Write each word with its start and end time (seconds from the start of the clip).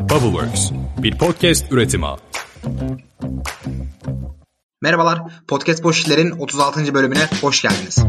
Bubbleworks, 0.00 0.70
bir 0.98 1.18
podcast 1.18 1.72
üretimi. 1.72 2.06
Merhabalar, 4.82 5.22
Podcast 5.48 5.84
Boş 5.84 6.00
İşler'in 6.00 6.30
36. 6.30 6.94
bölümüne 6.94 7.28
hoş 7.40 7.62
geldiniz. 7.62 8.04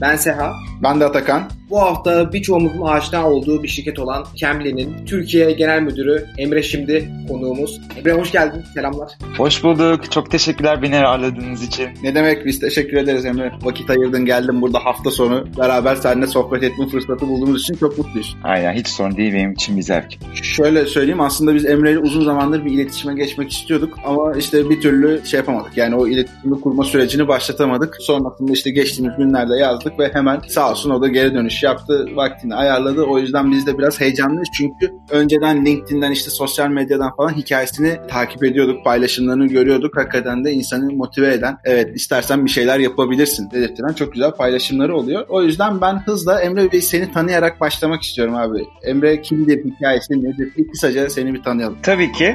Ben 0.00 0.16
Seha. 0.16 0.52
Ben 0.84 1.00
de 1.00 1.04
Atakan. 1.04 1.42
Bu 1.70 1.80
hafta 1.80 2.32
birçoğumuzun 2.32 2.82
aşina 2.82 3.30
olduğu 3.30 3.62
bir 3.62 3.68
şirket 3.68 3.98
olan 3.98 4.24
Cambly'nin 4.36 5.06
Türkiye 5.06 5.52
Genel 5.52 5.82
Müdürü 5.82 6.26
Emre 6.38 6.62
Şimdi 6.62 7.10
konuğumuz. 7.28 7.80
Emre 7.96 8.12
hoş 8.12 8.32
geldin. 8.32 8.62
Selamlar. 8.74 9.12
Hoş 9.36 9.64
bulduk. 9.64 10.12
Çok 10.12 10.30
teşekkürler 10.30 10.82
beni 10.82 11.06
ağırladığınız 11.06 11.62
için. 11.62 11.88
Ne 12.02 12.14
demek 12.14 12.46
biz 12.46 12.60
teşekkür 12.60 12.96
ederiz 12.96 13.24
Emre. 13.24 13.52
Vakit 13.62 13.90
ayırdın 13.90 14.24
geldin 14.24 14.62
burada 14.62 14.78
hafta 14.84 15.10
sonu 15.10 15.44
beraber 15.58 15.96
seninle 15.96 16.26
sohbet 16.26 16.62
etme 16.62 16.88
fırsatı 16.88 17.28
bulduğumuz 17.28 17.62
için 17.62 17.74
çok 17.74 17.98
mutluyuz. 17.98 18.36
Aynen 18.44 18.72
hiç 18.72 18.88
sorun 18.88 19.16
değil 19.16 19.32
benim 19.34 19.52
için 19.52 19.76
bir 19.76 19.82
zevk. 19.82 20.18
Şöyle 20.42 20.86
söyleyeyim 20.86 21.20
aslında 21.20 21.54
biz 21.54 21.64
Emre 21.66 21.92
ile 21.92 21.98
uzun 21.98 22.24
zamandır 22.24 22.64
bir 22.64 22.70
iletişime 22.70 23.14
geçmek 23.14 23.52
istiyorduk 23.52 23.98
ama 24.06 24.36
işte 24.36 24.70
bir 24.70 24.80
türlü 24.80 25.26
şey 25.26 25.38
yapamadık. 25.38 25.76
Yani 25.76 25.94
o 25.94 26.06
iletişimi 26.06 26.60
kurma 26.60 26.84
sürecini 26.84 27.28
başlatamadık. 27.28 27.96
Sonrasında 28.00 28.52
işte 28.52 28.70
geçtiğimiz 28.70 29.16
günlerde 29.16 29.56
yazdık 29.56 29.98
ve 29.98 30.10
hemen 30.12 30.40
sağ 30.48 30.73
olsun 30.74 30.90
o 30.90 31.02
da 31.02 31.08
geri 31.08 31.34
dönüş 31.34 31.62
yaptı, 31.62 32.06
vaktini 32.14 32.54
ayarladı. 32.54 33.02
O 33.02 33.18
yüzden 33.18 33.50
biz 33.50 33.66
de 33.66 33.78
biraz 33.78 34.00
heyecanlıyız 34.00 34.48
çünkü 34.56 34.92
önceden 35.10 35.66
LinkedIn'den 35.66 36.10
işte 36.10 36.30
sosyal 36.30 36.68
medyadan 36.68 37.16
falan 37.16 37.30
hikayesini 37.30 37.98
takip 38.08 38.44
ediyorduk, 38.44 38.84
paylaşımlarını 38.84 39.46
görüyorduk. 39.46 39.96
Hakikaten 39.96 40.44
de 40.44 40.52
insanı 40.52 40.92
motive 40.92 41.34
eden, 41.34 41.56
evet 41.64 41.96
istersen 41.96 42.44
bir 42.44 42.50
şeyler 42.50 42.78
yapabilirsin 42.78 43.50
dedirtilen 43.50 43.92
çok 43.92 44.12
güzel 44.12 44.30
paylaşımları 44.30 44.96
oluyor. 44.96 45.26
O 45.28 45.42
yüzden 45.42 45.80
ben 45.80 45.98
hızla 46.06 46.40
Emre 46.40 46.72
Bey 46.72 46.80
seni 46.80 47.12
tanıyarak 47.12 47.60
başlamak 47.60 48.02
istiyorum 48.02 48.34
abi. 48.34 48.64
Emre 48.84 49.22
kimdir, 49.22 49.64
hikayesi 49.64 50.12
nedir? 50.12 50.52
Bir 50.56 50.68
kısaca 50.68 51.10
seni 51.10 51.34
bir 51.34 51.42
tanıyalım. 51.42 51.78
Tabii 51.82 52.12
ki. 52.12 52.34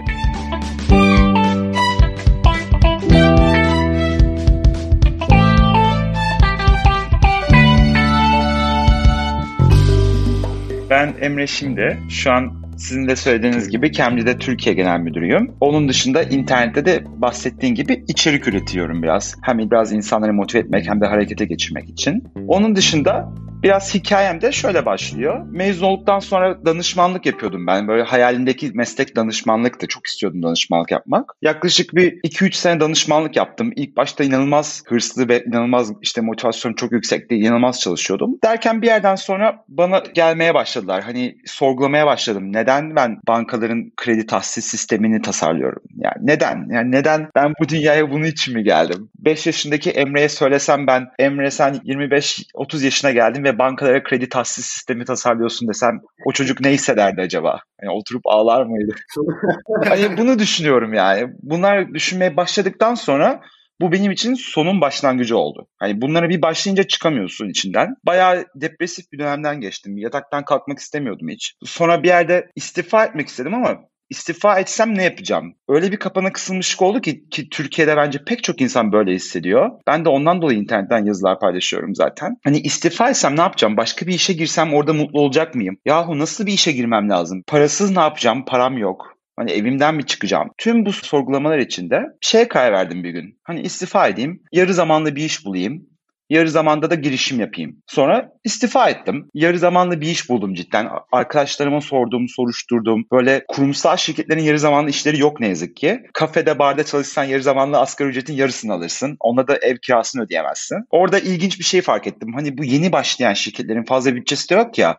Ben 10.90 11.14
Emre 11.22 11.48
Şimdi. 11.48 11.98
Şu 12.10 12.32
an 12.32 12.54
sizin 12.78 13.08
de 13.08 13.16
söylediğiniz 13.16 13.70
gibi 13.70 13.92
Cambly'de 13.92 14.38
Türkiye 14.38 14.76
Genel 14.76 15.00
Müdürüyüm. 15.00 15.52
Onun 15.60 15.90
dışında 15.90 16.24
internette 16.24 16.86
de 16.86 17.04
bahsettiğin 17.06 17.76
gibi 17.76 18.04
içerik 18.08 18.48
üretiyorum 18.48 19.04
biraz. 19.04 19.36
Hem 19.42 19.58
biraz 19.58 19.94
insanları 19.94 20.34
motive 20.34 20.62
etmek 20.62 20.90
hem 20.90 21.02
de 21.02 21.06
harekete 21.06 21.46
geçirmek 21.46 21.90
için. 21.90 22.24
Onun 22.48 22.76
dışında 22.76 23.34
Biraz 23.64 23.96
hikayem 23.96 24.42
de 24.42 24.52
şöyle 24.52 24.86
başlıyor. 24.86 25.46
Mezun 25.52 25.88
olduktan 25.88 26.20
sonra 26.20 26.66
danışmanlık 26.66 27.26
yapıyordum 27.26 27.68
ben. 27.68 27.88
Böyle 27.88 28.04
hayalimdeki 28.04 28.72
meslek 28.74 29.16
danışmanlıktı. 29.16 29.88
Çok 29.88 30.08
istiyordum 30.08 30.44
danışmanlık 30.44 30.92
yapmak. 30.92 31.34
Yaklaşık 31.42 31.96
bir 31.96 32.12
2-3 32.12 32.54
sene 32.54 32.80
danışmanlık 32.80 33.36
yaptım. 33.36 33.72
İlk 33.76 33.98
başta 33.98 34.24
inanılmaz 34.24 34.84
hırslı 34.88 35.30
ve 35.30 35.44
inanılmaz 35.44 35.92
işte 36.02 36.22
motivasyon 36.22 36.74
çok 36.74 36.92
yüksekti. 36.92 37.36
İnanılmaz 37.36 37.80
çalışıyordum. 37.80 38.38
Derken 38.44 38.82
bir 38.82 38.88
yerden 38.88 39.16
sonra 39.16 39.64
bana 39.68 40.04
gelmeye 40.14 40.54
başladılar. 40.54 41.04
Hani 41.04 41.38
sorgulamaya 41.46 42.06
başladım. 42.06 42.54
Neden 42.54 42.96
ben 42.96 43.18
bankaların 43.28 43.92
kredi 43.98 44.26
tahsis 44.26 44.66
sistemini 44.66 45.22
tasarlıyorum? 45.22 45.82
Yani 45.96 46.18
neden? 46.22 46.68
Yani 46.72 46.92
neden 46.92 47.28
ben 47.36 47.54
bu 47.62 47.70
dünyaya 47.70 48.12
bunun 48.12 48.26
için 48.26 48.54
mi 48.54 48.64
geldim? 48.64 49.10
5 49.16 49.48
yaşındaki 49.48 49.92
Emre'ye 49.92 50.30
söylesem 50.30 50.88
ben 50.88 51.08
Emre 51.20 51.52
sen 51.52 51.74
25-30 51.74 52.84
yaşına 52.84 53.12
geldin 53.12 53.44
ve 53.44 53.49
ve 53.50 53.60
bankalara 53.60 54.04
kredi 54.04 54.30
tahsis 54.30 54.66
sistemi 54.66 55.06
tasarlıyorsun 55.06 55.68
desem 55.68 56.00
o 56.26 56.32
çocuk 56.32 56.62
ne 56.62 56.72
hissederdi 56.72 57.22
acaba? 57.22 57.62
Yani 57.84 57.92
oturup 57.92 58.22
ağlar 58.26 58.66
mıydı? 58.66 58.96
hani 59.90 60.18
bunu 60.18 60.40
düşünüyorum 60.40 60.94
yani. 60.94 61.28
Bunlar 61.42 61.94
düşünmeye 61.94 62.38
başladıktan 62.38 62.96
sonra 62.96 63.42
bu 63.82 63.92
benim 63.92 64.12
için 64.12 64.34
sonun 64.34 64.82
başlangıcı 64.82 65.38
oldu. 65.38 65.68
Hani 65.80 66.02
bunlara 66.02 66.30
bir 66.30 66.42
başlayınca 66.42 66.84
çıkamıyorsun 66.84 67.50
içinden. 67.50 67.96
Bayağı 68.06 68.46
depresif 68.56 69.12
bir 69.12 69.20
dönemden 69.20 69.62
geçtim. 69.62 69.98
Yataktan 69.98 70.46
kalkmak 70.46 70.80
istemiyordum 70.80 71.30
hiç. 71.30 71.54
Sonra 71.66 72.04
bir 72.04 72.08
yerde 72.08 72.48
istifa 72.56 73.06
etmek 73.06 73.28
istedim 73.28 73.54
ama 73.54 73.78
istifa 74.10 74.60
etsem 74.60 74.98
ne 74.98 75.04
yapacağım? 75.04 75.56
Öyle 75.68 75.92
bir 75.92 75.98
kapana 75.98 76.32
kısılmışlık 76.32 76.82
oldu 76.82 77.02
ki, 77.02 77.30
ki 77.30 77.50
Türkiye'de 77.50 77.98
bence 77.98 78.24
pek 78.26 78.44
çok 78.44 78.62
insan 78.62 78.92
böyle 78.92 79.14
hissediyor. 79.14 79.70
Ben 79.88 80.06
de 80.06 80.10
ondan 80.10 80.42
dolayı 80.42 80.60
internetten 80.60 81.06
yazılar 81.06 81.40
paylaşıyorum 81.40 81.96
zaten. 81.96 82.38
Hani 82.44 82.60
istifa 82.60 83.10
etsem 83.10 83.38
ne 83.38 83.42
yapacağım? 83.42 83.78
Başka 83.78 84.08
bir 84.08 84.14
işe 84.14 84.34
girsem 84.34 84.74
orada 84.74 84.94
mutlu 84.94 85.22
olacak 85.22 85.56
mıyım? 85.56 85.78
Yahu 85.86 86.20
nasıl 86.20 86.46
bir 86.46 86.54
işe 86.54 86.72
girmem 86.72 87.10
lazım? 87.10 87.44
Parasız 87.48 87.92
ne 87.92 88.00
yapacağım? 88.00 88.46
Param 88.46 88.78
yok. 88.78 89.20
Hani 89.40 89.52
evimden 89.52 89.96
mi 89.96 90.06
çıkacağım? 90.06 90.50
Tüm 90.58 90.86
bu 90.86 90.94
sorgulamalar 90.94 91.58
içinde 91.58 92.04
şeye 92.22 92.48
karar 92.48 92.74
verdim 92.74 93.04
bir 93.04 93.10
gün. 93.10 93.40
Hani 93.44 93.62
istifa 93.62 94.08
edeyim, 94.08 94.44
yarı 94.52 94.74
zamanlı 94.74 95.16
bir 95.16 95.24
iş 95.24 95.46
bulayım. 95.46 95.89
Yarı 96.30 96.50
zamanda 96.50 96.90
da 96.90 96.96
girişim 96.96 97.40
yapayım. 97.40 97.78
Sonra 97.88 98.32
istifa 98.44 98.90
ettim. 98.90 99.30
Yarı 99.34 99.60
zamanlı 99.60 100.02
bir 100.02 100.08
iş 100.08 100.30
buldum 100.30 100.54
cidden. 100.54 100.90
Arkadaşlarıma 101.12 101.82
sordum, 101.82 102.30
soruşturdum. 102.30 103.06
Böyle 103.12 103.44
kurumsal 103.48 103.98
şirketlerin 103.98 104.44
yarı 104.44 104.60
zamanlı 104.60 104.90
işleri 104.90 105.20
yok 105.20 105.40
ne 105.40 105.48
yazık 105.48 105.76
ki. 105.76 106.00
Kafede, 106.14 106.60
barda 106.60 106.84
çalışsan 106.84 107.24
yarı 107.24 107.44
zamanlı 107.44 107.80
asgari 107.80 108.10
ücretin 108.10 108.34
yarısını 108.34 108.74
alırsın. 108.74 109.18
Ona 109.20 109.48
da 109.48 109.58
ev 109.62 109.78
kirasını 109.78 110.24
ödeyemezsin. 110.24 110.78
Orada 110.90 111.20
ilginç 111.20 111.60
bir 111.60 111.64
şey 111.64 111.82
fark 111.82 112.08
ettim. 112.08 112.34
Hani 112.34 112.58
bu 112.58 112.64
yeni 112.64 112.92
başlayan 112.92 113.34
şirketlerin 113.34 113.84
fazla 113.84 114.16
bütçesi 114.16 114.50
de 114.50 114.54
yok 114.54 114.78
ya. 114.78 114.98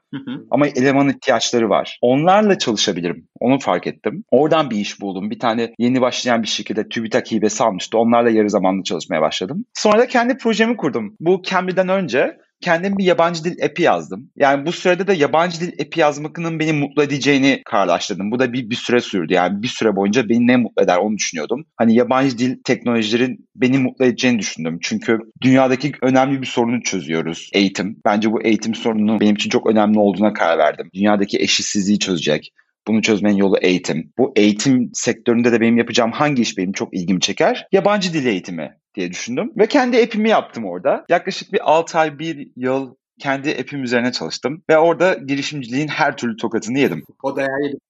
Ama 0.51 0.67
eleman 0.67 1.09
ihtiyaçları 1.09 1.69
var. 1.69 1.99
Onlarla 2.03 2.59
çalışabilirim. 2.59 3.29
Onu 3.41 3.59
fark 3.59 3.87
ettim. 3.87 4.25
Oradan 4.31 4.71
bir 4.71 4.77
iş 4.77 5.01
buldum. 5.01 5.31
Bir 5.31 5.39
tane 5.39 5.75
yeni 5.79 6.01
başlayan 6.01 6.43
bir 6.43 6.49
şirkete 6.49 6.89
TÜBİTAK 6.89 7.33
hibesi 7.33 7.65
almıştı. 7.65 7.99
Onlarla 7.99 8.31
yarı 8.31 8.51
zamanlı 8.51 8.83
çalışmaya 8.83 9.21
başladım. 9.21 9.65
Sonra 9.75 9.99
da 9.99 10.07
kendi 10.07 10.37
projemi 10.37 10.77
kurdum 10.77 11.17
bu 11.21 11.43
Cambly'den 11.43 11.89
önce 11.89 12.37
kendim 12.61 12.99
bir 12.99 13.05
yabancı 13.05 13.45
dil 13.45 13.65
app'i 13.65 13.83
yazdım. 13.83 14.31
Yani 14.37 14.67
bu 14.67 14.73
sürede 14.73 15.07
de 15.07 15.13
yabancı 15.13 15.61
dil 15.61 15.73
app'i 15.83 16.01
yazmakının 16.01 16.59
beni 16.59 16.73
mutlu 16.73 17.03
edeceğini 17.03 17.63
kararlaştırdım. 17.65 18.31
Bu 18.31 18.39
da 18.39 18.53
bir, 18.53 18.71
bir 18.71 18.75
süre 18.75 19.01
sürdü. 19.01 19.33
Yani 19.33 19.63
bir 19.63 19.69
süre 19.69 19.97
boyunca 19.97 20.29
beni 20.29 20.47
ne 20.47 20.57
mutlu 20.57 20.83
eder 20.83 20.97
onu 20.97 21.17
düşünüyordum. 21.17 21.65
Hani 21.77 21.95
yabancı 21.95 22.39
dil 22.39 22.57
teknolojilerin 22.65 23.49
beni 23.57 23.79
mutlu 23.79 24.05
edeceğini 24.05 24.39
düşündüm. 24.39 24.79
Çünkü 24.83 25.19
dünyadaki 25.43 25.93
önemli 26.03 26.41
bir 26.41 26.47
sorunu 26.47 26.83
çözüyoruz. 26.83 27.51
Eğitim. 27.53 27.97
Bence 28.05 28.33
bu 28.33 28.43
eğitim 28.43 28.75
sorununun 28.75 29.21
benim 29.21 29.35
için 29.35 29.51
çok 29.51 29.71
önemli 29.71 29.99
olduğuna 29.99 30.33
karar 30.33 30.59
verdim. 30.59 30.91
Dünyadaki 30.95 31.39
eşitsizliği 31.39 31.99
çözecek. 31.99 32.53
Bunu 32.89 33.03
çözmenin 33.03 33.37
yolu 33.37 33.59
eğitim. 33.59 34.13
Bu 34.19 34.33
eğitim 34.37 34.91
sektöründe 34.93 35.53
de 35.53 35.61
benim 35.61 35.79
yapacağım 35.79 36.13
hangi 36.13 36.43
iş 36.43 36.59
benim 36.59 36.73
çok 36.73 36.95
ilgimi 36.95 37.21
çeker? 37.21 37.67
Yabancı 37.73 38.13
dil 38.13 38.27
eğitimi 38.27 38.77
diye 38.95 39.11
düşündüm. 39.11 39.53
Ve 39.59 39.67
kendi 39.67 40.03
app'imi 40.03 40.29
yaptım 40.29 40.65
orada. 40.65 41.05
Yaklaşık 41.09 41.53
bir 41.53 41.71
6 41.71 41.99
ay, 41.99 42.19
1 42.19 42.51
yıl 42.57 42.95
kendi 43.21 43.51
app'im 43.51 43.83
üzerine 43.83 44.13
çalıştım. 44.13 44.63
Ve 44.71 44.79
orada 44.79 45.15
girişimciliğin 45.15 45.89
her 45.89 46.17
türlü 46.17 46.37
tokatını 46.37 46.79
yedim. 46.79 47.03
O 47.23 47.37
dayağı 47.37 47.63
yedim. 47.63 47.81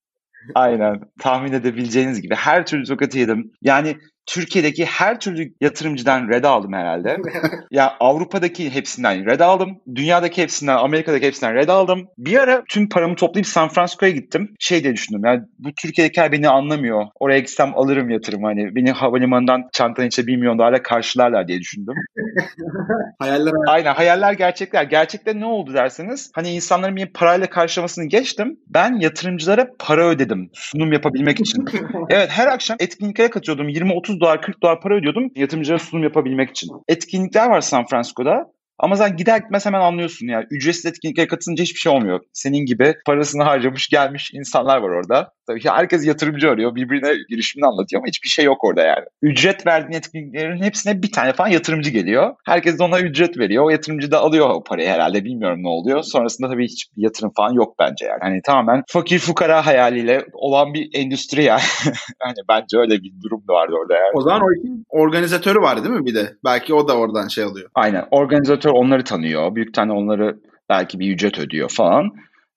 Aynen. 0.54 1.00
Tahmin 1.20 1.52
edebileceğiniz 1.52 2.22
gibi 2.22 2.34
her 2.34 2.66
türlü 2.66 2.84
tokatı 2.84 3.18
yedim. 3.18 3.52
Yani 3.62 3.96
Türkiye'deki 4.26 4.84
her 4.84 5.20
türlü 5.20 5.54
yatırımcıdan 5.60 6.28
red 6.28 6.44
aldım 6.44 6.72
herhalde. 6.72 7.16
ya 7.70 7.94
Avrupa'daki 8.00 8.75
hepsinden 8.75 9.26
red 9.26 9.41
aldım. 9.41 9.81
Dünyadaki 9.94 10.42
hepsinden, 10.42 10.76
Amerika'daki 10.76 11.26
hepsinden 11.26 11.54
red 11.54 11.69
aldım. 11.69 12.08
Bir 12.19 12.38
ara 12.38 12.62
tüm 12.69 12.88
paramı 12.88 13.16
toplayıp 13.16 13.47
San 13.47 13.69
Francisco'ya 13.69 14.12
gittim. 14.12 14.54
Şey 14.58 14.82
diye 14.82 14.94
düşündüm. 14.94 15.22
Yani 15.25 15.41
bu 15.58 15.69
Türkiye'dekiler 15.82 16.32
beni 16.32 16.48
anlamıyor. 16.48 17.06
Oraya 17.20 17.38
gitsem 17.38 17.72
alırım 17.75 18.10
yatırım. 18.10 18.42
Hani 18.42 18.75
beni 18.75 18.91
havalimanından 18.91 19.69
çantanın 19.72 20.06
içine 20.06 20.26
1 20.26 20.37
milyon 20.37 20.58
dolarla 20.58 20.82
karşılarlar 20.82 21.48
diye 21.48 21.60
düşündüm. 21.60 21.94
hayaller 23.19 23.52
Aynen 23.67 23.94
hayaller 23.94 24.32
gerçekler. 24.32 24.84
Gerçekten 24.84 25.40
ne 25.40 25.46
oldu 25.46 25.75
derseniz 25.75 26.31
hani 26.34 26.50
insanların 26.50 26.96
beni 26.96 27.12
parayla 27.12 27.46
karşılamasını 27.46 28.05
geçtim. 28.05 28.56
Ben 28.69 29.00
yatırımcılara 29.00 29.69
para 29.78 30.08
ödedim 30.08 30.50
sunum 30.52 30.93
yapabilmek 30.93 31.40
için. 31.40 31.64
evet 32.11 32.28
her 32.31 32.46
akşam 32.46 32.76
etkinliklere 32.81 33.31
katıyordum. 33.31 33.69
20-30 33.69 34.09
dolar 34.20 34.42
40 34.42 34.62
dolar 34.62 34.80
para 34.80 34.94
ödüyordum 34.94 35.30
yatırımcılara 35.34 35.78
sunum 35.78 36.04
yapabilmek 36.04 36.50
için. 36.50 36.70
Etkinlikler 36.88 37.50
var 37.50 37.60
San 37.60 37.86
Francisco'da. 37.86 38.52
Ama 38.82 38.97
sen 38.97 39.17
gider 39.17 39.38
gitmez 39.38 39.67
hemen 39.67 39.81
anlıyorsun 39.81 40.27
yani. 40.27 40.47
Ücretsiz 40.50 40.87
etkinliklere 40.87 41.27
katılınca 41.27 41.62
hiçbir 41.62 41.81
şey 41.81 41.93
olmuyor. 41.93 42.21
Senin 42.32 42.67
gibi 42.67 42.94
parasını 43.06 43.43
harcamış 43.43 43.88
gelmiş 43.88 44.31
insanlar 44.35 44.77
var 44.77 44.88
orada. 44.88 45.32
Tabii 45.47 45.61
ki 45.61 45.71
herkes 45.71 46.06
yatırımcı 46.06 46.50
arıyor. 46.50 46.75
Birbirine 46.75 47.12
girişimini 47.29 47.67
anlatıyor 47.67 48.00
ama 48.03 48.06
hiçbir 48.06 48.29
şey 48.29 48.44
yok 48.44 48.65
orada 48.65 48.82
yani. 48.82 49.05
Ücret 49.23 49.67
verdiğin 49.67 49.99
etkinliklerin 49.99 50.62
hepsine 50.62 51.03
bir 51.03 51.12
tane 51.12 51.32
falan 51.32 51.49
yatırımcı 51.49 51.91
geliyor. 51.91 52.35
Herkes 52.47 52.79
de 52.79 52.82
ona 52.82 53.00
ücret 53.00 53.38
veriyor. 53.38 53.65
O 53.65 53.71
yatırımcı 53.71 54.11
da 54.11 54.21
alıyor 54.21 54.50
o 54.50 54.65
parayı 54.65 54.88
herhalde. 54.88 55.25
Bilmiyorum 55.25 55.62
ne 55.62 55.69
oluyor. 55.69 56.03
Sonrasında 56.03 56.49
tabii 56.49 56.65
hiçbir 56.65 57.03
yatırım 57.03 57.32
falan 57.37 57.53
yok 57.53 57.75
bence 57.79 58.06
yani. 58.06 58.19
Hani 58.21 58.43
tamamen 58.43 58.82
fakir 58.88 59.19
fukara 59.19 59.67
hayaliyle 59.67 60.25
olan 60.32 60.75
bir 60.75 60.91
endüstri 60.94 61.44
yani. 61.44 61.61
hani 62.23 62.35
bence 62.49 62.79
öyle 62.79 62.94
bir 62.94 63.12
durum 63.25 63.43
da 63.49 63.53
vardı 63.53 63.73
orada 63.82 63.94
yani. 63.94 64.12
O 64.15 64.21
zaman 64.21 64.41
o 64.43 64.53
işin 64.53 64.85
organizatörü 64.88 65.59
var 65.59 65.85
değil 65.85 65.94
mi 65.94 66.06
bir 66.06 66.15
de? 66.15 66.32
Belki 66.44 66.75
o 66.75 66.88
da 66.88 66.97
oradan 66.97 67.29
şey 67.29 67.44
alıyor. 67.44 67.71
Aynen. 67.75 68.05
Organizatör 68.11 68.69
onları 68.72 69.05
tanıyor. 69.05 69.55
Büyük 69.55 69.75
tane 69.75 69.93
onları 69.93 70.40
belki 70.69 70.99
bir 70.99 71.14
ücret 71.14 71.38
ödüyor 71.38 71.69
falan. 71.69 72.11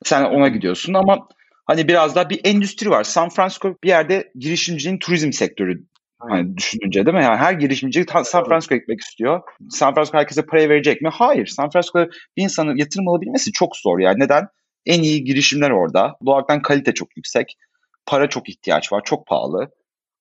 Sen 0.04 0.24
ona 0.24 0.48
gidiyorsun 0.48 0.94
ama 0.94 1.28
hani 1.66 1.88
biraz 1.88 2.16
daha 2.16 2.30
bir 2.30 2.42
endüstri 2.44 2.90
var. 2.90 3.04
San 3.04 3.30
Francisco 3.30 3.76
bir 3.84 3.90
yerde 3.90 4.32
girişimcinin 4.36 5.00
turizm 5.00 5.32
sektörü 5.32 5.84
Hani 6.30 6.58
düşününce 6.58 7.06
değil 7.06 7.18
mi? 7.18 7.24
Yani 7.24 7.38
her 7.38 7.54
girişimci 7.54 8.06
San 8.24 8.46
Francisco'ya 8.46 8.80
gitmek 8.80 9.02
istiyor. 9.02 9.42
San 9.70 9.94
Francisco 9.94 10.18
herkese 10.18 10.46
para 10.46 10.70
verecek 10.70 11.02
mi? 11.02 11.10
Hayır. 11.14 11.48
San 11.48 11.70
Francisco'da 11.70 12.10
bir 12.38 12.44
insanın 12.44 12.78
yatırım 12.78 13.08
alabilmesi 13.08 13.52
çok 13.52 13.78
zor 13.78 14.00
yani. 14.00 14.20
Neden? 14.20 14.48
En 14.86 15.04
iyi 15.04 15.24
girişimler 15.24 15.70
orada. 15.70 16.16
Doğal 16.26 16.42
kalite 16.42 16.94
çok 16.94 17.18
yüksek. 17.18 17.58
Para 18.06 18.30
çok 18.30 18.50
ihtiyaç 18.50 18.94
var. 18.94 19.02
Çok 19.06 19.28
pahalı. 19.28 19.70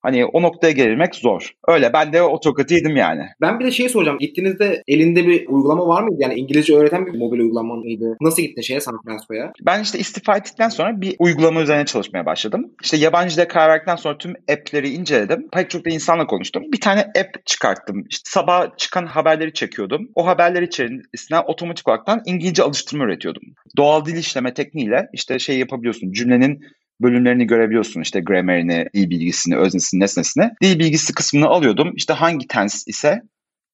Hani 0.02 0.24
o 0.24 0.42
noktaya 0.42 0.72
gelmek 0.72 1.14
zor. 1.14 1.50
Öyle 1.68 1.92
ben 1.92 2.12
de 2.12 2.22
o 2.22 2.40
tokatı 2.40 2.74
yedim 2.74 2.96
yani. 2.96 3.22
Ben 3.40 3.60
bir 3.60 3.64
de 3.64 3.70
şey 3.70 3.88
soracağım. 3.88 4.18
Gittiğinizde 4.18 4.82
elinde 4.88 5.26
bir 5.26 5.46
uygulama 5.48 5.86
var 5.86 6.02
mıydı? 6.02 6.16
Yani 6.20 6.34
İngilizce 6.34 6.76
öğreten 6.76 7.06
bir 7.06 7.18
mobil 7.18 7.38
uygulama 7.38 7.76
mıydı? 7.76 8.16
Nasıl 8.20 8.42
gittin 8.42 8.62
şeye 8.62 8.80
San 8.80 9.02
Francisco'ya? 9.04 9.52
Ben 9.60 9.82
işte 9.82 9.98
istifa 9.98 10.36
ettikten 10.36 10.68
sonra 10.68 11.00
bir 11.00 11.16
uygulama 11.18 11.62
üzerine 11.62 11.84
çalışmaya 11.84 12.26
başladım. 12.26 12.70
İşte 12.82 12.96
yabancı 12.96 13.36
dile 13.36 13.48
karar 13.48 13.68
verdikten 13.68 13.96
sonra 13.96 14.18
tüm 14.18 14.34
app'leri 14.52 14.88
inceledim. 14.88 15.48
Pek 15.52 15.70
çok 15.70 15.84
da 15.84 15.90
insanla 15.90 16.26
konuştum. 16.26 16.62
Bir 16.72 16.80
tane 16.80 17.00
app 17.00 17.46
çıkarttım. 17.46 18.04
İşte 18.10 18.30
sabah 18.30 18.76
çıkan 18.76 19.06
haberleri 19.06 19.52
çekiyordum. 19.52 20.08
O 20.14 20.26
haberler 20.26 20.62
içerisinde 20.62 21.40
otomatik 21.46 21.88
olarak 21.88 22.02
İngilizce 22.26 22.62
alıştırma 22.62 23.04
üretiyordum. 23.04 23.42
Doğal 23.76 24.04
dil 24.04 24.16
işleme 24.16 24.54
tekniğiyle 24.54 25.08
işte 25.12 25.38
şey 25.38 25.58
yapabiliyorsun. 25.58 26.12
Cümlenin 26.12 26.60
bölümlerini 27.02 27.46
görebiliyorsun. 27.46 28.00
İşte 28.00 28.20
grammar'ini, 28.20 28.86
dil 28.94 29.10
bilgisini, 29.10 29.56
öznesini, 29.56 30.00
nesnesini. 30.00 30.50
Dil 30.62 30.78
bilgisi 30.78 31.14
kısmını 31.14 31.46
alıyordum. 31.46 31.92
İşte 31.96 32.12
hangi 32.12 32.46
tens 32.46 32.88
ise 32.88 33.22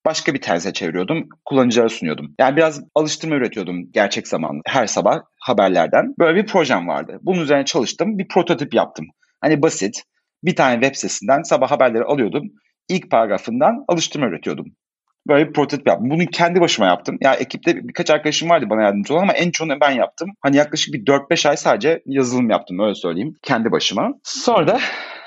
başka 0.06 0.34
bir 0.34 0.40
tense 0.40 0.72
çeviriyordum. 0.72 1.28
Kullanıcılara 1.44 1.88
sunuyordum. 1.88 2.34
Yani 2.40 2.56
biraz 2.56 2.80
alıştırma 2.94 3.34
üretiyordum 3.34 3.92
gerçek 3.92 4.28
zamanlı 4.28 4.60
her 4.66 4.86
sabah 4.86 5.20
haberlerden. 5.40 6.14
Böyle 6.18 6.42
bir 6.42 6.46
projem 6.46 6.88
vardı. 6.88 7.18
Bunun 7.22 7.42
üzerine 7.42 7.64
çalıştım. 7.64 8.18
Bir 8.18 8.28
prototip 8.28 8.74
yaptım. 8.74 9.06
Hani 9.40 9.62
basit. 9.62 10.02
Bir 10.44 10.56
tane 10.56 10.74
web 10.74 10.94
sitesinden 10.94 11.42
sabah 11.42 11.70
haberleri 11.70 12.04
alıyordum. 12.04 12.42
İlk 12.88 13.10
paragrafından 13.10 13.84
alıştırma 13.88 14.26
üretiyordum. 14.26 14.66
Böyle 15.28 15.48
bir 15.48 15.52
prototip 15.52 15.86
yaptım. 15.86 16.10
Bunu 16.10 16.26
kendi 16.26 16.60
başıma 16.60 16.86
yaptım. 16.86 17.18
Ya 17.20 17.34
ekipte 17.34 17.88
birkaç 17.88 18.10
arkadaşım 18.10 18.50
vardı 18.50 18.66
bana 18.70 18.82
yardımcı 18.82 19.14
olan 19.14 19.22
ama 19.22 19.32
en 19.32 19.50
çoğunu 19.50 19.80
ben 19.80 19.90
yaptım. 19.90 20.30
Hani 20.40 20.56
yaklaşık 20.56 20.94
bir 20.94 21.04
4-5 21.04 21.48
ay 21.48 21.56
sadece 21.56 22.02
yazılım 22.06 22.50
yaptım 22.50 22.78
öyle 22.78 22.94
söyleyeyim. 22.94 23.36
Kendi 23.42 23.72
başıma. 23.72 24.12
Sonra 24.22 24.66
da 24.66 24.78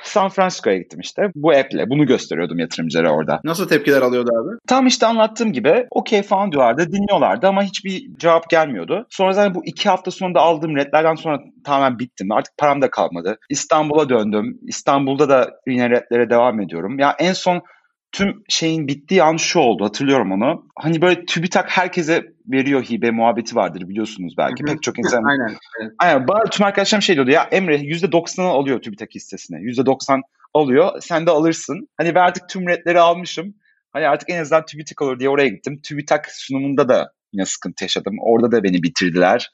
San 0.03 0.29
Francisco'ya 0.29 0.77
gittim 0.77 0.99
işte. 0.99 1.21
Bu 1.35 1.51
app'le 1.51 1.89
bunu 1.89 2.05
gösteriyordum 2.05 2.59
yatırımcılara 2.59 3.11
orada. 3.11 3.39
Nasıl 3.43 3.67
tepkiler 3.67 4.01
alıyordu 4.01 4.29
abi? 4.41 4.57
Tam 4.67 4.87
işte 4.87 5.05
anlattığım 5.05 5.53
gibi 5.53 5.85
okey 5.91 6.21
falan 6.21 6.51
diyorlardı, 6.51 6.91
dinliyorlardı 6.91 7.47
ama 7.47 7.63
hiçbir 7.63 8.17
cevap 8.17 8.49
gelmiyordu. 8.49 9.05
Sonra 9.09 9.33
zaten 9.33 9.55
bu 9.55 9.65
iki 9.65 9.89
hafta 9.89 10.11
sonunda 10.11 10.39
aldığım 10.39 10.75
redlerden 10.75 11.15
sonra 11.15 11.39
tamamen 11.65 11.99
bittim. 11.99 12.31
Artık 12.31 12.57
param 12.57 12.81
da 12.81 12.89
kalmadı. 12.89 13.37
İstanbul'a 13.49 14.09
döndüm. 14.09 14.59
İstanbul'da 14.67 15.29
da 15.29 15.49
yine 15.67 15.89
redlere 15.89 16.29
devam 16.29 16.61
ediyorum. 16.61 16.99
Ya 16.99 17.15
en 17.19 17.33
son 17.33 17.61
tüm 18.11 18.43
şeyin 18.49 18.87
bittiği 18.87 19.23
an 19.23 19.37
şu 19.37 19.59
oldu 19.59 19.85
hatırlıyorum 19.85 20.31
onu. 20.31 20.65
Hani 20.75 21.01
böyle 21.01 21.25
TÜBİTAK 21.25 21.69
herkese 21.69 22.33
veriyor 22.47 22.83
hibe 22.83 23.11
muhabbeti 23.11 23.55
vardır 23.55 23.89
biliyorsunuz 23.89 24.33
belki. 24.37 24.63
Pek 24.63 24.83
çok 24.83 24.99
insan. 24.99 25.23
Aynen. 25.29 25.57
Evet. 25.81 25.91
Aynen. 25.99 26.27
Bana 26.27 26.43
tüm 26.43 26.65
arkadaşlarım 26.65 27.01
şey 27.01 27.15
diyordu 27.15 27.31
ya 27.31 27.43
Emre 27.51 27.75
%90'ı 27.75 28.45
alıyor 28.45 28.81
TÜBİTAK 28.81 29.15
hissesine. 29.15 29.57
%90 29.57 30.21
alıyor. 30.53 31.01
Sen 31.01 31.25
de 31.25 31.31
alırsın. 31.31 31.87
Hani 31.97 32.15
ben 32.15 32.21
artık 32.21 32.49
tüm 32.49 32.67
redleri 32.67 32.99
almışım. 32.99 33.55
Hani 33.93 34.07
artık 34.07 34.29
en 34.29 34.41
azından 34.41 34.65
TÜBİTAK 34.65 35.01
olur 35.01 35.19
diye 35.19 35.29
oraya 35.29 35.47
gittim. 35.47 35.81
TÜBİTAK 35.83 36.27
sunumunda 36.31 36.89
da 36.89 37.11
yine 37.33 37.45
sıkıntı 37.45 37.83
yaşadım. 37.83 38.15
Orada 38.21 38.51
da 38.51 38.63
beni 38.63 38.83
bitirdiler. 38.83 39.49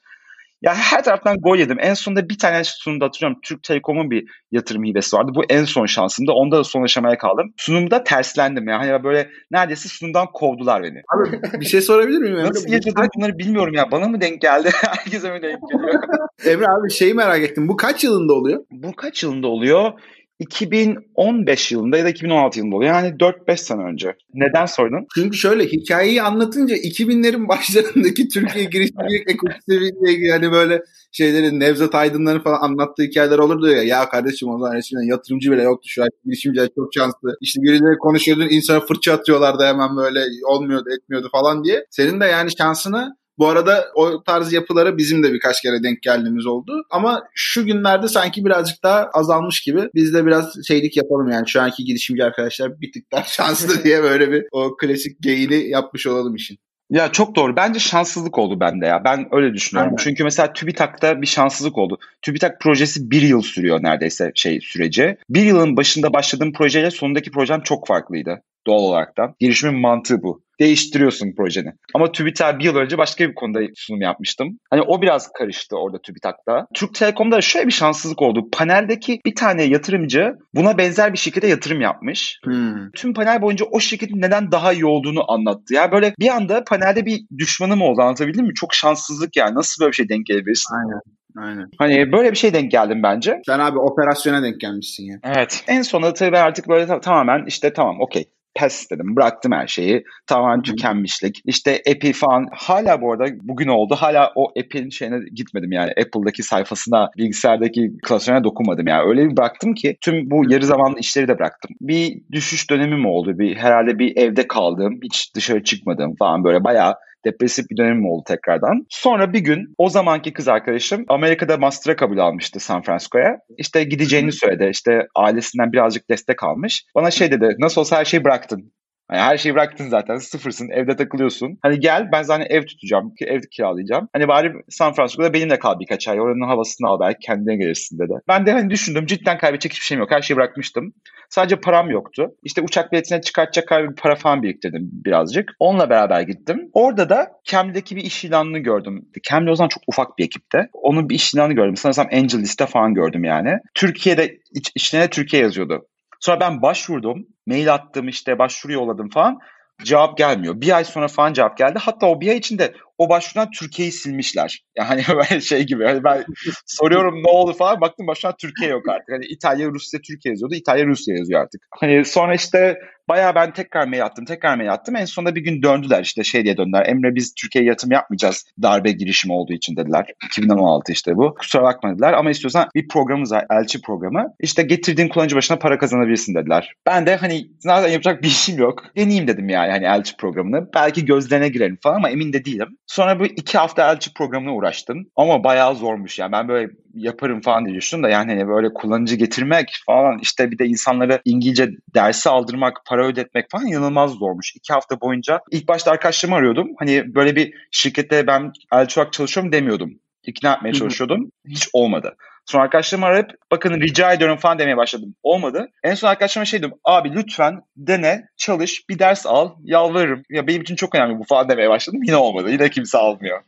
Ya 0.62 0.74
her 0.74 1.04
taraftan 1.04 1.36
gol 1.36 1.56
yedim. 1.56 1.76
En 1.80 1.94
sonunda 1.94 2.28
bir 2.28 2.38
tane 2.38 2.64
sunumda 2.64 3.04
hatırlıyorum. 3.04 3.40
Türk 3.42 3.62
Telekom'un 3.62 4.10
bir 4.10 4.24
yatırım 4.52 4.84
hibesi 4.84 5.16
vardı. 5.16 5.32
Bu 5.34 5.44
en 5.48 5.64
son 5.64 5.86
şansımda. 5.86 6.32
Onda 6.32 6.58
da 6.58 6.64
son 6.64 6.82
aşamaya 6.82 7.18
kaldım. 7.18 7.52
Sunumda 7.56 8.04
terslendim. 8.04 8.68
Yani 8.68 8.90
hani 8.90 9.04
böyle 9.04 9.30
neredeyse 9.50 9.88
sunumdan 9.88 10.26
kovdular 10.32 10.82
beni. 10.82 11.02
Abi 11.14 11.60
bir 11.60 11.66
şey 11.66 11.80
sorabilir 11.80 12.18
miyim? 12.18 12.36
Nasıl 12.36 12.68
yaşadım 12.68 13.08
bunları 13.16 13.38
bilmiyorum 13.38 13.74
ya. 13.74 13.90
Bana 13.90 14.08
mı 14.08 14.20
denk 14.20 14.40
geldi? 14.40 14.70
Herkese 14.86 15.32
mi 15.32 15.42
denk 15.42 15.58
geliyor? 15.70 16.02
Emre 16.46 16.66
abi 16.66 16.90
şeyi 16.90 17.14
merak 17.14 17.42
ettim. 17.42 17.68
Bu 17.68 17.76
kaç 17.76 18.04
yılında 18.04 18.32
oluyor? 18.32 18.64
Bu 18.70 18.96
kaç 18.96 19.22
yılında 19.22 19.46
oluyor? 19.46 19.92
2015 20.38 21.72
yılında 21.72 21.96
ya 21.98 22.04
da 22.04 22.08
2016 22.08 22.58
yılında 22.58 22.76
oluyor. 22.76 22.94
Yani 22.94 23.08
4-5 23.08 23.56
sene 23.56 23.82
önce. 23.82 24.16
Neden 24.34 24.66
sordun? 24.66 25.06
Çünkü 25.14 25.36
şöyle 25.36 25.66
hikayeyi 25.66 26.22
anlatınca 26.22 26.76
2000'lerin 26.76 27.48
başlarındaki 27.48 28.28
Türkiye 28.28 28.64
girişimcilik 28.64 29.30
ekosistemiyle 29.30 30.12
ilgili 30.12 30.30
hani 30.30 30.52
böyle 30.52 30.82
şeylerin 31.12 31.60
Nevzat 31.60 31.94
Aydınların 31.94 32.40
falan 32.40 32.60
anlattığı 32.60 33.02
hikayeler 33.02 33.38
olurdu 33.38 33.68
ya. 33.68 33.82
Ya 33.82 34.08
kardeşim 34.08 34.48
o 34.48 34.58
zaman 34.58 34.76
eskiden 34.76 35.10
yatırımcı 35.10 35.52
bile 35.52 35.62
yoktu 35.62 35.88
şu 35.88 36.02
an 36.02 36.08
girişimciler 36.24 36.68
çok 36.74 36.94
şanslı. 36.94 37.36
İşte 37.40 37.62
birileri 37.62 37.98
konuşuyordun 37.98 38.48
insana 38.50 38.80
fırça 38.80 39.12
atıyorlardı 39.12 39.64
hemen 39.64 39.96
böyle 39.96 40.20
olmuyordu 40.46 40.88
etmiyordu 40.96 41.28
falan 41.32 41.64
diye. 41.64 41.84
Senin 41.90 42.20
de 42.20 42.24
yani 42.24 42.50
şansını 42.58 43.16
bu 43.38 43.48
arada 43.48 43.84
o 43.94 44.22
tarz 44.22 44.52
yapılara 44.52 44.96
bizim 44.96 45.22
de 45.22 45.32
birkaç 45.32 45.62
kere 45.62 45.82
denk 45.82 46.02
geldiğimiz 46.02 46.46
oldu. 46.46 46.84
Ama 46.90 47.22
şu 47.34 47.66
günlerde 47.66 48.08
sanki 48.08 48.44
birazcık 48.44 48.82
daha 48.82 49.10
azalmış 49.14 49.60
gibi. 49.60 49.90
Biz 49.94 50.14
de 50.14 50.26
biraz 50.26 50.66
şeylik 50.68 50.96
yapalım 50.96 51.28
yani 51.30 51.48
şu 51.48 51.62
anki 51.62 51.84
girişimci 51.84 52.24
arkadaşlar 52.24 52.80
bir 52.80 52.92
tık 52.92 53.12
daha 53.12 53.22
şanslı 53.26 53.84
diye 53.84 54.02
böyle 54.02 54.32
bir 54.32 54.44
o 54.52 54.76
klasik 54.76 55.22
geyini 55.22 55.68
yapmış 55.68 56.06
olalım 56.06 56.34
işin. 56.34 56.58
Ya 56.90 57.12
çok 57.12 57.36
doğru. 57.36 57.56
Bence 57.56 57.78
şanssızlık 57.78 58.38
oldu 58.38 58.60
bende 58.60 58.86
ya. 58.86 59.04
Ben 59.04 59.28
öyle 59.32 59.54
düşünüyorum. 59.54 59.92
Aynen. 59.92 60.04
Çünkü 60.04 60.24
mesela 60.24 60.52
TÜBİTAK'ta 60.52 61.22
bir 61.22 61.26
şanssızlık 61.26 61.78
oldu. 61.78 61.98
TÜBİTAK 62.22 62.60
projesi 62.60 63.10
bir 63.10 63.22
yıl 63.22 63.42
sürüyor 63.42 63.82
neredeyse 63.82 64.32
şey 64.34 64.60
süreci. 64.60 65.16
Bir 65.30 65.42
yılın 65.42 65.76
başında 65.76 66.12
başladığım 66.12 66.52
projeyle 66.52 66.90
sonundaki 66.90 67.30
projem 67.30 67.60
çok 67.60 67.86
farklıydı 67.86 68.42
doğal 68.66 68.78
olaraktan. 68.78 69.34
Girişimin 69.40 69.80
mantığı 69.80 70.22
bu 70.22 70.42
değiştiriyorsun 70.60 71.34
projeni. 71.36 71.72
Ama 71.94 72.12
TÜBİTAK 72.12 72.58
bir 72.58 72.64
yıl 72.64 72.76
önce 72.76 72.98
başka 72.98 73.28
bir 73.28 73.34
konuda 73.34 73.60
sunum 73.74 74.00
yapmıştım. 74.00 74.58
Hani 74.70 74.82
o 74.82 75.02
biraz 75.02 75.32
karıştı 75.32 75.76
orada 75.76 75.98
TÜBİTAK'ta. 76.02 76.66
Türk 76.74 76.94
Telekom'da 76.94 77.40
şöyle 77.40 77.66
bir 77.66 77.72
şanssızlık 77.72 78.22
oldu. 78.22 78.48
Paneldeki 78.52 79.20
bir 79.26 79.34
tane 79.34 79.62
yatırımcı 79.62 80.32
buna 80.54 80.78
benzer 80.78 81.12
bir 81.12 81.18
şirkete 81.18 81.46
yatırım 81.46 81.80
yapmış. 81.80 82.38
Hmm. 82.44 82.90
Tüm 82.96 83.14
panel 83.14 83.42
boyunca 83.42 83.66
o 83.70 83.80
şirketin 83.80 84.20
neden 84.20 84.52
daha 84.52 84.72
iyi 84.72 84.86
olduğunu 84.86 85.32
anlattı. 85.32 85.74
Ya 85.74 85.82
yani 85.82 85.92
böyle 85.92 86.14
bir 86.20 86.28
anda 86.28 86.64
panelde 86.64 87.06
bir 87.06 87.20
düşmanım 87.38 87.82
oldu 87.82 88.02
anlatabildim 88.02 88.46
mi? 88.46 88.54
Çok 88.54 88.74
şanssızlık 88.74 89.36
yani. 89.36 89.54
Nasıl 89.54 89.82
böyle 89.82 89.90
bir 89.90 89.96
şey 89.96 90.08
denk 90.08 90.26
gelebilirsin? 90.26 90.74
Aynen. 90.74 91.00
Aynen. 91.36 91.70
Hani 91.78 92.12
böyle 92.12 92.30
bir 92.30 92.36
şey 92.36 92.54
denk 92.54 92.70
geldim 92.70 93.02
bence. 93.02 93.40
Sen 93.46 93.58
abi 93.58 93.78
operasyona 93.78 94.42
denk 94.42 94.60
gelmişsin 94.60 95.04
ya. 95.04 95.18
Evet. 95.24 95.64
En 95.68 95.82
sonunda 95.82 96.14
tabii 96.14 96.32
ben 96.32 96.44
artık 96.44 96.68
böyle 96.68 97.00
tamamen 97.00 97.44
işte 97.46 97.72
tamam 97.72 98.00
okey 98.00 98.24
pes 98.58 98.90
dedim. 98.90 99.16
Bıraktım 99.16 99.52
her 99.52 99.66
şeyi. 99.66 100.04
Tamamen 100.26 100.62
tükenmişlik. 100.62 101.42
İşte 101.44 101.82
Epi 101.86 102.12
falan 102.12 102.46
hala 102.52 103.00
bu 103.00 103.12
arada 103.12 103.26
bugün 103.42 103.68
oldu. 103.68 103.94
Hala 103.94 104.32
o 104.34 104.52
Epi'nin 104.56 104.90
şeyine 104.90 105.18
gitmedim 105.34 105.72
yani. 105.72 105.90
Apple'daki 105.90 106.42
sayfasına, 106.42 107.10
bilgisayardaki 107.16 107.92
klasörüne 108.02 108.44
dokunmadım 108.44 108.86
yani. 108.86 109.08
Öyle 109.08 109.30
bir 109.30 109.36
bıraktım 109.36 109.74
ki 109.74 109.96
tüm 110.00 110.30
bu 110.30 110.50
yarı 110.50 110.66
zamanlı 110.66 110.98
işleri 110.98 111.28
de 111.28 111.38
bıraktım. 111.38 111.76
Bir 111.80 112.20
düşüş 112.32 112.70
dönemim 112.70 113.06
oldu. 113.06 113.38
Bir 113.38 113.56
herhalde 113.56 113.98
bir 113.98 114.16
evde 114.16 114.48
kaldım. 114.48 115.00
Hiç 115.04 115.34
dışarı 115.34 115.64
çıkmadım 115.64 116.14
falan 116.18 116.44
böyle 116.44 116.64
bayağı 116.64 116.94
depresif 117.32 117.70
bir 117.70 117.76
dönemim 117.76 118.06
oldu 118.06 118.24
tekrardan. 118.26 118.86
Sonra 118.88 119.32
bir 119.32 119.40
gün 119.40 119.74
o 119.78 119.88
zamanki 119.88 120.32
kız 120.32 120.48
arkadaşım 120.48 121.04
Amerika'da 121.08 121.56
master'a 121.56 121.96
kabul 121.96 122.18
almıştı 122.18 122.60
San 122.60 122.82
Francisco'ya. 122.82 123.38
İşte 123.58 123.84
gideceğini 123.84 124.32
söyledi. 124.32 124.68
İşte 124.72 125.06
ailesinden 125.16 125.72
birazcık 125.72 126.10
destek 126.10 126.44
almış. 126.44 126.84
Bana 126.94 127.10
şey 127.10 127.30
dedi 127.30 127.56
nasıl 127.58 127.80
olsa 127.80 127.96
her 127.96 128.04
şeyi 128.04 128.24
bıraktın. 128.24 128.72
Hani 129.08 129.20
her 129.20 129.38
şeyi 129.38 129.54
bıraktın 129.54 129.88
zaten 129.88 130.16
sıfırsın 130.16 130.68
evde 130.68 130.96
takılıyorsun. 130.96 131.58
Hani 131.62 131.80
gel 131.80 132.08
ben 132.12 132.22
zaten 132.22 132.46
ev 132.50 132.66
tutacağım 132.66 133.12
ev 133.20 133.40
kiralayacağım. 133.50 134.08
Hani 134.12 134.28
bari 134.28 134.52
San 134.68 134.92
Francisco'da 134.92 135.32
benimle 135.32 135.58
kal 135.58 135.80
birkaç 135.80 136.08
ay 136.08 136.20
oranın 136.20 136.48
havasını 136.48 136.88
al 136.88 137.00
belki 137.00 137.18
kendine 137.18 137.56
gelirsin 137.56 137.98
dedi. 137.98 138.12
Ben 138.28 138.46
de 138.46 138.52
hani 138.52 138.70
düşündüm 138.70 139.06
cidden 139.06 139.38
kaybedecek 139.38 139.72
hiçbir 139.72 139.84
şeyim 139.84 140.00
yok 140.00 140.10
her 140.10 140.22
şeyi 140.22 140.36
bırakmıştım. 140.36 140.94
Sadece 141.30 141.56
param 141.60 141.90
yoktu. 141.90 142.34
İşte 142.42 142.62
uçak 142.62 142.92
biletine 142.92 143.20
çıkartacak 143.20 143.68
kadar 143.68 143.90
bir 143.90 143.96
para 143.96 144.14
falan 144.14 144.42
biriktirdim 144.42 144.90
birazcık. 144.92 145.50
Onunla 145.58 145.90
beraber 145.90 146.20
gittim. 146.20 146.70
Orada 146.72 147.08
da 147.08 147.32
Cambly'deki 147.44 147.96
bir 147.96 148.02
iş 148.04 148.24
ilanını 148.24 148.58
gördüm. 148.58 149.08
Cambly 149.22 149.50
o 149.50 149.54
zaman 149.54 149.68
çok 149.68 149.82
ufak 149.86 150.18
bir 150.18 150.24
ekipte. 150.24 150.68
Onun 150.72 151.08
bir 151.08 151.14
iş 151.14 151.34
ilanını 151.34 151.52
gördüm. 151.52 151.76
Sanırsam 151.76 152.06
Angel 152.12 152.38
Liste 152.38 152.66
falan 152.66 152.94
gördüm 152.94 153.24
yani. 153.24 153.58
Türkiye'de 153.74 154.38
iç, 154.54 154.70
içlerine 154.74 155.10
Türkiye 155.10 155.42
yazıyordu. 155.42 155.86
Sonra 156.20 156.40
ben 156.40 156.62
başvurdum. 156.62 157.26
Mail 157.48 157.74
attım 157.74 158.08
işte 158.08 158.38
başvuru 158.38 158.72
yolladım 158.72 159.08
falan. 159.08 159.38
Cevap 159.84 160.18
gelmiyor. 160.18 160.60
Bir 160.60 160.76
ay 160.76 160.84
sonra 160.84 161.08
falan 161.08 161.32
cevap 161.32 161.58
geldi. 161.58 161.78
Hatta 161.82 162.06
o 162.06 162.20
bir 162.20 162.28
ay 162.28 162.36
içinde 162.36 162.74
o 162.98 163.08
başvurudan 163.08 163.50
Türkiye'yi 163.50 163.92
silmişler. 163.92 164.64
Yani 164.78 165.02
böyle 165.16 165.40
şey 165.40 165.66
gibi. 165.66 165.84
Hani 165.84 166.04
ben 166.04 166.24
soruyorum 166.66 167.22
ne 167.22 167.30
oldu 167.30 167.52
falan. 167.52 167.80
Baktım 167.80 168.06
başvurudan 168.06 168.36
Türkiye 168.40 168.70
yok 168.70 168.88
artık. 168.88 169.08
Hani 169.14 169.26
İtalya, 169.26 169.68
Rusya, 169.68 170.00
Türkiye 170.00 170.32
yazıyordu. 170.32 170.54
İtalya, 170.54 170.86
Rusya 170.86 171.16
yazıyor 171.16 171.40
artık. 171.40 171.62
Hani 171.80 172.04
sonra 172.04 172.34
işte 172.34 172.78
bayağı 173.08 173.34
ben 173.34 173.52
tekrar 173.52 173.88
mail 173.88 174.04
attım. 174.04 174.24
Tekrar 174.24 174.56
mail 174.56 174.72
attım. 174.72 174.96
En 174.96 175.04
sonunda 175.04 175.34
bir 175.34 175.40
gün 175.40 175.62
döndüler 175.62 176.02
işte 176.02 176.24
şey 176.24 176.44
diye 176.44 176.56
döndüler. 176.56 176.86
Emre 176.86 177.14
biz 177.14 177.34
Türkiye'ye 177.34 177.68
yatırım 177.68 177.92
yapmayacağız. 177.92 178.44
Darbe 178.62 178.92
girişimi 178.92 179.34
olduğu 179.34 179.52
için 179.52 179.76
dediler. 179.76 180.06
2016 180.26 180.92
işte 180.92 181.16
bu. 181.16 181.34
Kusura 181.34 181.62
bakma 181.62 181.92
dediler. 181.92 182.12
Ama 182.12 182.30
istiyorsan 182.30 182.68
bir 182.74 182.88
programımız 182.88 183.32
var. 183.32 183.46
Elçi 183.50 183.82
programı. 183.82 184.26
İşte 184.40 184.62
getirdiğin 184.62 185.08
kullanıcı 185.08 185.36
başına 185.36 185.58
para 185.58 185.78
kazanabilirsin 185.78 186.34
dediler. 186.34 186.74
Ben 186.86 187.06
de 187.06 187.16
hani 187.16 187.46
zaten 187.58 187.88
yapacak 187.88 188.22
bir 188.22 188.28
işim 188.28 188.58
yok. 188.58 188.82
Deneyeyim 188.96 189.28
dedim 189.28 189.48
yani 189.48 189.70
hani 189.70 189.84
elçi 189.84 190.16
programını. 190.16 190.68
Belki 190.74 191.04
gözlerine 191.04 191.48
girelim 191.48 191.78
falan 191.82 191.96
ama 191.96 192.10
emin 192.10 192.32
de 192.32 192.44
değilim. 192.44 192.68
Sonra 192.88 193.20
bu 193.20 193.26
iki 193.26 193.58
hafta 193.58 193.92
elçi 193.92 194.14
programına 194.14 194.54
uğraştım. 194.54 195.10
Ama 195.16 195.44
bayağı 195.44 195.74
zormuş 195.74 196.18
yani. 196.18 196.32
Ben 196.32 196.48
böyle 196.48 196.72
yaparım 196.94 197.40
falan 197.40 197.66
diye 197.66 197.76
düşündüm 197.76 198.02
da 198.04 198.08
yani 198.08 198.32
hani 198.32 198.48
böyle 198.48 198.74
kullanıcı 198.74 199.16
getirmek 199.16 199.82
falan 199.86 200.18
işte 200.22 200.50
bir 200.50 200.58
de 200.58 200.66
insanlara 200.66 201.20
İngilizce 201.24 201.70
dersi 201.94 202.30
aldırmak, 202.30 202.76
para 202.86 203.06
ödetmek 203.06 203.50
falan 203.50 203.66
inanılmaz 203.66 204.10
zormuş. 204.10 204.56
İki 204.56 204.72
hafta 204.72 205.00
boyunca 205.00 205.40
ilk 205.50 205.68
başta 205.68 205.90
arkadaşlarımı 205.90 206.36
arıyordum. 206.36 206.68
Hani 206.78 207.14
böyle 207.14 207.36
bir 207.36 207.54
şirkette 207.70 208.26
ben 208.26 208.52
elçi 208.72 209.00
olarak 209.00 209.12
çalışıyorum 209.12 209.52
demiyordum. 209.52 209.90
İkna 210.28 210.54
etmeye 210.54 210.72
çalışıyordum. 210.72 211.30
Hiç 211.48 211.68
olmadı. 211.72 212.16
Sonra 212.46 212.62
arkadaşlarımı 212.62 213.06
arayıp 213.06 213.30
bakın 213.50 213.80
rica 213.80 214.12
ediyorum 214.12 214.36
falan 214.36 214.58
demeye 214.58 214.76
başladım. 214.76 215.14
Olmadı. 215.22 215.68
En 215.84 215.94
son 215.94 216.08
arkadaşlarıma 216.08 216.44
şey 216.44 216.60
dedim. 216.62 216.72
Abi 216.84 217.14
lütfen 217.14 217.60
dene, 217.76 218.24
çalış, 218.36 218.88
bir 218.88 218.98
ders 218.98 219.26
al, 219.26 219.50
yalvarırım. 219.62 220.22
Ya 220.30 220.46
benim 220.46 220.62
için 220.62 220.76
çok 220.76 220.94
önemli 220.94 221.18
bu 221.18 221.24
falan 221.24 221.48
demeye 221.48 221.68
başladım. 221.68 222.00
Yine 222.02 222.16
olmadı. 222.16 222.50
Yine 222.50 222.70
kimse 222.70 222.98
almıyor. 222.98 223.40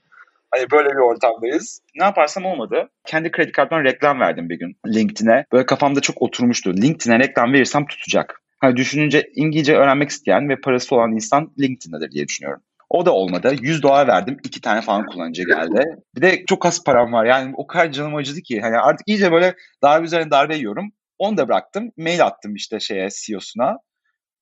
Hani 0.50 0.70
böyle 0.70 0.88
bir 0.88 1.10
ortamdayız. 1.10 1.80
Ne 1.94 2.04
yaparsam 2.04 2.44
olmadı. 2.44 2.88
Kendi 3.06 3.30
kredi 3.30 3.52
kartımdan 3.52 3.84
reklam 3.84 4.20
verdim 4.20 4.48
bir 4.48 4.58
gün 4.58 4.76
LinkedIn'e. 4.86 5.44
Böyle 5.52 5.66
kafamda 5.66 6.00
çok 6.00 6.22
oturmuştu. 6.22 6.74
LinkedIn'e 6.74 7.18
reklam 7.18 7.52
verirsem 7.52 7.86
tutacak. 7.86 8.42
Hani 8.58 8.76
düşününce 8.76 9.30
İngilizce 9.34 9.76
öğrenmek 9.76 10.10
isteyen 10.10 10.48
ve 10.48 10.60
parası 10.60 10.94
olan 10.94 11.12
insan 11.12 11.52
LinkedIn'dedir 11.60 12.10
diye 12.10 12.28
düşünüyorum. 12.28 12.62
O 12.90 13.06
da 13.06 13.12
olmadı. 13.12 13.54
100 13.60 13.82
dolar 13.82 14.06
verdim. 14.08 14.36
iki 14.44 14.60
tane 14.60 14.80
falan 14.80 15.06
kullanıcı 15.06 15.42
geldi. 15.44 15.84
Bir 16.14 16.22
de 16.22 16.44
çok 16.46 16.66
az 16.66 16.84
param 16.84 17.12
var. 17.12 17.24
Yani 17.24 17.52
o 17.56 17.66
kadar 17.66 17.92
canım 17.92 18.16
acıdı 18.16 18.40
ki. 18.40 18.60
Hani 18.60 18.78
artık 18.78 19.08
iyice 19.08 19.32
böyle 19.32 19.54
darbe 19.82 20.04
üzerine 20.04 20.30
darbe 20.30 20.56
yiyorum. 20.56 20.92
Onu 21.18 21.36
da 21.36 21.48
bıraktım. 21.48 21.90
Mail 21.96 22.24
attım 22.26 22.54
işte 22.54 22.80
şeye 22.80 23.08
CEO'suna 23.26 23.76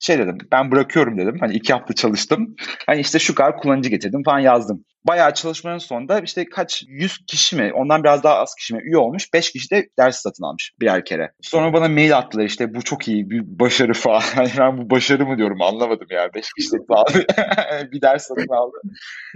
şey 0.01 0.19
dedim 0.19 0.39
ben 0.53 0.71
bırakıyorum 0.71 1.19
dedim. 1.19 1.37
Hani 1.41 1.55
iki 1.55 1.73
hafta 1.73 1.95
çalıştım. 1.95 2.55
Hani 2.87 3.01
işte 3.01 3.19
şu 3.19 3.35
kadar 3.35 3.57
kullanıcı 3.57 3.91
getirdim 3.91 4.23
falan 4.25 4.39
yazdım. 4.39 4.85
Bayağı 5.05 5.35
çalışmanın 5.35 5.79
sonunda 5.79 6.21
işte 6.21 6.45
kaç 6.45 6.85
yüz 6.89 7.19
kişi 7.27 7.57
mi 7.57 7.73
ondan 7.75 8.05
biraz 8.05 8.23
daha 8.23 8.35
az 8.35 8.55
kişi 8.55 8.75
mi 8.75 8.81
üye 8.83 8.97
olmuş. 8.97 9.33
Beş 9.35 9.53
kişi 9.53 9.71
de 9.71 9.89
ders 9.99 10.17
satın 10.17 10.45
almış 10.45 10.73
birer 10.81 11.05
kere. 11.05 11.33
Sonra 11.41 11.73
bana 11.73 11.89
mail 11.89 12.19
attılar 12.19 12.45
işte 12.45 12.75
bu 12.75 12.83
çok 12.83 13.09
iyi 13.09 13.31
bir 13.31 13.43
başarı 13.45 13.93
falan. 13.93 14.21
Hani 14.35 14.51
ben 14.59 14.79
bu 14.79 14.91
başarı 14.91 15.27
mı 15.27 15.39
diyorum 15.39 15.63
anlamadım 15.63 16.07
ya. 16.11 16.35
Beş 16.35 16.53
kişi 16.53 16.69
satın 16.69 16.95
aldı. 16.95 17.27
bir 17.93 18.01
ders 18.01 18.27
satın 18.27 18.55
aldı. 18.55 18.77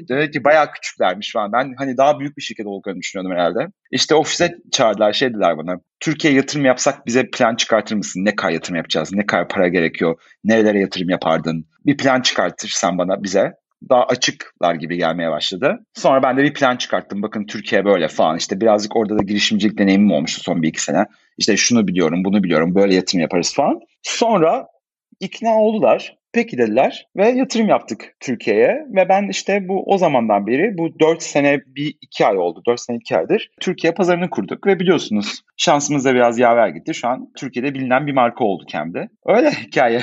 Demek 0.09 0.33
ki 0.33 0.45
bayağı 0.45 0.73
küçüklermiş 0.73 1.33
falan. 1.33 1.53
Ben 1.53 1.75
hani 1.79 1.97
daha 1.97 2.21
büyük 2.21 2.37
bir 2.37 2.43
şirket 2.43 2.67
olduklarını 2.67 3.01
düşünüyordum 3.01 3.33
herhalde. 3.33 3.67
İşte 3.91 4.15
ofise 4.15 4.57
çağırdılar 4.73 5.13
şey 5.13 5.31
dediler 5.31 5.59
bana. 5.59 5.81
Türkiye 6.01 6.35
yatırım 6.35 6.65
yapsak 6.65 7.07
bize 7.07 7.31
plan 7.31 7.57
çıkartır 7.57 7.97
mısın? 7.97 8.25
Ne 8.25 8.37
kadar 8.37 8.53
yatırım 8.53 8.77
yapacağız? 8.77 9.13
Ne 9.13 9.27
kadar 9.27 9.49
para 9.49 9.69
gerekiyor? 9.69 10.21
Nerelere 10.45 10.81
yatırım 10.81 11.09
yapardın? 11.09 11.67
Bir 11.87 11.97
plan 11.97 12.21
çıkartırsan 12.21 12.99
bana 12.99 13.23
bize 13.23 13.53
daha 13.89 14.05
açıklar 14.05 14.75
gibi 14.75 14.97
gelmeye 14.97 15.31
başladı. 15.31 15.87
Sonra 15.95 16.23
ben 16.23 16.37
de 16.37 16.43
bir 16.43 16.55
plan 16.55 16.77
çıkarttım. 16.77 17.23
Bakın 17.23 17.47
Türkiye 17.47 17.85
böyle 17.85 18.09
falan. 18.09 18.37
İşte 18.37 18.61
birazcık 18.61 18.97
orada 18.97 19.19
da 19.19 19.23
girişimcilik 19.23 19.79
deneyimim 19.79 20.13
olmuştu 20.13 20.43
son 20.43 20.63
bir 20.63 20.69
iki 20.69 20.83
sene. 20.83 21.07
İşte 21.39 21.57
şunu 21.57 21.89
biliyorum, 21.89 22.25
bunu 22.25 22.43
biliyorum, 22.43 22.75
böyle 22.75 22.95
yatırım 22.95 23.21
yaparız 23.21 23.55
falan. 23.55 23.81
Sonra 24.03 24.67
ikna 25.21 25.59
oldular. 25.59 26.22
Peki 26.33 26.59
dediler 26.59 27.07
ve 27.17 27.29
yatırım 27.29 27.69
yaptık 27.69 28.15
Türkiye'ye 28.21 28.87
ve 28.97 29.09
ben 29.09 29.29
işte 29.29 29.69
bu 29.69 29.85
o 29.87 29.99
zamandan 29.99 30.47
beri 30.47 30.79
bu 30.79 31.01
4 31.01 31.23
sene 31.23 31.61
bir 31.67 31.95
2 32.01 32.27
ay 32.27 32.39
oldu 32.39 32.63
4 32.67 32.81
sene 32.81 32.97
2 32.97 33.17
aydır 33.17 33.51
Türkiye 33.61 33.93
pazarını 33.93 34.31
kurduk 34.31 34.67
ve 34.67 34.81
biliyorsunuz 34.81 35.43
şansımız 35.63 36.05
da 36.05 36.15
biraz 36.15 36.39
yaver 36.39 36.69
gitti. 36.69 36.95
Şu 36.95 37.09
an 37.09 37.29
Türkiye'de 37.37 37.75
bilinen 37.75 38.07
bir 38.07 38.13
marka 38.13 38.45
oldu 38.45 38.65
Kem'de. 38.69 39.09
Öyle 39.27 39.51
hikaye. 39.67 40.03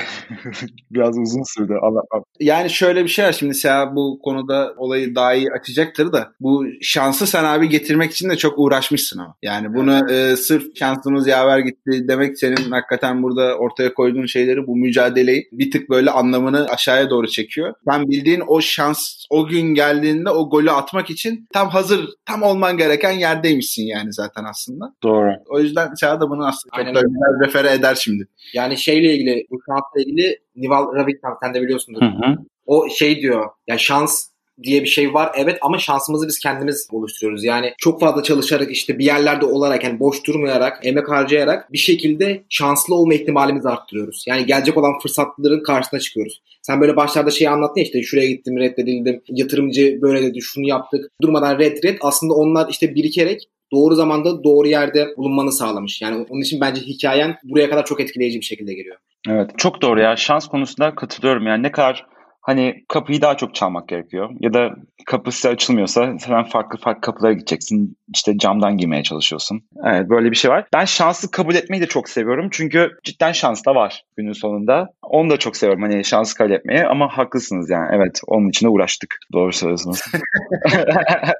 biraz 0.90 1.18
uzun 1.18 1.54
sürdü 1.54 1.72
anlatmam. 1.82 2.24
Yani 2.40 2.70
şöyle 2.70 3.04
bir 3.04 3.08
şey 3.08 3.24
var 3.24 3.32
şimdi 3.32 3.48
mesela 3.48 3.96
bu 3.96 4.18
konuda 4.22 4.74
olayı 4.76 5.14
daha 5.14 5.34
iyi 5.34 5.46
açacaktır 5.60 6.12
da 6.12 6.32
bu 6.40 6.64
şansı 6.82 7.26
sen 7.26 7.44
abi 7.44 7.68
getirmek 7.68 8.12
için 8.12 8.30
de 8.30 8.36
çok 8.36 8.58
uğraşmışsın 8.58 9.18
ama. 9.18 9.34
Yani 9.42 9.74
bunu 9.74 10.12
e, 10.12 10.36
sırf 10.36 10.76
şansımız 10.76 11.26
yaver 11.26 11.58
gitti 11.58 12.08
demek 12.08 12.38
senin 12.38 12.70
hakikaten 12.70 13.22
burada 13.22 13.54
ortaya 13.54 13.94
koyduğun 13.94 14.26
şeyleri 14.26 14.66
bu 14.66 14.76
mücadeleyi 14.76 15.48
bir 15.52 15.70
tık 15.70 15.90
böyle 15.90 16.10
anlamını 16.20 16.66
aşağıya 16.66 17.10
doğru 17.10 17.28
çekiyor. 17.28 17.74
Ben 17.86 18.08
bildiğin 18.08 18.42
o 18.46 18.60
şans 18.60 19.24
o 19.30 19.46
gün 19.46 19.74
geldiğinde 19.74 20.30
o 20.30 20.50
golü 20.50 20.70
atmak 20.70 21.10
için 21.10 21.46
tam 21.52 21.68
hazır, 21.68 22.08
tam 22.26 22.42
olman 22.42 22.76
gereken 22.76 23.12
yerdeymişsin 23.12 23.82
yani 23.86 24.12
zaten 24.12 24.44
aslında. 24.44 24.94
Doğru. 25.02 25.30
O 25.48 25.60
yüzden 25.60 25.94
Çağ 25.94 26.20
da 26.20 26.30
bunu 26.30 26.46
aslında 26.46 26.76
Aynen. 26.76 26.94
çok 26.94 27.02
da 27.02 27.08
güzel 27.08 27.46
refere 27.46 27.72
eder 27.72 27.94
şimdi. 27.94 28.28
Yani 28.54 28.78
şeyle 28.78 29.14
ilgili, 29.14 29.46
bu 29.50 29.58
şansla 29.66 30.00
ilgili 30.00 30.38
Nival 30.56 30.94
Ravikant 30.94 31.38
sen 31.42 31.54
de 31.54 31.62
biliyorsundur. 31.62 32.00
Hı 32.00 32.06
hı. 32.06 32.36
O 32.66 32.88
şey 32.88 33.22
diyor, 33.22 33.50
ya 33.66 33.78
şans 33.78 34.29
diye 34.62 34.82
bir 34.82 34.88
şey 34.88 35.14
var 35.14 35.32
evet 35.36 35.58
ama 35.62 35.78
şansımızı 35.78 36.28
biz 36.28 36.38
kendimiz 36.38 36.88
oluşturuyoruz. 36.92 37.44
Yani 37.44 37.74
çok 37.78 38.00
fazla 38.00 38.22
çalışarak 38.22 38.70
işte 38.70 38.98
bir 38.98 39.04
yerlerde 39.04 39.46
olarak 39.46 39.84
yani 39.84 40.00
boş 40.00 40.26
durmayarak, 40.26 40.80
emek 40.82 41.08
harcayarak 41.08 41.72
bir 41.72 41.78
şekilde 41.78 42.44
şanslı 42.48 42.94
olma 42.94 43.14
ihtimalimizi 43.14 43.68
arttırıyoruz. 43.68 44.24
Yani 44.28 44.46
gelecek 44.46 44.76
olan 44.76 44.98
fırsatların 45.02 45.62
karşısına 45.62 46.00
çıkıyoruz. 46.00 46.42
Sen 46.62 46.80
böyle 46.80 46.96
başlarda 46.96 47.30
şeyi 47.30 47.50
anlattın 47.50 47.80
ya 47.80 47.84
işte 47.84 48.02
şuraya 48.02 48.26
gittim 48.26 48.58
reddedildim, 48.58 49.22
yatırımcı 49.28 49.98
böyle 50.02 50.22
dedi 50.22 50.40
şunu 50.40 50.68
yaptık. 50.68 51.10
Durmadan 51.22 51.58
red 51.58 51.84
red 51.84 51.98
aslında 52.00 52.34
onlar 52.34 52.68
işte 52.70 52.94
birikerek 52.94 53.48
doğru 53.72 53.94
zamanda 53.94 54.44
doğru 54.44 54.68
yerde 54.68 55.08
bulunmanı 55.16 55.52
sağlamış. 55.52 56.02
Yani 56.02 56.26
onun 56.30 56.40
için 56.40 56.60
bence 56.60 56.80
hikayen 56.80 57.36
buraya 57.42 57.70
kadar 57.70 57.84
çok 57.84 58.00
etkileyici 58.00 58.40
bir 58.40 58.44
şekilde 58.44 58.74
geliyor. 58.74 58.96
Evet 59.28 59.50
çok 59.56 59.82
doğru 59.82 60.00
ya 60.00 60.16
şans 60.16 60.48
konusunda 60.48 60.94
katılıyorum 60.94 61.46
yani 61.46 61.62
ne 61.62 61.72
kadar 61.72 62.06
hani 62.40 62.84
kapıyı 62.88 63.22
daha 63.22 63.36
çok 63.36 63.54
çalmak 63.54 63.88
gerekiyor. 63.88 64.30
Ya 64.40 64.52
da 64.52 64.70
kapısı 65.06 65.48
açılmıyorsa 65.48 66.18
sen 66.18 66.44
farklı 66.44 66.78
farklı 66.78 67.00
kapılara 67.00 67.32
gideceksin. 67.32 67.96
İşte 68.14 68.38
camdan 68.38 68.76
girmeye 68.76 69.02
çalışıyorsun. 69.02 69.62
Evet 69.86 70.10
böyle 70.10 70.30
bir 70.30 70.36
şey 70.36 70.50
var. 70.50 70.66
Ben 70.74 70.84
şansı 70.84 71.30
kabul 71.30 71.54
etmeyi 71.54 71.82
de 71.82 71.86
çok 71.86 72.08
seviyorum. 72.08 72.48
Çünkü 72.50 72.90
cidden 73.04 73.32
şans 73.32 73.64
da 73.66 73.74
var 73.74 74.04
günün 74.16 74.32
sonunda. 74.32 74.88
Onu 75.02 75.30
da 75.30 75.36
çok 75.36 75.56
seviyorum 75.56 75.82
hani 75.82 76.04
şansı 76.04 76.34
kabul 76.34 76.50
etmeyi 76.50 76.86
ama 76.86 77.08
haklısınız 77.08 77.70
yani. 77.70 77.88
Evet 77.92 78.20
onun 78.26 78.48
için 78.48 78.66
de 78.66 78.70
uğraştık. 78.70 79.16
Doğru 79.32 79.52
söylüyorsunuz. 79.52 80.00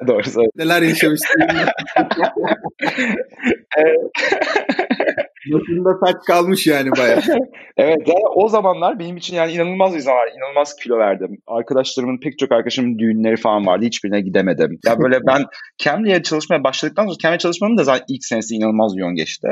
Doğru 0.07 0.25
söylüyorsunuz. 0.25 0.50
Neler 0.57 0.83
yaşamışsın. 0.83 1.40
Başında 5.53 5.91
saç 6.07 6.17
kalmış 6.27 6.67
yani 6.67 6.91
bayağı. 6.99 7.21
evet 7.77 7.99
yani 8.07 8.27
o 8.35 8.49
zamanlar 8.49 8.99
benim 8.99 9.17
için 9.17 9.37
yani 9.37 9.53
inanılmaz 9.53 9.95
bir 9.95 9.99
zaman. 9.99 10.29
inanılmaz 10.37 10.77
kilo 10.77 10.99
verdim. 10.99 11.39
Arkadaşlarımın 11.47 12.21
pek 12.21 12.39
çok 12.39 12.53
arkadaşımın 12.53 12.99
düğünleri 12.99 13.37
falan 13.37 13.67
vardı. 13.67 13.85
Hiçbirine 13.85 14.21
gidemedim. 14.21 14.79
Ya 14.87 14.99
böyle 14.99 15.19
ben 15.27 15.45
Cambly'e 15.79 16.23
çalışmaya 16.23 16.65
başladıktan 16.65 17.05
sonra 17.05 17.19
Cambly'e 17.23 17.39
çalışmamın 17.39 17.79
da 17.79 17.85
zaten 17.85 18.05
ilk 18.09 18.25
senesi 18.25 18.55
inanılmaz 18.55 18.93
yoğun 18.97 19.15
geçti. 19.15 19.49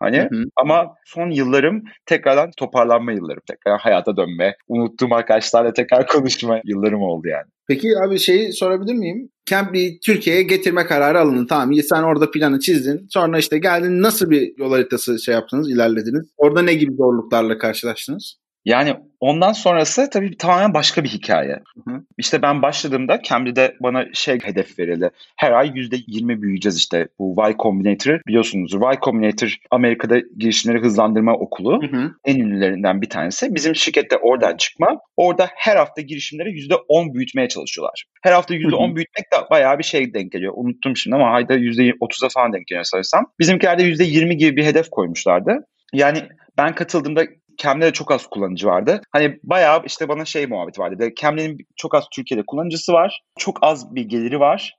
Hani 0.00 0.18
hı 0.18 0.22
hı. 0.22 0.44
ama 0.56 0.94
son 1.04 1.30
yıllarım 1.30 1.84
tekrardan 2.06 2.50
toparlanma 2.56 3.12
yıllarım. 3.12 3.42
Tekrar 3.48 3.80
hayata 3.80 4.16
dönme, 4.16 4.56
unuttuğum 4.68 5.14
arkadaşlarla 5.14 5.72
tekrar 5.72 6.06
konuşma 6.06 6.60
yıllarım 6.64 7.02
oldu 7.02 7.28
yani. 7.28 7.46
Peki 7.68 7.88
abi 8.06 8.18
şeyi 8.18 8.52
sorabilir 8.52 8.94
miyim? 8.94 9.30
Campbell'i 9.46 10.00
Türkiye'ye 10.06 10.42
getirme 10.42 10.86
kararı 10.86 11.20
alındı. 11.20 11.46
Tamam 11.48 11.74
sen 11.74 12.02
orada 12.02 12.30
planı 12.30 12.60
çizdin. 12.60 13.06
Sonra 13.10 13.38
işte 13.38 13.58
geldin 13.58 14.02
nasıl 14.02 14.30
bir 14.30 14.52
yol 14.58 14.72
haritası 14.72 15.18
şey 15.18 15.34
yaptınız, 15.34 15.70
ilerlediniz? 15.70 16.32
Orada 16.36 16.62
ne 16.62 16.74
gibi 16.74 16.94
zorluklarla 16.94 17.58
karşılaştınız? 17.58 18.39
Yani 18.64 18.94
ondan 19.20 19.52
sonrası 19.52 20.10
tabii 20.10 20.36
tamamen 20.36 20.74
başka 20.74 21.04
bir 21.04 21.08
hikaye. 21.08 21.52
Hı 21.52 21.90
hı. 21.90 22.02
İşte 22.18 22.42
ben 22.42 22.62
başladığımda 22.62 23.22
Cambly'de 23.22 23.76
bana 23.80 24.04
şey 24.12 24.38
hedef 24.42 24.78
verildi. 24.78 25.10
Her 25.36 25.52
ay 25.52 25.66
%20 25.68 26.42
büyüyeceğiz 26.42 26.76
işte 26.78 27.08
bu 27.18 27.36
Y 27.48 27.54
Combinator 27.58 28.20
biliyorsunuz. 28.28 28.72
Y 28.72 28.98
Combinator 29.02 29.56
Amerika'da 29.70 30.18
girişimleri 30.38 30.82
hızlandırma 30.82 31.34
okulu. 31.34 31.82
Hı 31.82 31.96
hı. 31.96 32.10
En 32.24 32.36
ünlülerinden 32.36 33.02
bir 33.02 33.08
tanesi. 33.08 33.54
Bizim 33.54 33.76
şirkette 33.76 34.16
oradan 34.16 34.56
çıkma. 34.56 34.98
Orada 35.16 35.48
her 35.54 35.76
hafta 35.76 36.02
girişimleri 36.02 36.48
%10 36.48 37.14
büyütmeye 37.14 37.48
çalışıyorlar. 37.48 38.04
Her 38.22 38.32
hafta 38.32 38.54
%10 38.54 38.88
hı 38.88 38.90
hı. 38.90 38.96
büyütmek 38.96 39.24
de 39.32 39.36
bayağı 39.50 39.78
bir 39.78 39.84
şey 39.84 40.14
denk 40.14 40.32
geliyor. 40.32 40.52
Unuttum 40.56 40.96
şimdi 40.96 41.16
ama 41.16 41.30
ayda 41.30 41.54
%30'a 41.54 42.28
falan 42.28 42.52
denk 42.52 42.66
geliyor 42.66 42.84
sanırsam. 42.84 43.26
Bizimkilerde 43.38 43.82
%20 43.82 44.32
gibi 44.32 44.56
bir 44.56 44.64
hedef 44.64 44.90
koymuşlardı. 44.90 45.66
Yani 45.92 46.22
ben 46.58 46.74
katıldığımda 46.74 47.24
Cambly'de 47.62 47.92
çok 47.92 48.10
az 48.10 48.26
kullanıcı 48.26 48.66
vardı. 48.66 49.00
Hani 49.12 49.38
bayağı 49.42 49.82
işte 49.86 50.08
bana 50.08 50.24
şey 50.24 50.46
muhabbeti 50.46 50.80
vardı. 50.80 51.08
Cambly'nin 51.20 51.58
çok 51.76 51.94
az 51.94 52.04
Türkiye'de 52.12 52.44
kullanıcısı 52.46 52.92
var. 52.92 53.22
Çok 53.38 53.58
az 53.62 53.94
bir 53.94 54.02
geliri 54.02 54.40
var. 54.40 54.74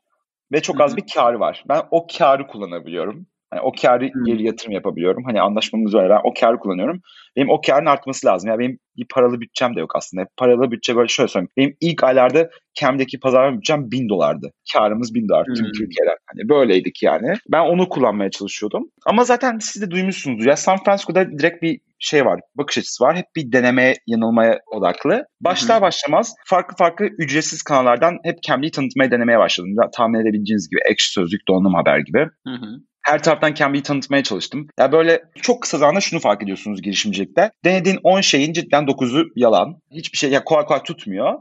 Ve 0.51 0.61
çok 0.61 0.81
az 0.81 0.97
bir 0.97 1.03
karı 1.13 1.39
var. 1.39 1.63
Ben 1.69 1.81
o 1.91 2.07
karı 2.17 2.47
kullanabiliyorum. 2.47 3.27
Hani 3.51 3.61
o 3.61 3.71
karı 3.81 4.09
geri 4.25 4.43
yatırım 4.43 4.71
yapabiliyorum. 4.71 5.23
Hani 5.25 5.41
anlaşmamız 5.41 5.93
var. 5.93 6.09
Ben 6.09 6.19
o 6.23 6.33
karı 6.39 6.59
kullanıyorum. 6.59 7.01
Benim 7.35 7.49
o 7.49 7.61
karın 7.61 7.85
artması 7.85 8.27
lazım. 8.27 8.49
Yani 8.49 8.59
benim 8.59 8.79
bir 8.97 9.05
paralı 9.13 9.41
bütçem 9.41 9.75
de 9.75 9.79
yok 9.79 9.95
aslında. 9.95 10.25
Paralı 10.37 10.71
bütçe 10.71 10.95
böyle 10.95 11.07
şöyle 11.07 11.27
söyleyeyim. 11.27 11.51
Benim 11.57 11.75
ilk 11.81 12.03
aylarda 12.03 12.49
Cam'deki 12.73 13.19
pazarlama 13.19 13.57
bütçem 13.57 13.91
1000 13.91 14.09
dolardı. 14.09 14.51
Karımız 14.73 15.13
1000 15.13 15.29
dolar 15.29 15.45
tüm 15.45 15.65
hmm. 15.65 15.71
Türkiye'den. 15.71 16.15
Hani 16.25 16.49
böyleydik 16.49 17.03
yani. 17.03 17.33
Ben 17.51 17.61
onu 17.61 17.89
kullanmaya 17.89 18.29
çalışıyordum. 18.29 18.83
Ama 19.05 19.23
zaten 19.23 19.57
siz 19.59 19.81
de 19.81 19.91
duymuşsunuzdur. 19.91 20.45
Ya 20.45 20.55
San 20.55 20.77
Francisco'da 20.85 21.31
direkt 21.31 21.63
bir 21.63 21.79
şey 21.99 22.25
var, 22.25 22.39
bakış 22.55 22.77
açısı 22.77 23.03
var. 23.03 23.15
Hep 23.15 23.25
bir 23.35 23.51
deneme, 23.51 23.95
yanılmaya 24.07 24.59
odaklı. 24.71 25.25
Başlar 25.41 25.75
Hı-hı. 25.75 25.81
başlamaz 25.81 26.33
farklı 26.45 26.75
farklı 26.77 27.05
ücretsiz 27.05 27.61
kanallardan 27.61 28.17
hep 28.23 28.43
Cambly'i 28.43 28.71
tanıtmaya 28.71 29.11
denemeye 29.11 29.39
başladım. 29.39 29.75
Tahmin 29.95 30.19
edebileceğiniz 30.19 30.69
gibi 30.69 30.81
Ekşi 30.89 31.11
Sözlük, 31.11 31.47
Donanım 31.47 31.73
Haber 31.73 31.99
gibi. 31.99 32.27
Hı-hı 32.47 32.81
her 33.03 33.23
taraftan 33.23 33.53
Cambly'i 33.53 33.83
tanıtmaya 33.83 34.23
çalıştım. 34.23 34.59
Ya 34.61 34.67
yani 34.77 34.91
böyle 34.91 35.23
çok 35.41 35.61
kısa 35.61 35.77
zamanda 35.77 36.01
şunu 36.01 36.19
fark 36.19 36.43
ediyorsunuz 36.43 36.81
girişimcilikte. 36.81 37.51
Denediğin 37.65 37.99
10 38.03 38.21
şeyin 38.21 38.53
cidden 38.53 38.83
9'u 38.83 39.25
yalan. 39.35 39.81
Hiçbir 39.91 40.17
şey 40.17 40.29
ya 40.31 40.43
kolay 40.43 40.65
kolay 40.65 40.83
tutmuyor. 40.83 41.39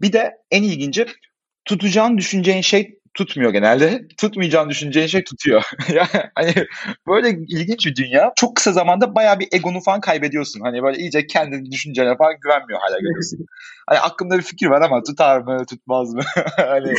Bir 0.00 0.12
de 0.12 0.36
en 0.50 0.62
ilginci 0.62 1.06
tutacağını 1.64 2.18
düşüneceğin 2.18 2.60
şey 2.60 3.00
tutmuyor 3.14 3.52
genelde. 3.52 4.08
Tutmayacağını 4.18 4.70
düşüneceğin 4.70 5.06
şey 5.06 5.24
tutuyor. 5.24 5.62
yani 5.94 6.08
hani 6.34 6.54
böyle 7.06 7.30
ilginç 7.30 7.86
bir 7.86 7.96
dünya. 7.96 8.32
Çok 8.36 8.56
kısa 8.56 8.72
zamanda 8.72 9.14
bayağı 9.14 9.40
bir 9.40 9.48
egonu 9.52 9.80
falan 9.80 10.00
kaybediyorsun. 10.00 10.60
Hani 10.60 10.82
böyle 10.82 10.98
iyice 10.98 11.26
kendi 11.26 11.70
düşüncene 11.70 12.16
falan 12.16 12.32
güvenmiyor 12.40 12.80
hale 12.80 12.96
geliyorsun. 13.00 13.46
hani 13.90 14.00
aklımda 14.00 14.38
bir 14.38 14.42
fikir 14.42 14.66
var 14.66 14.82
ama 14.82 15.02
tutar 15.02 15.40
mı 15.40 15.64
tutmaz 15.70 16.14
mı? 16.14 16.20
hani, 16.56 16.94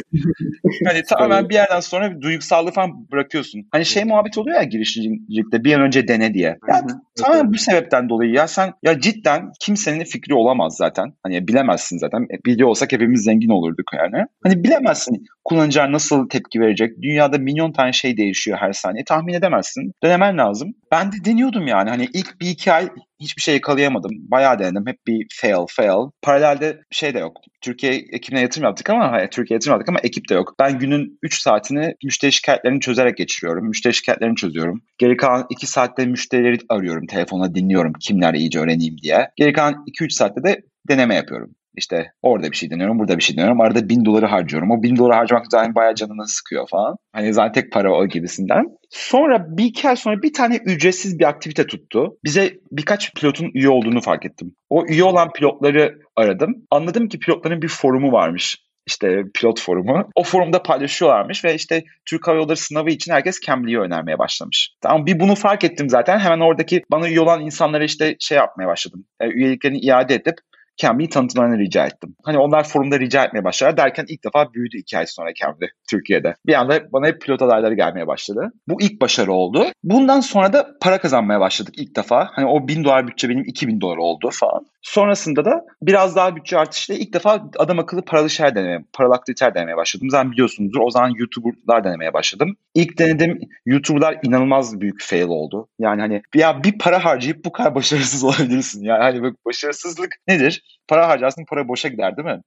hani 0.85 1.03
tamamen 1.09 1.49
bir 1.49 1.53
yerden 1.53 1.79
sonra 1.79 2.11
bir 2.11 2.21
duygusallığı 2.21 2.71
falan 2.71 3.11
bırakıyorsun. 3.11 3.61
Hani 3.71 3.85
şey 3.85 4.03
muhabbet 4.03 4.37
oluyor 4.37 4.57
ya 4.57 4.63
girişimcilikte 4.63 5.63
bir 5.63 5.73
an 5.73 5.81
önce 5.81 6.07
dene 6.07 6.33
diye. 6.33 6.57
Yani 6.69 6.91
tamamen 7.15 7.53
bu 7.53 7.57
sebepten 7.57 8.09
dolayı 8.09 8.31
ya 8.31 8.47
sen 8.47 8.73
ya 8.83 8.99
cidden 8.99 9.51
kimsenin 9.59 10.03
fikri 10.03 10.33
olamaz 10.33 10.75
zaten. 10.77 11.13
Hani 11.23 11.47
bilemezsin 11.47 11.97
zaten. 11.97 12.21
E, 12.21 12.45
biliyor 12.45 12.69
olsak 12.69 12.91
hepimiz 12.91 13.23
zengin 13.23 13.49
olurduk 13.49 13.85
yani. 13.93 14.25
Hani 14.43 14.63
bilemezsin 14.63 15.25
kullanıcılar 15.45 15.91
nasıl 15.91 16.29
tepki 16.29 16.59
verecek. 16.59 17.01
Dünyada 17.01 17.37
milyon 17.37 17.71
tane 17.71 17.93
şey 17.93 18.17
değişiyor 18.17 18.57
her 18.61 18.73
saniye. 18.73 19.03
Tahmin 19.03 19.33
edemezsin. 19.33 19.93
Denemen 20.03 20.37
lazım. 20.37 20.73
Ben 20.91 21.11
de 21.11 21.15
deniyordum 21.25 21.67
yani. 21.67 21.89
Hani 21.89 22.09
ilk 22.13 22.41
bir 22.41 22.49
iki 22.49 22.71
ay 22.73 22.89
hiçbir 23.19 23.41
şey 23.41 23.53
yakalayamadım. 23.53 24.11
Bayağı 24.13 24.59
denedim. 24.59 24.87
Hep 24.87 25.07
bir 25.07 25.27
fail, 25.41 25.65
fail. 25.69 26.09
Paralelde 26.21 26.81
şey 26.91 27.13
de 27.13 27.19
yok. 27.19 27.37
Türkiye 27.61 27.93
ekibine 27.93 28.41
yatırım 28.41 28.65
yaptık 28.65 28.89
ama 28.89 29.11
hayır, 29.11 29.27
Türkiye 29.27 29.55
yatırım 29.55 29.71
yaptık 29.71 29.89
ama 29.89 29.99
ekip 30.03 30.29
de 30.29 30.33
yok. 30.33 30.55
Ben 30.59 30.79
günün 30.79 31.19
3 31.23 31.41
saatini 31.41 31.95
müşteri 32.03 32.31
şikayetlerini 32.31 32.79
çözerek 32.79 33.17
geçiriyorum. 33.17 33.67
Müşteri 33.67 33.93
şikayetlerini 33.93 34.35
çözüyorum. 34.35 34.81
Geri 34.97 35.17
kalan 35.17 35.45
2 35.49 35.67
saatte 35.67 36.05
müşterileri 36.05 36.57
arıyorum. 36.69 37.07
Telefonla 37.07 37.55
dinliyorum 37.55 37.93
kimler 38.01 38.33
iyice 38.33 38.59
öğreneyim 38.59 38.97
diye. 38.97 39.29
Geri 39.35 39.53
kalan 39.53 39.83
2-3 39.87 40.09
saatte 40.13 40.43
de 40.43 40.61
deneme 40.89 41.15
yapıyorum. 41.15 41.55
İşte 41.77 42.11
orada 42.21 42.51
bir 42.51 42.55
şey 42.55 42.69
deniyorum, 42.69 42.99
burada 42.99 43.17
bir 43.17 43.23
şey 43.23 43.37
deniyorum. 43.37 43.61
Arada 43.61 43.89
bin 43.89 44.05
doları 44.05 44.25
harcıyorum. 44.25 44.71
O 44.71 44.83
bin 44.83 44.95
doları 44.95 45.13
harcamak 45.13 45.45
zaten 45.51 45.75
bayağı 45.75 45.95
canını 45.95 46.27
sıkıyor 46.27 46.67
falan. 46.69 46.95
Hani 47.13 47.33
zaten 47.33 47.51
tek 47.51 47.71
para 47.71 47.93
o 47.93 48.07
gibisinden. 48.07 48.65
Sonra 48.89 49.57
bir 49.57 49.65
iki 49.65 49.89
ay 49.89 49.95
sonra 49.95 50.21
bir 50.21 50.33
tane 50.33 50.57
ücretsiz 50.65 51.19
bir 51.19 51.25
aktivite 51.25 51.67
tuttu. 51.67 52.17
Bize 52.23 52.53
birkaç 52.71 53.13
pilotun 53.13 53.51
üye 53.53 53.69
olduğunu 53.69 54.01
fark 54.01 54.25
ettim. 54.25 54.55
O 54.69 54.85
üye 54.85 55.03
olan 55.03 55.31
pilotları 55.33 55.99
aradım. 56.15 56.55
Anladım 56.71 57.07
ki 57.07 57.19
pilotların 57.19 57.61
bir 57.61 57.67
forumu 57.67 58.11
varmış 58.11 58.57
işte 58.87 59.23
pilot 59.33 59.61
forumu. 59.61 60.09
O 60.15 60.23
forumda 60.23 60.63
paylaşıyorlarmış 60.63 61.45
ve 61.45 61.55
işte 61.55 61.83
Türk 62.05 62.27
Hava 62.27 62.37
Yolları 62.37 62.57
sınavı 62.57 62.89
için 62.89 63.13
herkes 63.13 63.39
Cambly'i 63.39 63.79
önermeye 63.79 64.19
başlamış. 64.19 64.75
Tamam 64.81 65.05
bir 65.05 65.19
bunu 65.19 65.35
fark 65.35 65.63
ettim 65.63 65.89
zaten. 65.89 66.19
Hemen 66.19 66.39
oradaki 66.39 66.81
bana 66.91 67.09
üye 67.09 67.21
olan 67.21 67.41
insanlara 67.41 67.83
işte 67.83 68.15
şey 68.19 68.37
yapmaya 68.37 68.67
başladım. 68.67 69.05
Yani 69.21 69.33
üyeliklerini 69.33 69.79
iade 69.79 70.15
edip 70.15 70.35
Cambly'i 70.81 71.09
tanıtmalarını 71.09 71.59
rica 71.59 71.85
ettim. 71.85 72.15
Hani 72.23 72.37
onlar 72.37 72.63
forumda 72.63 72.99
rica 72.99 73.23
etmeye 73.23 73.43
başladılar 73.43 73.77
derken 73.77 74.05
ilk 74.07 74.23
defa 74.23 74.53
büyüdü 74.53 74.77
iki 74.77 74.97
ay 74.97 75.07
sonra 75.07 75.33
Cambly 75.33 75.67
Türkiye'de. 75.89 76.35
Bir 76.45 76.53
anda 76.53 76.91
bana 76.93 77.07
hep 77.07 77.21
pilot 77.21 77.41
adayları 77.41 77.73
gelmeye 77.73 78.07
başladı. 78.07 78.51
Bu 78.67 78.81
ilk 78.81 79.01
başarı 79.01 79.31
oldu. 79.33 79.65
Bundan 79.83 80.19
sonra 80.19 80.53
da 80.53 80.67
para 80.81 81.01
kazanmaya 81.01 81.39
başladık 81.39 81.73
ilk 81.77 81.95
defa. 81.95 82.29
Hani 82.33 82.45
o 82.45 82.67
bin 82.67 82.83
dolar 82.83 83.07
bütçe 83.07 83.29
benim 83.29 83.43
2000 83.43 83.81
dolar 83.81 83.97
oldu 83.97 84.29
falan. 84.33 84.65
Sonrasında 84.81 85.45
da 85.45 85.65
biraz 85.81 86.15
daha 86.15 86.35
bütçe 86.35 86.57
artışıyla 86.57 87.01
ilk 87.01 87.13
defa 87.13 87.49
adam 87.57 87.79
akıllı 87.79 88.01
paralı 88.01 88.29
şeyler 88.29 88.55
denemeye, 88.55 88.85
paralı 88.93 89.13
aktiviteler 89.13 89.55
denemeye 89.55 89.77
başladım. 89.77 90.07
Zaten 90.09 90.31
biliyorsunuzdur 90.31 90.79
o 90.79 90.89
zaman 90.89 91.13
YouTuber'lar 91.17 91.83
denemeye 91.83 92.13
başladım. 92.13 92.55
İlk 92.75 92.97
denedim 92.97 93.39
YouTuber'lar 93.65 94.17
inanılmaz 94.23 94.81
büyük 94.81 95.01
fail 95.01 95.27
oldu. 95.27 95.67
Yani 95.79 96.01
hani 96.01 96.21
ya 96.35 96.63
bir 96.63 96.77
para 96.77 97.05
harcayıp 97.05 97.45
bu 97.45 97.51
kadar 97.51 97.75
başarısız 97.75 98.23
olabilirsin. 98.23 98.83
Yani 98.83 99.03
hani 99.03 99.33
başarısızlık 99.45 100.15
nedir? 100.27 100.70
Para 100.87 101.07
harcarsın 101.07 101.45
para 101.49 101.67
boşa 101.67 101.87
gider 101.87 102.17
değil 102.17 102.27
mi? 102.27 102.41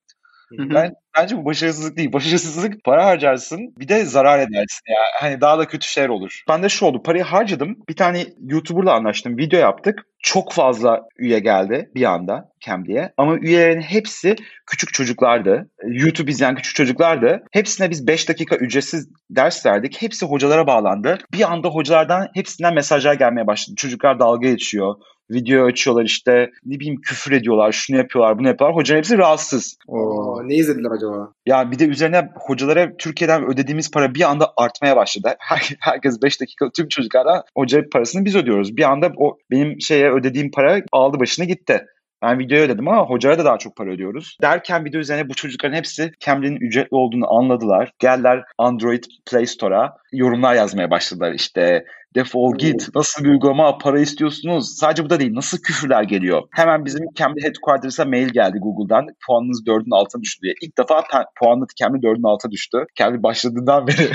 Ben 0.51 0.95
bence 1.19 1.37
bu 1.37 1.45
başarısızlık 1.45 1.97
değil. 1.97 2.13
Başarısızlık 2.13 2.85
para 2.85 3.07
harcarsın 3.07 3.75
bir 3.79 3.89
de 3.89 4.05
zarar 4.05 4.39
edersin 4.39 4.83
ya. 4.89 4.99
Hani 5.21 5.41
daha 5.41 5.59
da 5.59 5.69
kötü 5.69 5.89
şeyler 5.89 6.09
olur. 6.09 6.43
Ben 6.49 6.63
de 6.63 6.69
şu 6.69 6.87
oldu. 6.87 7.03
Parayı 7.03 7.25
harcadım. 7.25 7.77
Bir 7.89 7.97
tane 7.97 8.27
YouTuber'la 8.41 8.95
anlaştım. 8.95 9.39
Video 9.39 9.61
yaptık. 9.61 10.07
Çok 10.19 10.53
fazla 10.53 11.01
üye 11.19 11.39
geldi 11.39 11.91
bir 11.95 12.05
anda 12.05 12.49
Cambly'e. 12.61 13.13
Ama 13.17 13.37
üyelerin 13.37 13.81
hepsi 13.81 14.37
küçük 14.67 14.93
çocuklardı. 14.95 15.71
YouTube 15.87 16.31
izleyen 16.31 16.55
küçük 16.55 16.75
çocuklardı. 16.75 17.43
Hepsine 17.53 17.91
biz 17.91 18.07
5 18.07 18.29
dakika 18.29 18.57
ücretsiz 18.57 19.09
ders 19.31 19.67
verdik. 19.67 20.03
Hepsi 20.03 20.27
hocalara 20.27 20.67
bağlandı. 20.67 21.19
Bir 21.33 21.53
anda 21.53 21.69
hocalardan 21.69 22.29
hepsinden 22.35 22.75
mesajlar 22.75 23.15
gelmeye 23.15 23.47
başladı. 23.47 23.77
Çocuklar 23.77 24.19
dalga 24.19 24.49
geçiyor 24.49 24.95
video 25.31 25.67
açıyorlar 25.67 26.05
işte 26.05 26.51
ne 26.65 26.81
bileyim 26.81 27.01
küfür 27.01 27.33
ediyorlar, 27.33 27.73
şunu 27.73 27.97
yapıyorlar, 27.97 28.39
bunu 28.39 28.49
yapıyorlar. 28.49 28.77
Hocanın 28.77 28.99
hepsi 28.99 29.19
rahatsız. 29.19 29.79
Oo, 29.89 30.49
ne 30.49 30.55
izlediler 30.55 30.91
acaba? 30.91 31.33
Ya 31.47 31.71
bir 31.71 31.79
de 31.79 31.87
üzerine 31.87 32.29
hocalara 32.35 32.97
Türkiye'den 32.97 33.47
ödediğimiz 33.47 33.91
para 33.91 34.15
bir 34.15 34.31
anda 34.31 34.53
artmaya 34.57 34.97
başladı. 34.97 35.35
Her, 35.39 35.77
herkes 35.81 36.23
5 36.23 36.41
dakika 36.41 36.71
tüm 36.71 36.89
çocuklardan 36.89 37.43
hoca 37.57 37.89
parasını 37.93 38.25
biz 38.25 38.37
ödüyoruz. 38.37 38.77
Bir 38.77 38.83
anda 38.83 39.13
o 39.17 39.39
benim 39.51 39.81
şeye 39.81 40.13
ödediğim 40.13 40.51
para 40.51 40.83
aldı 40.93 41.21
başını 41.21 41.45
gitti. 41.45 41.87
Ben 42.25 42.39
videoya 42.39 42.65
ödedim 42.65 42.89
ama 42.89 43.07
hocaya 43.07 43.39
da 43.39 43.45
daha 43.45 43.59
çok 43.59 43.77
para 43.77 43.91
ödüyoruz. 43.91 44.37
Derken 44.43 44.85
video 44.85 45.01
üzerine 45.01 45.29
bu 45.29 45.35
çocukların 45.35 45.77
hepsi 45.77 46.13
Cambly'nin 46.21 46.57
ücretli 46.57 46.95
olduğunu 46.95 47.35
anladılar. 47.35 47.91
Geldiler 47.99 48.43
Android 48.59 49.05
Play 49.31 49.47
Store'a 49.47 49.97
yorumlar 50.13 50.55
yazmaya 50.55 50.91
başladılar 50.91 51.33
işte. 51.33 51.85
Defol 52.15 52.59
git. 52.59 52.89
Nasıl 52.95 53.25
bir 53.25 53.29
uygulama? 53.29 53.79
Para 53.79 54.01
istiyorsunuz. 54.01 54.77
Sadece 54.79 55.05
bu 55.05 55.11
da 55.11 55.21
değil. 55.21 55.35
Nasıl 55.35 55.59
küfürler 55.59 56.03
geliyor? 56.03 56.43
Hemen 56.51 56.85
bizim 56.85 57.07
Cambly 57.15 57.43
Headquarters'a 57.43 58.05
mail 58.05 58.29
geldi 58.29 58.59
Google'dan. 58.59 59.07
Puanınız 59.27 59.63
4'ün 59.67 59.97
altına 59.97 60.23
düştü 60.23 60.43
diye. 60.43 60.55
İlk 60.63 60.79
defa 60.79 61.03
puanlı 61.39 61.67
Cambly 61.77 62.01
4'ün 62.01 62.23
altına 62.23 62.53
düştü. 62.53 62.79
Cambly 62.95 63.23
başladığından 63.23 63.87
beri 63.87 64.11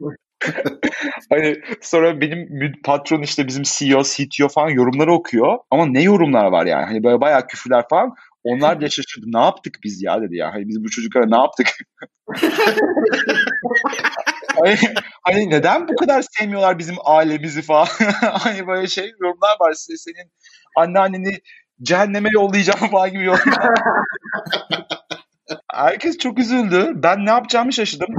hani 1.30 1.56
sonra 1.80 2.20
benim 2.20 2.72
patron 2.84 3.22
işte 3.22 3.46
bizim 3.46 3.62
CEO, 3.62 4.02
CTO 4.02 4.48
falan 4.48 4.68
yorumları 4.68 5.12
okuyor. 5.12 5.58
Ama 5.70 5.86
ne 5.86 6.02
yorumlar 6.02 6.44
var 6.44 6.66
yani? 6.66 6.84
Hani 6.84 7.04
böyle 7.04 7.20
bayağı 7.20 7.46
küfürler 7.46 7.84
falan. 7.90 8.14
Onlar 8.44 8.80
da 8.80 8.90
şaşırdı. 8.90 9.26
Ne 9.26 9.40
yaptık 9.40 9.78
biz 9.84 10.02
ya 10.02 10.22
dedi 10.22 10.36
ya. 10.36 10.54
Hani 10.54 10.68
biz 10.68 10.84
bu 10.84 10.90
çocuklara 10.90 11.26
ne 11.26 11.36
yaptık? 11.36 11.66
hani, 14.58 14.76
hani 15.22 15.50
neden 15.50 15.88
bu 15.88 15.96
kadar 15.96 16.24
sevmiyorlar 16.30 16.78
bizim 16.78 16.96
ailemizi 17.04 17.62
falan? 17.62 17.86
hani 18.20 18.66
böyle 18.66 18.86
şey 18.86 19.12
yorumlar 19.20 19.56
var. 19.60 19.72
Senin 19.72 20.30
anneanneni 20.76 21.38
cehenneme 21.82 22.28
yollayacağım 22.32 22.90
falan 22.90 23.10
gibi 23.12 23.24
yorumlar. 23.24 23.68
Herkes 25.72 26.18
çok 26.18 26.38
üzüldü. 26.38 26.92
Ben 26.94 27.26
ne 27.26 27.30
yapacağımı 27.30 27.72
şaşırdım. 27.72 28.14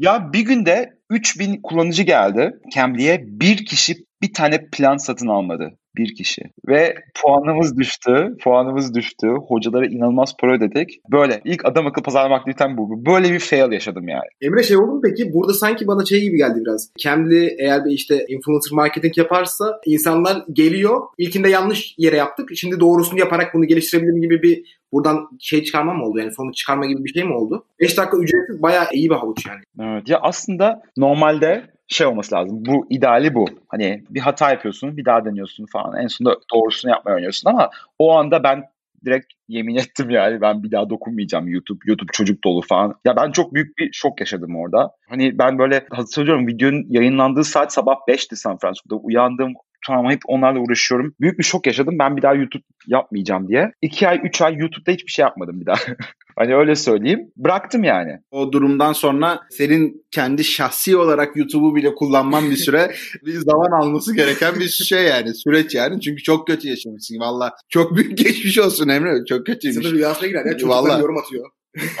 Ya 0.00 0.32
bir 0.32 0.40
günde 0.40 0.92
3000 1.10 1.60
kullanıcı 1.62 2.02
geldi 2.02 2.52
Cambly'e. 2.74 3.24
Bir 3.26 3.64
kişi 3.64 3.94
bir 4.22 4.32
tane 4.32 4.68
plan 4.72 4.96
satın 4.96 5.26
almadı. 5.26 5.70
Bir 5.96 6.14
kişi. 6.14 6.42
Ve 6.68 6.94
puanımız 7.22 7.76
düştü. 7.76 8.36
Puanımız 8.44 8.94
düştü. 8.94 9.28
Hocalara 9.48 9.86
inanılmaz 9.86 10.34
para 10.40 10.56
ödedik. 10.56 10.90
Böyle 11.12 11.40
ilk 11.44 11.64
adam 11.64 11.86
akıl 11.86 12.02
pazarlama 12.02 12.36
aktiviten 12.36 12.76
bu. 12.76 13.06
Böyle 13.06 13.32
bir 13.32 13.38
fail 13.38 13.72
yaşadım 13.72 14.08
yani. 14.08 14.28
Emre 14.40 14.62
şey 14.62 14.76
oldu 14.76 14.92
mu 14.92 15.00
peki? 15.04 15.32
Burada 15.32 15.52
sanki 15.52 15.86
bana 15.86 16.04
şey 16.04 16.20
gibi 16.20 16.36
geldi 16.36 16.60
biraz. 16.66 16.90
Kendi 16.98 17.56
eğer 17.58 17.84
bir 17.84 17.90
işte 17.90 18.14
influencer 18.28 18.72
marketing 18.72 19.18
yaparsa 19.18 19.80
insanlar 19.86 20.44
geliyor. 20.52 21.00
İlkinde 21.18 21.48
yanlış 21.48 21.94
yere 21.98 22.16
yaptık. 22.16 22.50
Şimdi 22.54 22.80
doğrusunu 22.80 23.18
yaparak 23.18 23.54
bunu 23.54 23.64
geliştirebilirim 23.64 24.20
gibi 24.22 24.42
bir 24.42 24.79
buradan 24.92 25.28
şey 25.40 25.64
çıkarma 25.64 25.94
mı 25.94 26.04
oldu? 26.04 26.18
Yani 26.18 26.32
sonuç 26.32 26.56
çıkarma 26.56 26.86
gibi 26.86 27.04
bir 27.04 27.12
şey 27.12 27.24
mi 27.24 27.34
oldu? 27.34 27.66
5 27.80 27.98
dakika 27.98 28.16
ücretsiz 28.16 28.62
bayağı 28.62 28.86
iyi 28.92 29.10
bir 29.10 29.14
havuç 29.14 29.46
yani. 29.46 29.60
Evet. 29.80 30.08
Ya 30.08 30.18
aslında 30.22 30.82
normalde 30.96 31.70
şey 31.88 32.06
olması 32.06 32.34
lazım. 32.34 32.64
Bu 32.66 32.86
ideali 32.90 33.34
bu. 33.34 33.46
Hani 33.68 34.04
bir 34.10 34.20
hata 34.20 34.50
yapıyorsun, 34.50 34.96
bir 34.96 35.04
daha 35.04 35.24
deniyorsun 35.24 35.66
falan. 35.72 36.02
En 36.02 36.06
sonunda 36.06 36.36
doğrusunu 36.54 36.90
yapmaya 36.90 37.14
oynuyorsun 37.14 37.50
ama 37.50 37.70
o 37.98 38.12
anda 38.12 38.42
ben 38.42 38.64
direkt 39.04 39.32
yemin 39.48 39.76
ettim 39.76 40.10
yani 40.10 40.40
ben 40.40 40.62
bir 40.62 40.70
daha 40.70 40.90
dokunmayacağım 40.90 41.48
YouTube. 41.48 41.78
YouTube 41.86 42.12
çocuk 42.12 42.44
dolu 42.44 42.62
falan. 42.62 42.94
Ya 43.04 43.16
ben 43.16 43.32
çok 43.32 43.54
büyük 43.54 43.78
bir 43.78 43.92
şok 43.92 44.20
yaşadım 44.20 44.56
orada. 44.56 44.90
Hani 45.08 45.38
ben 45.38 45.58
böyle 45.58 45.86
hatırlıyorum 45.90 46.46
videonun 46.46 46.86
yayınlandığı 46.88 47.44
saat 47.44 47.72
sabah 47.72 47.94
5'ti 48.08 48.36
San 48.36 48.58
Francisco'da. 48.58 48.94
Uyandım 48.94 49.52
tamam 49.86 50.12
hep 50.12 50.20
onlarla 50.26 50.60
uğraşıyorum. 50.60 51.14
Büyük 51.20 51.38
bir 51.38 51.44
şok 51.44 51.66
yaşadım. 51.66 51.98
Ben 51.98 52.16
bir 52.16 52.22
daha 52.22 52.34
YouTube 52.34 52.62
yapmayacağım 52.86 53.48
diye. 53.48 53.72
2 53.82 54.08
ay 54.08 54.20
3 54.24 54.42
ay 54.42 54.54
YouTube'da 54.56 54.92
hiçbir 54.92 55.10
şey 55.10 55.22
yapmadım 55.22 55.60
bir 55.60 55.66
daha. 55.66 55.76
hani 56.36 56.54
öyle 56.54 56.74
söyleyeyim. 56.76 57.32
Bıraktım 57.36 57.84
yani. 57.84 58.18
O 58.30 58.52
durumdan 58.52 58.92
sonra 58.92 59.40
senin 59.50 60.06
kendi 60.10 60.44
şahsi 60.44 60.96
olarak 60.96 61.36
YouTube'u 61.36 61.74
bile 61.74 61.94
kullanman 61.94 62.50
bir 62.50 62.56
süre 62.56 62.90
bir 63.26 63.32
zaman 63.32 63.80
alması 63.82 64.16
gereken 64.16 64.54
bir 64.54 64.68
şey 64.68 65.02
yani. 65.02 65.34
Süreç 65.34 65.74
yani. 65.74 66.00
Çünkü 66.00 66.22
çok 66.22 66.46
kötü 66.46 66.68
yaşamışsın. 66.68 67.20
Valla 67.20 67.54
çok 67.68 67.96
büyük 67.96 68.18
geçmiş 68.18 68.58
olsun 68.58 68.88
Emre. 68.88 69.24
Çok 69.28 69.46
kötüymüş. 69.46 69.86
Sınır 69.86 69.96
rüyasına 69.96 70.28
girer 70.28 70.44
ya. 70.44 70.52
Çocuklar 70.52 70.76
Vallahi. 70.76 71.00
yorum 71.00 71.18
atıyor. 71.18 71.50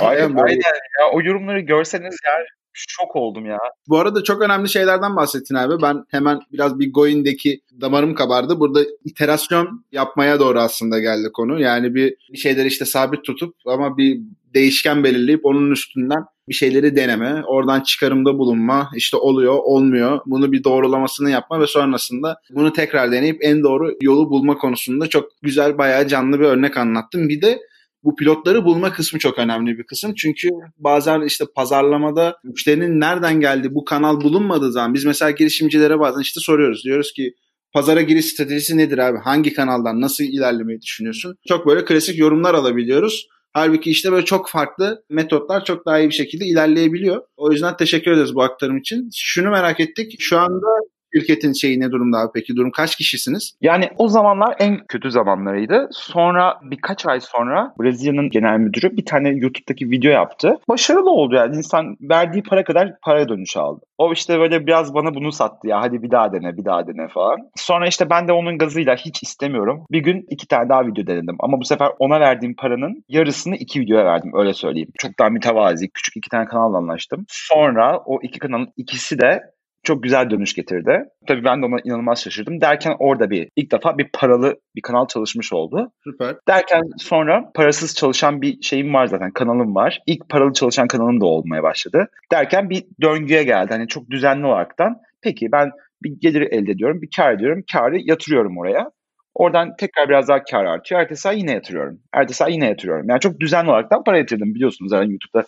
Aynen, 0.00 0.34
aynen 0.36 0.56
ya. 1.00 1.10
O 1.12 1.22
yorumları 1.22 1.60
görseniz 1.60 2.16
yani 2.26 2.44
şok 2.72 3.16
oldum 3.16 3.46
ya. 3.46 3.58
Bu 3.88 3.98
arada 3.98 4.24
çok 4.24 4.42
önemli 4.42 4.68
şeylerden 4.68 5.16
bahsettin 5.16 5.54
abi. 5.54 5.82
Ben 5.82 6.04
hemen 6.08 6.40
biraz 6.52 6.78
bir 6.78 6.92
Goin'deki 6.92 7.60
damarım 7.80 8.14
kabardı. 8.14 8.60
Burada 8.60 8.80
iterasyon 9.04 9.84
yapmaya 9.92 10.40
doğru 10.40 10.60
aslında 10.60 10.98
geldi 10.98 11.28
konu. 11.34 11.60
Yani 11.60 11.94
bir, 11.94 12.14
bir 12.32 12.38
şeyleri 12.38 12.68
işte 12.68 12.84
sabit 12.84 13.24
tutup 13.24 13.54
ama 13.66 13.96
bir 13.96 14.20
değişken 14.54 15.04
belirleyip 15.04 15.46
onun 15.46 15.70
üstünden 15.70 16.24
bir 16.48 16.54
şeyleri 16.54 16.96
deneme, 16.96 17.42
oradan 17.46 17.80
çıkarımda 17.80 18.38
bulunma, 18.38 18.90
işte 18.96 19.16
oluyor, 19.16 19.54
olmuyor. 19.54 20.20
Bunu 20.26 20.52
bir 20.52 20.64
doğrulamasını 20.64 21.30
yapma 21.30 21.60
ve 21.60 21.66
sonrasında 21.66 22.40
bunu 22.50 22.72
tekrar 22.72 23.12
deneyip 23.12 23.38
en 23.40 23.62
doğru 23.62 23.96
yolu 24.02 24.30
bulma 24.30 24.58
konusunda 24.58 25.06
çok 25.06 25.30
güzel, 25.42 25.78
bayağı 25.78 26.08
canlı 26.08 26.40
bir 26.40 26.44
örnek 26.44 26.76
anlattım. 26.76 27.28
Bir 27.28 27.42
de 27.42 27.60
bu 28.02 28.16
pilotları 28.16 28.64
bulma 28.64 28.92
kısmı 28.92 29.18
çok 29.18 29.38
önemli 29.38 29.78
bir 29.78 29.84
kısım. 29.84 30.14
Çünkü 30.14 30.48
bazen 30.78 31.20
işte 31.20 31.44
pazarlamada 31.54 32.36
müşterinin 32.44 33.00
nereden 33.00 33.40
geldi 33.40 33.74
bu 33.74 33.84
kanal 33.84 34.20
bulunmadığı 34.20 34.72
zaman 34.72 34.94
biz 34.94 35.04
mesela 35.04 35.30
girişimcilere 35.30 36.00
bazen 36.00 36.20
işte 36.20 36.40
soruyoruz. 36.40 36.84
Diyoruz 36.84 37.12
ki 37.12 37.34
pazara 37.72 38.02
giriş 38.02 38.26
stratejisi 38.26 38.76
nedir 38.76 38.98
abi? 38.98 39.18
Hangi 39.18 39.52
kanaldan 39.52 40.00
nasıl 40.00 40.24
ilerlemeyi 40.24 40.80
düşünüyorsun? 40.80 41.36
Çok 41.48 41.66
böyle 41.66 41.84
klasik 41.84 42.18
yorumlar 42.18 42.54
alabiliyoruz. 42.54 43.26
Halbuki 43.52 43.90
işte 43.90 44.12
böyle 44.12 44.24
çok 44.24 44.48
farklı 44.48 45.04
metotlar 45.10 45.64
çok 45.64 45.86
daha 45.86 45.98
iyi 45.98 46.08
bir 46.08 46.14
şekilde 46.14 46.46
ilerleyebiliyor. 46.46 47.22
O 47.36 47.52
yüzden 47.52 47.76
teşekkür 47.76 48.10
ederiz 48.10 48.34
bu 48.34 48.42
aktarım 48.42 48.78
için. 48.78 49.10
Şunu 49.14 49.50
merak 49.50 49.80
ettik. 49.80 50.16
Şu 50.18 50.38
anda 50.38 50.66
şirketin 51.14 51.52
şeyi 51.52 51.80
ne 51.80 51.90
durumda 51.90 52.18
abi 52.18 52.30
peki? 52.34 52.56
Durum 52.56 52.70
kaç 52.70 52.96
kişisiniz? 52.96 53.52
Yani 53.60 53.88
o 53.98 54.08
zamanlar 54.08 54.54
en 54.58 54.86
kötü 54.88 55.10
zamanlarıydı. 55.10 55.88
Sonra 55.92 56.60
birkaç 56.62 57.06
ay 57.06 57.20
sonra 57.20 57.74
Brezilya'nın 57.80 58.30
genel 58.30 58.58
müdürü 58.58 58.96
bir 58.96 59.04
tane 59.04 59.28
YouTube'daki 59.28 59.90
video 59.90 60.12
yaptı. 60.12 60.56
Başarılı 60.68 61.10
oldu 61.10 61.34
yani. 61.34 61.56
İnsan 61.56 61.96
verdiği 62.00 62.42
para 62.42 62.64
kadar 62.64 62.92
para 63.02 63.28
dönüş 63.28 63.56
aldı. 63.56 63.80
O 63.98 64.12
işte 64.12 64.38
böyle 64.38 64.66
biraz 64.66 64.94
bana 64.94 65.14
bunu 65.14 65.32
sattı 65.32 65.68
ya. 65.68 65.80
Hadi 65.80 66.02
bir 66.02 66.10
daha 66.10 66.32
dene, 66.32 66.56
bir 66.56 66.64
daha 66.64 66.86
dene 66.86 67.08
falan. 67.08 67.38
Sonra 67.56 67.86
işte 67.86 68.10
ben 68.10 68.28
de 68.28 68.32
onun 68.32 68.58
gazıyla 68.58 68.96
hiç 68.96 69.22
istemiyorum. 69.22 69.84
Bir 69.90 69.98
gün 69.98 70.26
iki 70.30 70.48
tane 70.48 70.68
daha 70.68 70.86
video 70.86 71.06
denedim. 71.06 71.36
Ama 71.40 71.60
bu 71.60 71.64
sefer 71.64 71.90
ona 71.98 72.20
verdiğim 72.20 72.56
paranın 72.56 73.04
yarısını 73.08 73.56
iki 73.56 73.80
videoya 73.80 74.04
verdim. 74.04 74.32
Öyle 74.34 74.54
söyleyeyim. 74.54 74.90
Çok 74.98 75.18
daha 75.18 75.28
mütevazi. 75.28 75.90
Küçük 75.90 76.16
iki 76.16 76.28
tane 76.28 76.44
kanalla 76.44 76.76
anlaştım. 76.76 77.24
Sonra 77.28 77.98
o 78.06 78.18
iki 78.22 78.38
kanalın 78.38 78.72
ikisi 78.76 79.18
de 79.20 79.42
çok 79.90 80.02
güzel 80.02 80.30
dönüş 80.30 80.54
getirdi. 80.54 81.04
Tabii 81.28 81.44
ben 81.44 81.62
de 81.62 81.66
ona 81.66 81.76
inanılmaz 81.84 82.22
şaşırdım. 82.22 82.60
Derken 82.60 82.96
orada 82.98 83.30
bir 83.30 83.48
ilk 83.56 83.72
defa 83.72 83.98
bir 83.98 84.08
paralı 84.12 84.56
bir 84.76 84.82
kanal 84.82 85.06
çalışmış 85.06 85.52
oldu. 85.52 85.92
Süper. 86.04 86.36
Derken 86.48 86.82
sonra 86.98 87.50
parasız 87.54 87.94
çalışan 87.94 88.42
bir 88.42 88.62
şeyim 88.62 88.94
var 88.94 89.06
zaten 89.06 89.30
kanalım 89.30 89.74
var. 89.74 89.98
İlk 90.06 90.28
paralı 90.28 90.52
çalışan 90.52 90.88
kanalım 90.88 91.20
da 91.20 91.26
olmaya 91.26 91.62
başladı. 91.62 92.08
Derken 92.32 92.70
bir 92.70 92.84
döngüye 93.02 93.42
geldi. 93.42 93.68
Hani 93.70 93.88
çok 93.88 94.10
düzenli 94.10 94.46
olaraktan 94.46 94.96
peki 95.22 95.52
ben 95.52 95.70
bir 96.02 96.10
gelir 96.20 96.42
elde 96.42 96.72
ediyorum, 96.72 97.02
bir 97.02 97.08
kar 97.16 97.32
ediyorum. 97.32 97.64
Karı 97.72 97.98
yatırıyorum 98.00 98.58
oraya. 98.58 98.90
Oradan 99.34 99.76
tekrar 99.76 100.08
biraz 100.08 100.28
daha 100.28 100.42
kar 100.44 100.64
artıyor. 100.64 101.00
Ertesi 101.00 101.28
ay 101.28 101.38
yine 101.38 101.52
yatırıyorum. 101.52 102.00
Ertesi 102.12 102.44
ay 102.44 102.52
yine 102.52 102.66
yatırıyorum. 102.66 103.08
Yani 103.08 103.20
çok 103.20 103.40
düzenli 103.40 103.70
olaraktan 103.70 104.04
para 104.04 104.18
yatırdım 104.18 104.54
biliyorsunuz 104.54 104.90
zaten 104.90 105.10
YouTube'da 105.10 105.44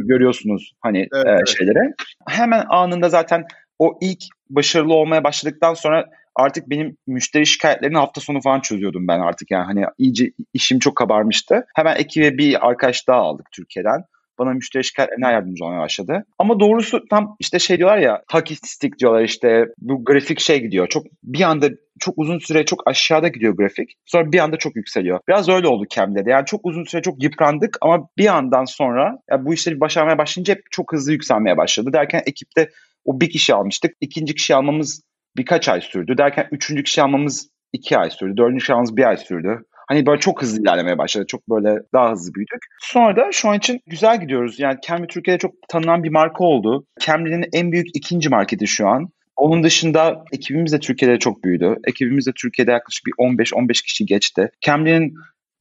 görüyorsunuz 0.00 0.72
hani 0.80 0.98
Evet, 0.98 1.26
e, 1.26 1.30
evet. 1.30 1.48
şeyleri. 1.48 1.94
Hemen 2.28 2.64
anında 2.68 3.08
zaten 3.08 3.44
o 3.78 3.98
ilk 4.00 4.22
başarılı 4.50 4.94
olmaya 4.94 5.24
başladıktan 5.24 5.74
sonra 5.74 6.06
artık 6.34 6.70
benim 6.70 6.96
müşteri 7.06 7.46
şikayetlerini 7.46 7.96
hafta 7.96 8.20
sonu 8.20 8.40
falan 8.40 8.60
çözüyordum 8.60 9.08
ben 9.08 9.20
artık 9.20 9.50
yani 9.50 9.64
hani 9.64 9.84
iyice 9.98 10.32
işim 10.54 10.78
çok 10.78 10.96
kabarmıştı. 10.96 11.66
Hemen 11.74 11.96
ekibe 11.96 12.38
bir 12.38 12.68
arkadaş 12.68 13.08
daha 13.08 13.18
aldık 13.18 13.46
Türkiye'den. 13.52 14.04
Bana 14.38 14.50
müşteri 14.50 14.84
şikayetlerine 14.84 15.32
yardımcı 15.32 15.64
olmaya 15.64 15.80
başladı. 15.80 16.24
Ama 16.38 16.60
doğrusu 16.60 17.00
tam 17.10 17.36
işte 17.40 17.58
şey 17.58 17.78
diyorlar 17.78 17.98
ya 17.98 18.22
takistik 18.30 18.98
diyorlar 18.98 19.22
işte 19.22 19.64
bu 19.78 20.04
grafik 20.04 20.40
şey 20.40 20.60
gidiyor. 20.60 20.86
Çok 20.88 21.04
bir 21.22 21.42
anda 21.42 21.68
çok 22.00 22.14
uzun 22.16 22.38
süre 22.38 22.64
çok 22.64 22.82
aşağıda 22.86 23.28
gidiyor 23.28 23.56
grafik. 23.56 23.90
Sonra 24.06 24.32
bir 24.32 24.38
anda 24.38 24.56
çok 24.56 24.76
yükseliyor. 24.76 25.20
Biraz 25.28 25.48
öyle 25.48 25.68
oldu 25.68 25.84
Camb'de 25.90 26.24
de. 26.24 26.30
Yani 26.30 26.46
çok 26.46 26.60
uzun 26.64 26.84
süre 26.84 27.02
çok 27.02 27.22
yıprandık 27.22 27.76
ama 27.80 28.08
bir 28.18 28.24
yandan 28.24 28.64
sonra 28.64 29.18
ya 29.30 29.44
bu 29.44 29.54
işleri 29.54 29.80
başarmaya 29.80 30.18
başlayınca 30.18 30.54
hep 30.54 30.62
çok 30.70 30.92
hızlı 30.92 31.12
yükselmeye 31.12 31.56
başladı. 31.56 31.90
Derken 31.92 32.22
ekipte 32.26 32.68
o 33.04 33.20
bir 33.20 33.30
kişi 33.30 33.54
almıştık. 33.54 33.92
İkinci 34.00 34.34
kişi 34.34 34.54
almamız 34.54 35.02
birkaç 35.36 35.68
ay 35.68 35.80
sürdü. 35.80 36.18
Derken 36.18 36.48
üçüncü 36.50 36.82
kişi 36.82 37.02
almamız 37.02 37.48
iki 37.72 37.98
ay 37.98 38.10
sürdü. 38.10 38.36
Dördüncü 38.36 38.58
kişi 38.58 38.72
almamız 38.72 38.96
bir 38.96 39.04
ay 39.04 39.16
sürdü. 39.16 39.64
Hani 39.88 40.06
böyle 40.06 40.20
çok 40.20 40.42
hızlı 40.42 40.62
ilerlemeye 40.62 40.98
başladı. 40.98 41.24
Çok 41.28 41.48
böyle 41.48 41.82
daha 41.92 42.10
hızlı 42.10 42.34
büyüdük. 42.34 42.66
Sonra 42.80 43.16
da 43.16 43.32
şu 43.32 43.48
an 43.48 43.58
için 43.58 43.80
güzel 43.86 44.20
gidiyoruz. 44.20 44.60
Yani 44.60 44.78
Cambly 44.86 45.06
Türkiye'de 45.06 45.38
çok 45.38 45.54
tanınan 45.68 46.04
bir 46.04 46.10
marka 46.10 46.44
oldu. 46.44 46.86
Cambly'nin 47.00 47.44
en 47.52 47.72
büyük 47.72 47.86
ikinci 47.94 48.28
marketi 48.28 48.66
şu 48.66 48.88
an. 48.88 49.08
Onun 49.36 49.62
dışında 49.62 50.24
ekibimiz 50.32 50.72
de 50.72 50.80
Türkiye'de 50.80 51.18
çok 51.18 51.44
büyüdü. 51.44 51.76
Ekibimiz 51.86 52.26
de 52.26 52.32
Türkiye'de 52.36 52.70
yaklaşık 52.70 53.06
bir 53.06 53.12
15-15 53.12 53.82
kişi 53.84 54.06
geçti. 54.06 54.50
Cambly'nin 54.60 55.14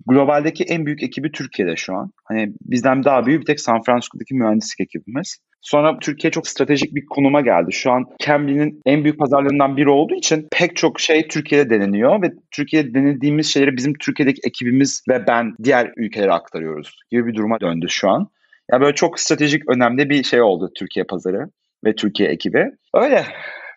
globaldeki 0.08 0.64
en 0.64 0.86
büyük 0.86 1.04
ekibi 1.04 1.32
Türkiye'de 1.32 1.76
şu 1.76 1.96
an. 1.96 2.12
Hani 2.26 2.54
bizden 2.62 3.04
daha 3.04 3.26
büyük 3.26 3.42
bir 3.42 3.46
tek 3.46 3.60
San 3.60 3.82
Francisco'daki 3.82 4.36
mühendislik 4.36 4.80
ekibimiz. 4.82 5.38
Sonra 5.62 6.00
Türkiye 6.00 6.32
çok 6.32 6.48
stratejik 6.48 6.96
bir 6.96 7.06
konuma 7.06 7.42
geldi. 7.42 7.74
Şu 7.74 7.92
an 7.92 8.06
Cambly'nin 8.20 8.82
en 8.86 9.04
büyük 9.04 9.20
pazarlarından 9.20 9.78
biri 9.78 9.90
olduğu 9.90 10.16
için 10.16 10.48
pek 10.52 10.76
çok 10.76 11.00
şey 11.00 11.28
Türkiye'de 11.28 11.70
deneniyor 11.70 12.22
ve 12.22 12.32
Türkiye'de 12.52 12.94
denediğimiz 12.94 13.48
şeyleri 13.48 13.78
bizim 13.78 13.94
Türkiye'deki 13.94 14.42
ekibimiz 14.48 15.04
ve 15.10 15.28
ben 15.28 15.54
diğer 15.64 15.92
ülkelere 15.98 16.32
aktarıyoruz 16.32 16.96
gibi 17.12 17.28
bir 17.28 17.36
duruma 17.36 17.60
döndü 17.60 17.86
şu 17.90 18.10
an. 18.10 18.28
Yani 18.72 18.82
böyle 18.82 18.96
çok 18.96 19.20
stratejik 19.20 19.70
önemli 19.70 20.10
bir 20.10 20.24
şey 20.24 20.42
oldu 20.42 20.72
Türkiye 20.76 21.06
pazarı 21.06 21.46
ve 21.86 21.96
Türkiye 21.96 22.30
ekibi. 22.30 22.66
Öyle 22.94 23.26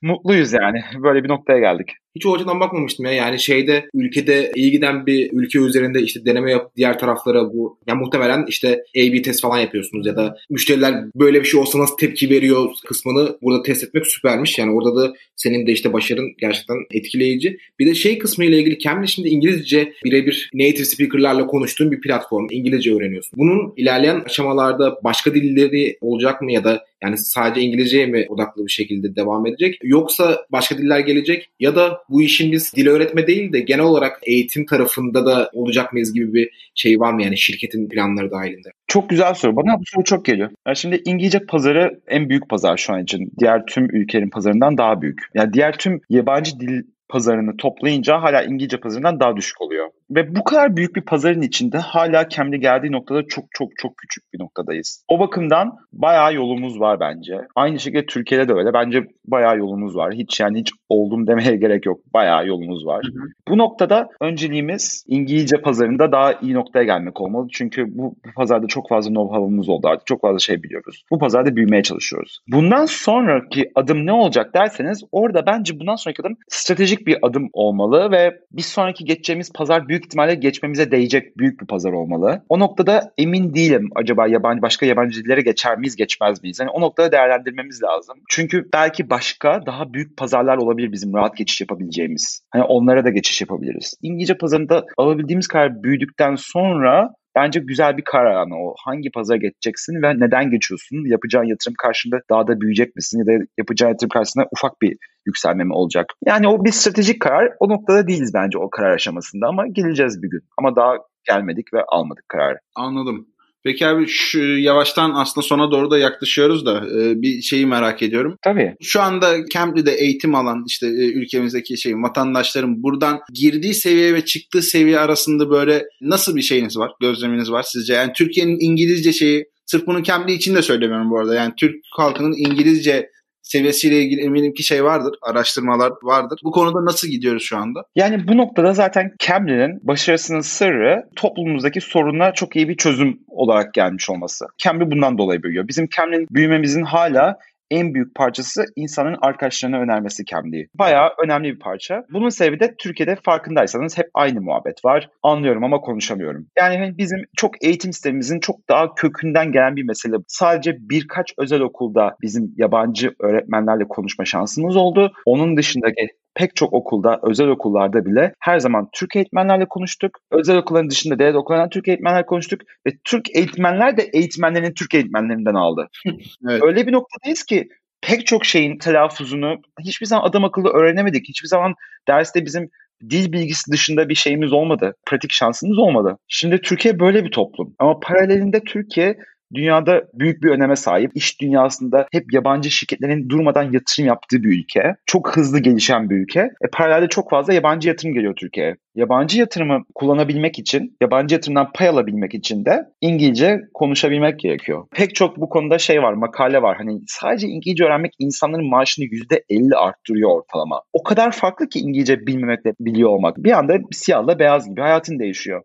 mutluyuz 0.05 0.53
yani. 0.53 0.81
Böyle 1.03 1.25
bir 1.25 1.29
noktaya 1.29 1.59
geldik. 1.59 1.89
Hiç 2.17 2.27
o 2.27 2.35
açıdan 2.35 2.61
bakmamıştım 2.61 3.07
ya. 3.07 3.13
Yani 3.13 3.41
şeyde 3.41 3.89
ülkede 3.95 4.53
iyi 4.55 4.71
giden 4.71 5.07
bir 5.07 5.31
ülke 5.33 5.59
üzerinde 5.59 6.03
işte 6.03 6.27
deneme 6.27 6.51
yap 6.51 6.71
diğer 6.77 6.99
taraflara 6.99 7.53
bu. 7.53 7.79
Yani 7.87 7.99
muhtemelen 7.99 8.45
işte 8.49 8.85
A-B 8.97 9.23
test 9.23 9.43
falan 9.43 9.59
yapıyorsunuz 9.59 10.07
ya 10.07 10.17
da 10.17 10.37
müşteriler 10.51 10.95
böyle 11.15 11.41
bir 11.41 11.45
şey 11.45 11.61
olsa 11.61 11.79
nasıl 11.79 11.97
tepki 11.97 12.31
veriyor 12.31 12.71
kısmını 12.87 13.39
burada 13.43 13.63
test 13.63 13.85
etmek 13.85 14.07
süpermiş. 14.07 14.59
Yani 14.59 14.73
orada 14.73 14.97
da 14.97 15.15
senin 15.37 15.67
de 15.67 15.73
işte 15.73 15.93
başarın 15.93 16.35
gerçekten 16.39 16.77
etkileyici. 16.91 17.59
Bir 17.79 17.87
de 17.87 17.95
şey 17.95 18.19
kısmı 18.19 18.45
ile 18.45 18.59
ilgili 18.59 18.79
Cambly 18.79 19.09
şimdi 19.09 19.29
İngilizce 19.29 19.93
birebir 20.05 20.51
native 20.55 20.85
speakerlarla 20.85 21.47
konuştuğun 21.47 21.93
bir 21.93 22.01
platform. 22.01 22.47
İngilizce 22.51 22.95
öğreniyorsun. 22.95 23.39
Bunun 23.39 23.73
ilerleyen 23.77 24.23
aşamalarda 24.27 24.99
başka 25.05 25.35
dilleri 25.35 25.99
olacak 26.01 26.43
mı 26.43 26.53
ya 26.53 26.65
da 26.65 26.85
yani 27.05 27.19
sadece 27.19 27.61
İngilizceye 27.61 28.07
mi 28.07 28.27
odaklı 28.29 28.67
bir 28.67 28.73
şekilde 28.73 29.17
devam 29.17 29.47
edecek? 29.47 29.79
Yoksa 29.83 30.47
başka 30.53 30.79
diller 30.79 31.01
gelecek 31.01 31.51
ya 31.61 31.77
da 31.77 32.01
bu 32.09 32.23
işin 32.23 32.53
biz 32.53 32.75
dil 32.77 32.87
öğretme 32.87 33.27
değil 33.27 33.53
de 33.53 33.61
genel 33.61 33.85
olarak 33.85 34.21
eğitim 34.23 34.67
tarafında 34.67 35.27
da 35.27 35.51
olacak 35.53 35.93
mıyız 35.93 36.13
gibi 36.15 36.35
bir 36.35 36.51
şey 36.75 37.01
var 37.01 37.13
mı 37.13 37.23
yani 37.23 37.39
şirketin 37.39 37.89
planları 37.89 38.31
dahilinde? 38.31 38.69
Çok 38.87 39.11
güzel 39.11 39.35
soru. 39.35 39.57
Bana 39.57 39.79
bu 39.79 39.83
soru 39.87 40.05
çok 40.05 40.25
geliyor. 40.25 40.51
Yani 40.67 40.77
şimdi 40.77 41.03
İngilizce 41.05 41.39
pazarı 41.39 42.01
en 42.09 42.29
büyük 42.29 42.49
pazar 42.49 42.77
şu 42.77 42.93
an 42.93 43.03
için. 43.03 43.33
Diğer 43.41 43.67
tüm 43.67 43.97
ülkelerin 43.97 44.31
pazarından 44.31 44.79
daha 44.79 45.03
büyük. 45.03 45.21
Yani 45.35 45.53
diğer 45.53 45.79
tüm 45.79 46.01
yabancı 46.11 46.61
dil 46.61 46.83
pazarını 47.09 47.57
toplayınca 47.57 48.23
hala 48.23 48.43
İngilizce 48.43 48.81
pazarından 48.81 49.21
daha 49.21 49.37
düşük 49.37 49.61
oluyor. 49.61 49.91
Ve 50.11 50.37
bu 50.37 50.45
kadar 50.45 50.77
büyük 50.77 50.97
bir 50.97 51.01
pazarın 51.01 51.43
içinde 51.43 51.79
hala 51.79 52.29
kendi 52.29 52.61
geldiği 52.61 52.93
noktada 52.93 53.23
çok 53.29 53.45
çok 53.51 53.71
çok 53.77 53.97
küçük 53.97 54.33
bir 54.33 54.41
noktadayız. 54.41 55.05
O 55.09 55.19
bakımdan 55.19 55.77
bayağı 55.93 56.35
yolumuz 56.35 56.81
var 56.81 57.01
bence. 57.01 57.41
Aynı 57.55 57.81
şekilde 57.81 58.07
Türkiye'de 58.07 58.49
de 58.49 58.53
öyle. 58.53 58.73
Bence 58.73 59.07
bayağı 59.25 59.59
yolumuz 59.59 59.97
var. 59.97 60.15
Hiç 60.15 60.41
yani 60.41 60.61
hiç 60.61 60.73
oldum 60.89 61.27
demeye 61.27 61.57
gerek 61.65 61.87
yok. 61.87 62.01
Bayağı 62.15 62.47
yolumuz 62.47 62.87
var. 62.87 63.05
Hı 63.05 63.21
hı. 63.21 63.27
Bu 63.49 63.59
noktada 63.59 64.09
önceliğimiz 64.21 65.05
İngilizce 65.09 65.57
pazarında 65.57 66.13
daha 66.13 66.33
iyi 66.33 66.55
noktaya 66.55 66.85
gelmek 66.85 67.21
olmalı. 67.21 67.49
Çünkü 67.53 67.85
bu, 67.89 68.03
bu 68.03 68.35
pazarda 68.37 68.67
çok 68.67 68.89
fazla 68.89 69.11
know-how'ımız 69.11 69.69
oldu 69.69 69.89
artık. 69.89 70.07
Çok 70.07 70.21
fazla 70.21 70.39
şey 70.39 70.63
biliyoruz. 70.63 71.05
Bu 71.11 71.19
pazarda 71.19 71.57
büyümeye 71.57 71.83
çalışıyoruz. 71.83 72.39
Bundan 72.49 72.87
sonraki 72.87 73.71
adım 73.75 74.07
ne 74.07 74.13
olacak 74.13 74.55
derseniz 74.55 75.05
orada 75.13 75.47
bence 75.47 75.81
bundan 75.81 75.97
sonraki 75.97 76.23
adım 76.23 76.37
stratejik 76.49 77.07
bir 77.07 77.19
adım 77.23 77.49
olmalı 77.53 78.11
ve 78.11 78.39
bir 78.53 78.63
sonraki 78.63 79.05
geçeceğimiz 79.05 79.53
pazar 79.53 79.89
büyük 79.89 79.94
ihtimalle 80.03 80.35
geçmemize 80.35 80.91
değecek 80.91 81.39
büyük 81.39 81.61
bir 81.61 81.67
pazar 81.67 81.93
olmalı. 81.93 82.43
O 82.49 82.59
noktada 82.59 83.13
emin 83.19 83.55
değilim 83.55 83.91
acaba 83.95 84.27
yabancı 84.27 84.63
başka 84.63 84.87
yabancı 84.87 85.25
dillere 85.25 85.41
geçer 85.41 85.79
miyiz 85.79 85.97
geçmez 85.97 86.43
miyiz? 86.43 86.59
Yani 86.61 86.71
o 86.71 86.81
noktada 86.81 87.13
değerlendirmemiz 87.13 87.83
lazım. 87.83 88.17
Çünkü 88.29 88.69
belki 88.73 89.11
başka 89.11 89.67
daha 89.67 89.93
büyük 89.93 90.17
pazarlar 90.17 90.57
olabilir 90.57 90.93
bizim 90.93 91.15
rahat 91.15 91.37
geçiş 91.37 91.61
yapabileceğimiz. 91.61 92.43
Hani 92.51 92.63
onlara 92.63 93.05
da 93.05 93.11
geçiş 93.11 93.41
yapabiliriz. 93.41 93.95
İngilizce 94.03 94.37
pazarında 94.37 94.85
alabildiğimiz 94.97 95.49
kadar 95.49 95.83
büyüdükten 95.83 96.35
sonra 96.35 97.15
bence 97.37 97.61
güzel 97.61 97.97
bir 97.97 98.05
karar 98.05 98.33
yani 98.33 98.55
o. 98.55 98.75
Hangi 98.85 99.11
pazara 99.11 99.37
geçeceksin 99.37 100.03
ve 100.03 100.21
neden 100.21 100.51
geçiyorsun? 100.51 101.11
Yapacağın 101.11 101.45
yatırım 101.45 101.75
karşında 101.79 102.17
daha 102.31 102.47
da 102.47 102.61
büyüyecek 102.61 102.97
misin 102.97 103.19
ya 103.19 103.27
da 103.27 103.45
yapacağın 103.59 103.91
yatırım 103.91 104.09
karşısında 104.09 104.47
ufak 104.53 104.83
bir 104.83 104.97
yükselme 105.27 105.75
olacak? 105.75 106.07
Yani 106.27 106.49
o 106.49 106.65
bir 106.65 106.71
stratejik 106.71 107.21
karar. 107.21 107.53
O 107.61 107.69
noktada 107.69 108.09
değiliz 108.09 108.35
bence 108.35 108.59
o 108.59 108.71
karar 108.71 108.95
aşamasında 108.95 109.47
ama 109.47 109.67
geleceğiz 109.67 110.23
bir 110.23 110.31
gün. 110.31 110.41
Ama 110.59 110.77
daha 110.77 110.97
gelmedik 111.25 111.75
ve 111.75 111.83
almadık 111.89 112.29
kararı. 112.29 112.59
Anladım. 112.77 113.27
Peki 113.65 113.87
abi 113.87 114.07
şu 114.09 114.41
yavaştan 114.43 115.13
aslında 115.15 115.47
sona 115.47 115.71
doğru 115.71 115.91
da 115.91 115.99
yaklaşıyoruz 115.99 116.67
da 116.67 116.77
e, 116.77 117.23
bir 117.23 117.43
şeyi 117.43 117.67
merak 117.67 118.03
ediyorum. 118.03 118.39
Tabii. 118.43 118.75
Şu 118.83 119.01
anda 119.01 119.47
Cambly'de 119.53 119.93
eğitim 119.93 120.35
alan 120.35 120.65
işte 120.67 120.87
e, 120.87 121.13
ülkemizdeki 121.13 121.79
şey 121.79 121.95
vatandaşların 121.95 122.83
buradan 122.83 123.21
girdiği 123.35 123.75
seviye 123.75 124.15
ve 124.15 124.25
çıktığı 124.25 124.63
seviye 124.63 124.99
arasında 124.99 125.51
böyle 125.51 125.85
nasıl 126.01 126.37
bir 126.37 126.43
şeyiniz 126.43 126.79
var, 126.79 126.91
gözleminiz 127.01 127.51
var 127.51 127.63
sizce? 127.63 127.95
Yani 127.95 128.13
Türkiye'nin 128.13 128.57
İngilizce 128.61 129.13
şeyi 129.13 129.45
Sırf 129.67 129.87
bunu 129.87 130.03
Cambly 130.03 130.33
için 130.33 130.55
de 130.55 130.63
söylemiyorum 130.63 131.11
bu 131.11 131.19
arada. 131.19 131.35
Yani 131.35 131.53
Türk 131.57 131.75
halkının 131.97 132.35
İngilizce 132.37 133.11
seviyesiyle 133.45 134.03
ilgili 134.03 134.21
eminim 134.21 134.55
ki 134.55 134.63
şey 134.63 134.85
vardır, 134.85 135.15
araştırmalar 135.23 135.93
vardır. 136.03 136.41
Bu 136.45 136.51
konuda 136.51 136.85
nasıl 136.85 137.09
gidiyoruz 137.09 137.43
şu 137.43 137.57
anda? 137.57 137.85
Yani 137.95 138.29
bu 138.29 138.37
noktada 138.37 138.75
zaten 138.75 139.13
Cambly'nin 139.19 139.81
başarısının 139.83 140.41
sırrı 140.41 141.03
toplumumuzdaki 141.17 141.81
sorunlara 141.81 142.33
çok 142.33 142.57
iyi 142.57 142.69
bir 142.69 142.77
çözüm 142.77 143.19
olarak 143.29 143.75
gelmiş 143.75 144.11
olması. 144.11 144.47
Cambly 144.59 144.91
bundan 144.91 145.19
dolayı 145.19 145.43
büyüyor. 145.43 145.69
Bizim 145.69 145.89
Cambly'nin 145.97 146.27
büyümemizin 146.31 146.83
hala 146.83 147.39
en 147.71 147.95
büyük 147.95 148.15
parçası 148.15 148.65
insanın 148.77 149.17
arkadaşlarına 149.23 149.79
önermesi 149.79 150.25
Cambly'i. 150.25 150.69
Bayağı 150.75 151.11
önemli 151.25 151.55
bir 151.55 151.59
parça. 151.59 152.03
Bunun 152.13 152.29
sebebi 152.29 152.61
de 152.61 152.75
Türkiye'de 152.79 153.17
farkındaysanız 153.25 153.99
hep 153.99 154.07
aynı 154.15 154.41
muhabbet 154.41 154.85
var. 154.85 155.09
Anlıyorum 155.23 155.65
ama 155.65 155.81
konuşamıyorum. 155.81 156.47
Yani 156.59 156.79
hani 156.79 156.99
bizim 156.99 157.19
çok 157.37 157.65
eğitim 157.65 157.93
sistemimizin 157.93 158.41
çok 158.41 158.69
daha 158.69 158.95
kökünden 158.95 159.53
gelen 159.53 159.77
bir 159.77 159.85
mesele. 159.85 160.17
Sadece 160.29 160.77
birkaç 160.79 161.35
özel 161.39 161.61
okulda 161.61 162.17
bizim 162.23 162.55
yabancı 162.57 163.15
öğretmenlerle 163.21 163.85
konuşma 163.89 164.25
şansımız 164.25 164.77
oldu. 164.77 165.13
Onun 165.27 165.57
dışındaki 165.57 166.09
pek 166.35 166.57
çok 166.57 166.73
okulda, 166.73 167.21
özel 167.23 167.49
okullarda 167.49 168.05
bile 168.05 168.35
her 168.41 168.59
zaman 168.59 168.89
Türk 168.93 169.17
eğitmenlerle 169.17 169.67
konuştuk. 169.69 170.19
Özel 170.31 170.59
okulların 170.59 170.91
dışında 170.91 171.19
devlet 171.19 171.37
okullarından 171.37 171.71
Türk 171.71 171.89
eğitmenlerle 171.89 172.27
konuştuk 172.27 172.61
ve 172.87 172.91
Türk 173.05 173.37
eğitmenler 173.37 173.97
de 173.97 174.03
eğitmenlerin 174.03 174.75
Türk 174.75 174.95
eğitmenlerinden 174.95 175.55
aldı. 175.55 175.89
evet. 176.49 176.63
Öyle 176.63 176.87
bir 176.87 176.93
noktadayız 176.93 177.45
ki 177.45 177.69
pek 178.03 178.27
çok 178.27 178.45
şeyin 178.45 178.79
telaffuzunu 178.79 179.57
hiçbir 179.81 180.07
zaman 180.07 180.29
adam 180.29 180.45
akıllı 180.45 180.69
öğrenemedik. 180.69 181.29
Hiçbir 181.29 181.49
zaman 181.49 181.75
derste 182.09 182.45
bizim 182.45 182.71
dil 183.11 183.33
bilgisi 183.33 183.73
dışında 183.73 184.09
bir 184.09 184.15
şeyimiz 184.15 184.53
olmadı. 184.53 184.95
Pratik 185.07 185.33
şansımız 185.33 185.79
olmadı. 185.79 186.19
Şimdi 186.29 186.61
Türkiye 186.61 187.01
böyle 187.01 187.25
bir 187.25 187.31
toplum. 187.31 187.75
Ama 187.79 188.01
paralelinde 188.01 188.61
Türkiye 188.61 189.17
dünyada 189.55 190.03
büyük 190.15 190.43
bir 190.43 190.51
öneme 190.51 190.77
sahip. 190.77 191.11
İş 191.15 191.41
dünyasında 191.41 192.07
hep 192.13 192.33
yabancı 192.33 192.71
şirketlerin 192.71 193.29
durmadan 193.29 193.63
yatırım 193.63 194.07
yaptığı 194.07 194.43
bir 194.43 194.59
ülke. 194.59 194.97
Çok 195.07 195.37
hızlı 195.37 195.59
gelişen 195.59 196.11
bir 196.11 196.17
ülke. 196.17 196.41
E, 196.41 196.71
paralelde 196.73 197.09
çok 197.09 197.31
fazla 197.31 197.53
yabancı 197.53 197.89
yatırım 197.89 198.15
geliyor 198.15 198.35
Türkiye'ye. 198.37 198.77
Yabancı 198.95 199.39
yatırımı 199.41 199.85
kullanabilmek 199.95 200.59
için, 200.59 200.97
yabancı 201.01 201.35
yatırımdan 201.35 201.73
pay 201.75 201.89
alabilmek 201.89 202.35
için 202.35 202.65
de 202.65 202.85
İngilizce 203.01 203.61
konuşabilmek 203.75 204.39
gerekiyor. 204.39 204.87
Pek 204.97 205.15
çok 205.15 205.37
bu 205.37 205.49
konuda 205.49 205.79
şey 205.79 206.03
var, 206.03 206.13
makale 206.13 206.63
var. 206.63 206.77
Hani 206.77 207.01
sadece 207.07 207.47
İngilizce 207.47 207.85
öğrenmek 207.85 208.13
insanların 208.19 208.71
maaşını 208.71 209.05
%50 209.05 209.77
arttırıyor 209.77 210.31
ortalama. 210.31 210.83
O 210.93 211.03
kadar 211.03 211.33
farklı 211.33 211.69
ki 211.69 211.79
İngilizce 211.79 212.27
bilmemekle 212.27 212.73
biliyor 212.81 213.11
olmak. 213.11 213.37
Bir 213.37 213.59
anda 213.59 213.79
siyahla 213.93 214.39
beyaz 214.39 214.69
gibi 214.69 214.81
hayatın 214.81 215.19
değişiyor. 215.19 215.63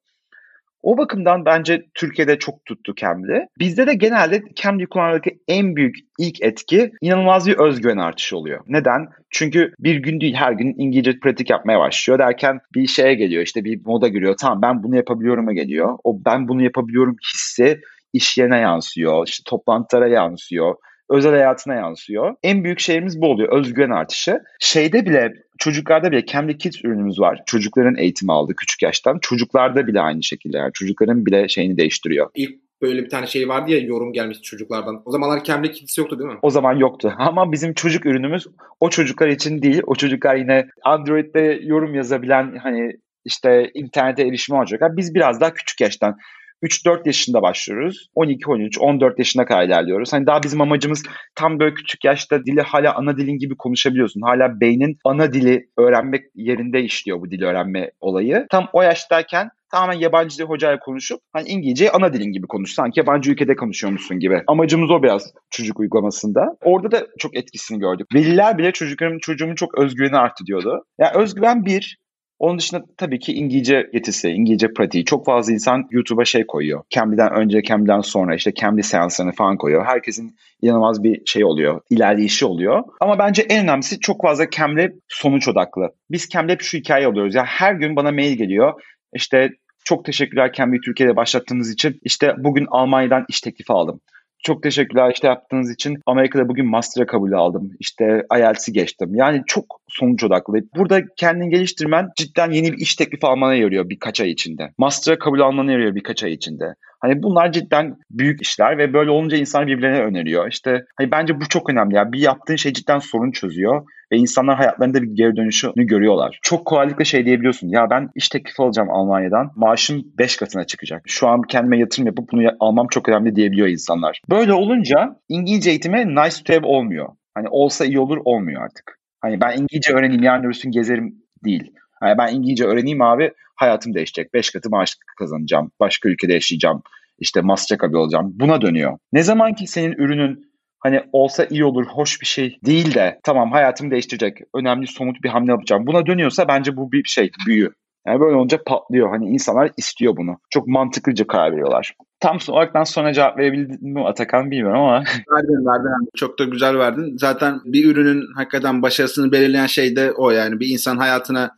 O 0.83 0.97
bakımdan 0.97 1.45
bence 1.45 1.85
Türkiye'de 1.93 2.39
çok 2.39 2.65
tuttu 2.65 2.95
Cambly. 2.95 3.45
Bizde 3.59 3.87
de 3.87 3.93
genelde 3.93 4.43
Cambly 4.55 4.85
kullanmadaki 4.85 5.39
en 5.47 5.75
büyük 5.75 5.95
ilk 6.19 6.41
etki 6.41 6.91
inanılmaz 7.01 7.47
bir 7.47 7.57
özgüven 7.57 7.97
artışı 7.97 8.37
oluyor. 8.37 8.59
Neden? 8.67 9.07
Çünkü 9.29 9.73
bir 9.79 9.95
gün 9.95 10.21
değil 10.21 10.33
her 10.33 10.51
gün 10.51 10.75
İngilizce 10.77 11.19
pratik 11.19 11.49
yapmaya 11.49 11.79
başlıyor 11.79 12.19
derken 12.19 12.59
bir 12.75 12.87
şeye 12.87 13.13
geliyor 13.13 13.43
işte 13.43 13.63
bir 13.63 13.81
moda 13.85 14.07
giriyor. 14.07 14.35
Tamam 14.41 14.61
ben 14.61 14.83
bunu 14.83 14.95
yapabiliyorum'a 14.95 15.53
geliyor. 15.53 15.97
O 16.03 16.25
ben 16.25 16.47
bunu 16.47 16.63
yapabiliyorum 16.63 17.15
hissi 17.33 17.81
iş 18.13 18.37
yerine 18.37 18.57
yansıyor, 18.57 19.27
işte 19.27 19.43
toplantılara 19.45 20.07
yansıyor 20.07 20.75
özel 21.09 21.31
hayatına 21.31 21.75
yansıyor. 21.75 22.35
En 22.43 22.63
büyük 22.63 22.79
şeyimiz 22.79 23.21
bu 23.21 23.27
oluyor. 23.27 23.57
Özgüven 23.59 23.89
artışı. 23.89 24.39
Şeyde 24.59 25.05
bile 25.05 25.33
çocuklarda 25.57 26.11
bile 26.11 26.25
Cambly 26.25 26.57
Kids 26.57 26.85
ürünümüz 26.85 27.19
var. 27.19 27.41
Çocukların 27.45 27.97
eğitimi 27.97 28.31
aldı 28.31 28.55
küçük 28.55 28.81
yaştan. 28.81 29.19
Çocuklarda 29.21 29.87
bile 29.87 30.01
aynı 30.01 30.23
şekilde. 30.23 30.57
Yani 30.57 30.73
çocukların 30.73 31.25
bile 31.25 31.47
şeyini 31.47 31.77
değiştiriyor. 31.77 32.29
İlk 32.35 32.59
böyle 32.81 33.03
bir 33.03 33.09
tane 33.09 33.27
şey 33.27 33.49
vardı 33.49 33.71
ya 33.71 33.79
yorum 33.79 34.13
gelmişti 34.13 34.43
çocuklardan. 34.43 35.01
O 35.05 35.11
zamanlar 35.11 35.43
Cambly 35.43 35.71
Kids 35.71 35.97
yoktu 35.97 36.19
değil 36.19 36.29
mi? 36.29 36.37
O 36.41 36.49
zaman 36.49 36.73
yoktu. 36.73 37.13
Ama 37.17 37.51
bizim 37.51 37.73
çocuk 37.73 38.05
ürünümüz 38.05 38.47
o 38.79 38.89
çocuklar 38.89 39.27
için 39.27 39.61
değil. 39.61 39.81
O 39.87 39.95
çocuklar 39.95 40.35
yine 40.35 40.67
Android'de 40.83 41.59
yorum 41.63 41.95
yazabilen 41.95 42.55
hani 42.63 42.97
işte 43.25 43.71
internete 43.73 44.23
erişimi 44.27 44.57
olacak. 44.59 44.81
Biz 44.97 45.15
biraz 45.15 45.41
daha 45.41 45.53
küçük 45.53 45.81
yaştan 45.81 46.17
3-4 46.63 47.01
yaşında 47.05 47.41
başlıyoruz. 47.41 48.09
12, 48.15 48.49
13, 48.49 48.79
14 48.79 49.19
yaşına 49.19 49.45
kadar 49.45 49.65
ilerliyoruz. 49.65 50.13
Hani 50.13 50.27
daha 50.27 50.43
bizim 50.43 50.61
amacımız 50.61 51.03
tam 51.35 51.59
böyle 51.59 51.73
küçük 51.73 52.05
yaşta 52.05 52.45
dili 52.45 52.61
hala 52.61 52.95
ana 52.95 53.17
dilin 53.17 53.37
gibi 53.37 53.55
konuşabiliyorsun. 53.57 54.21
Hala 54.21 54.59
beynin 54.61 54.97
ana 55.05 55.33
dili 55.33 55.69
öğrenmek 55.77 56.23
yerinde 56.35 56.81
işliyor 56.81 57.21
bu 57.21 57.31
dili 57.31 57.45
öğrenme 57.45 57.91
olayı. 57.99 58.45
Tam 58.49 58.67
o 58.73 58.81
yaştayken 58.81 59.49
tamamen 59.71 59.99
yabancı 59.99 60.37
dil 60.37 60.43
hocayla 60.43 60.79
konuşup 60.79 61.19
hani 61.33 61.47
İngilizceyi 61.47 61.91
ana 61.91 62.13
dilin 62.13 62.31
gibi 62.31 62.47
konuş. 62.47 62.73
Sanki 62.73 62.99
yabancı 62.99 63.31
ülkede 63.31 63.55
konuşuyormuşsun 63.55 64.19
gibi. 64.19 64.43
Amacımız 64.47 64.91
o 64.91 65.03
biraz 65.03 65.33
çocuk 65.49 65.79
uygulamasında. 65.79 66.45
Orada 66.63 66.91
da 66.91 67.07
çok 67.19 67.37
etkisini 67.37 67.79
gördük. 67.79 68.07
Veliler 68.15 68.57
bile 68.57 68.71
çocuklarım 68.71 69.19
çocuğumun 69.19 69.55
çok 69.55 69.77
özgüveni 69.77 70.17
arttı 70.17 70.45
diyordu. 70.45 70.83
Ya 70.99 71.05
yani 71.15 71.23
özgüven 71.23 71.65
bir, 71.65 71.97
onun 72.39 72.60
dışında 72.60 72.86
tabii 72.97 73.19
ki 73.19 73.34
İngilizce 73.34 73.89
yetisi, 73.93 74.30
İngilizce 74.30 74.73
pratiği. 74.73 75.06
Çok 75.06 75.25
fazla 75.25 75.54
insan 75.54 75.88
YouTube'a 75.91 76.25
şey 76.25 76.45
koyuyor. 76.47 76.84
Cambly'den 76.89 77.34
önce, 77.34 77.63
Cambly'den 77.63 78.02
sonra 78.02 78.36
işte 78.36 78.54
Cambly 78.54 78.84
seanslarını 78.84 79.32
falan 79.32 79.58
koyuyor. 79.58 79.86
Herkesin 79.86 80.36
inanılmaz 80.62 81.04
bir 81.04 81.21
şey 81.25 81.45
oluyor, 81.45 81.82
ilerleyişi 81.89 82.45
oluyor. 82.45 82.84
Ama 83.02 83.19
bence 83.19 83.41
en 83.41 83.63
önemlisi 83.63 83.99
çok 83.99 84.21
fazla 84.21 84.49
Cambly 84.49 84.89
sonuç 85.08 85.47
odaklı. 85.47 85.89
Biz 86.12 86.30
Cambly 86.30 86.54
hep 86.54 86.62
şu 86.62 86.78
hikaye 86.78 87.08
alıyoruz. 87.08 87.36
Ya 87.36 87.45
her 87.45 87.73
gün 87.73 87.95
bana 87.95 88.12
mail 88.12 88.38
geliyor. 88.38 88.82
İşte 89.15 89.49
çok 89.86 90.06
teşekkürler 90.06 90.54
Cambly 90.54 90.82
Türkiye'de 90.86 91.15
başlattığınız 91.15 91.71
için. 91.71 91.99
İşte 92.04 92.34
bugün 92.38 92.67
Almanya'dan 92.69 93.25
iş 93.30 93.41
teklifi 93.41 93.73
aldım. 93.73 94.02
Çok 94.43 94.63
teşekkürler 94.63 95.12
işte 95.13 95.28
yaptığınız 95.28 95.71
için. 95.71 95.97
Amerika'da 96.06 96.49
bugün 96.49 96.69
master'a 96.69 97.06
kabul 97.06 97.32
aldım. 97.32 97.71
İşte 97.80 98.23
IELTS'i 98.38 98.73
geçtim. 98.73 99.15
Yani 99.15 99.41
çok 99.47 99.65
sonuç 99.88 100.23
odaklı. 100.23 100.60
Burada 100.75 101.02
kendini 101.17 101.49
geliştirmen 101.49 102.10
cidden 102.17 102.52
yeni 102.52 102.71
bir 102.71 102.78
iş 102.78 102.95
teklifi 102.95 103.28
almana 103.28 103.56
yarıyor 103.56 103.89
birkaç 103.89 104.21
ay 104.21 104.32
içinde. 104.32 104.63
Master'a 104.78 105.19
kabul 105.19 105.39
almana 105.39 105.71
yarıyor 105.71 105.95
birkaç 105.95 106.23
ay 106.23 106.34
içinde. 106.34 106.75
Hani 106.99 107.23
bunlar 107.23 107.51
cidden 107.51 107.95
büyük 108.12 108.41
işler 108.41 108.77
ve 108.77 108.93
böyle 108.93 109.12
olunca 109.12 109.38
insan 109.38 109.67
birbirlerine 109.67 110.03
öneriyor. 110.03 110.47
İşte 110.51 110.85
hani 110.97 111.12
bence 111.12 111.41
bu 111.41 111.49
çok 111.49 111.69
önemli. 111.69 111.95
Yani 111.95 112.13
bir 112.13 112.19
yaptığın 112.19 112.55
şey 112.55 112.73
cidden 112.73 112.99
sorun 112.99 113.31
çözüyor 113.31 113.85
ve 114.12 114.17
insanlar 114.17 114.57
hayatlarında 114.57 115.01
bir 115.01 115.07
geri 115.07 115.35
dönüşünü 115.35 115.85
görüyorlar. 115.88 116.39
Çok 116.41 116.65
kolaylıkla 116.65 117.05
şey 117.05 117.25
diyebiliyorsun. 117.25 117.67
Ya 117.67 117.89
ben 117.89 118.09
iş 118.15 118.29
teklifi 118.29 118.62
alacağım 118.62 118.89
Almanya'dan. 118.89 119.51
Maaşım 119.55 120.03
5 120.17 120.38
katına 120.38 120.63
çıkacak. 120.63 121.01
Şu 121.05 121.27
an 121.27 121.41
kendime 121.41 121.79
yatırım 121.79 122.07
yapıp 122.07 122.31
bunu 122.31 122.51
almam 122.59 122.88
çok 122.88 123.09
önemli 123.09 123.35
diyebiliyor 123.35 123.67
insanlar. 123.67 124.21
Böyle 124.29 124.53
olunca 124.53 125.15
İngilizce 125.29 125.69
eğitime 125.69 126.07
nice 126.07 126.43
to 126.45 126.53
have 126.53 126.67
olmuyor. 126.67 127.09
Hani 127.35 127.47
olsa 127.49 127.85
iyi 127.85 127.99
olur 127.99 128.17
olmuyor 128.25 128.63
artık. 128.63 128.99
Hani 129.21 129.41
ben 129.41 129.57
İngilizce 129.57 129.93
öğreneyim 129.93 130.23
yarın 130.23 130.43
öbürsün 130.43 130.71
gezerim 130.71 131.15
değil. 131.43 131.71
Yani 132.03 132.17
ben 132.17 132.33
İngilizce 132.33 132.65
öğreneyim 132.65 133.01
abi 133.01 133.31
hayatım 133.55 133.93
değişecek. 133.93 134.33
Beş 134.33 134.49
katı 134.49 134.69
maaş 134.69 134.95
kazanacağım. 135.17 135.71
Başka 135.79 136.09
ülkede 136.09 136.33
yaşayacağım. 136.33 136.81
İşte 137.19 137.41
master 137.41 137.77
abi 137.83 137.97
olacağım. 137.97 138.31
Buna 138.35 138.62
dönüyor. 138.62 138.97
Ne 139.13 139.23
zaman 139.23 139.53
ki 139.53 139.67
senin 139.67 139.91
ürünün 139.91 140.49
hani 140.79 141.01
olsa 141.12 141.45
iyi 141.45 141.65
olur, 141.65 141.85
hoş 141.85 142.21
bir 142.21 142.25
şey 142.25 142.59
değil 142.65 142.93
de 142.93 143.19
tamam 143.23 143.51
hayatımı 143.51 143.91
değiştirecek, 143.91 144.38
önemli 144.55 144.88
somut 144.88 145.23
bir 145.23 145.29
hamle 145.29 145.51
yapacağım. 145.51 145.88
Buna 145.88 146.05
dönüyorsa 146.05 146.47
bence 146.47 146.77
bu 146.77 146.91
bir 146.91 147.03
şey, 147.03 147.31
büyü. 147.47 147.69
Yani 148.07 148.19
böyle 148.19 148.35
olunca 148.35 148.63
patlıyor. 148.65 149.09
Hani 149.09 149.25
insanlar 149.25 149.71
istiyor 149.77 150.17
bunu. 150.17 150.38
Çok 150.49 150.67
mantıklıca 150.67 151.27
karar 151.27 151.51
veriyorlar. 151.51 151.93
Tam 152.19 152.38
olarak 152.47 152.88
sonra 152.88 153.13
cevap 153.13 153.38
verebildim 153.38 153.93
mi 153.93 154.07
Atakan 154.07 154.51
bilmiyorum 154.51 154.81
ama. 154.81 154.97
Verdin 155.31 155.65
verdin. 155.65 156.09
Çok 156.15 156.39
da 156.39 156.43
güzel 156.43 156.77
verdin. 156.77 157.17
Zaten 157.17 157.59
bir 157.65 157.85
ürünün 157.85 158.23
hakikaten 158.35 158.81
başarısını 158.81 159.31
belirleyen 159.31 159.65
şey 159.65 159.95
de 159.95 160.12
o 160.12 160.31
yani. 160.31 160.59
Bir 160.59 160.67
insan 160.67 160.97
hayatına 160.97 161.51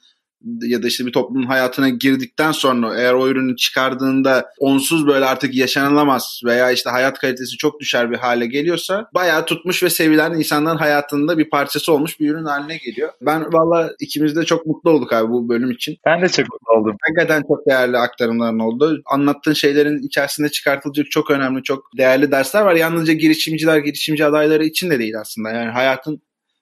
ya 0.62 0.84
da 0.84 0.88
işte 0.88 1.06
bir 1.06 1.12
toplumun 1.12 1.48
hayatına 1.48 1.90
girdikten 1.90 2.52
sonra 2.52 3.00
eğer 3.00 3.14
o 3.14 3.28
ürünü 3.28 3.56
çıkardığında 3.56 4.46
onsuz 4.60 5.08
böyle 5.08 5.26
artık 5.26 5.56
yaşanılamaz 5.56 6.42
veya 6.46 6.72
işte 6.72 6.90
hayat 6.90 7.20
kalitesi 7.20 7.58
çok 7.58 7.80
düşer 7.80 8.12
bir 8.12 8.18
hale 8.18 8.46
geliyorsa 8.46 9.10
bayağı 9.14 9.46
tutmuş 9.46 9.84
ve 9.84 9.90
sevilen 9.90 10.34
insanların 10.34 10.78
hayatında 10.78 11.38
bir 11.38 11.50
parçası 11.50 11.94
olmuş 11.94 12.20
bir 12.20 12.30
ürün 12.30 12.46
haline 12.46 12.78
geliyor. 12.78 13.10
Ben 13.22 13.54
valla 13.54 13.90
ikimiz 14.00 14.36
de 14.36 14.44
çok 14.44 14.66
mutlu 14.66 14.90
olduk 14.90 15.14
abi 15.14 15.30
bu 15.30 15.50
bölüm 15.50 15.72
için. 15.72 15.98
Ben 16.06 16.22
de 16.22 16.30
çok 16.30 16.46
mutlu 16.50 16.74
oldum. 16.74 16.98
Hakikaten 17.02 17.44
çok 17.48 17.68
değerli 17.68 17.98
aktarımların 17.98 18.60
oldu. 18.60 19.02
Anlattığın 19.06 19.54
şeylerin 19.54 20.04
içerisinde 20.04 20.50
çıkartılacak 20.50 21.12
çok 21.12 21.32
önemli, 21.32 21.64
çok 21.64 21.84
değerli 21.98 22.32
dersler 22.32 22.62
var. 22.62 22.76
Yalnızca 22.76 23.14
girişimciler, 23.14 23.78
girişimci 23.78 24.26
adayları 24.26 24.66
için 24.66 24.90
de 24.90 25.00
değil 25.00 25.20
aslında. 25.20 25.50
Yani 25.50 25.72
hayatın 25.72 26.22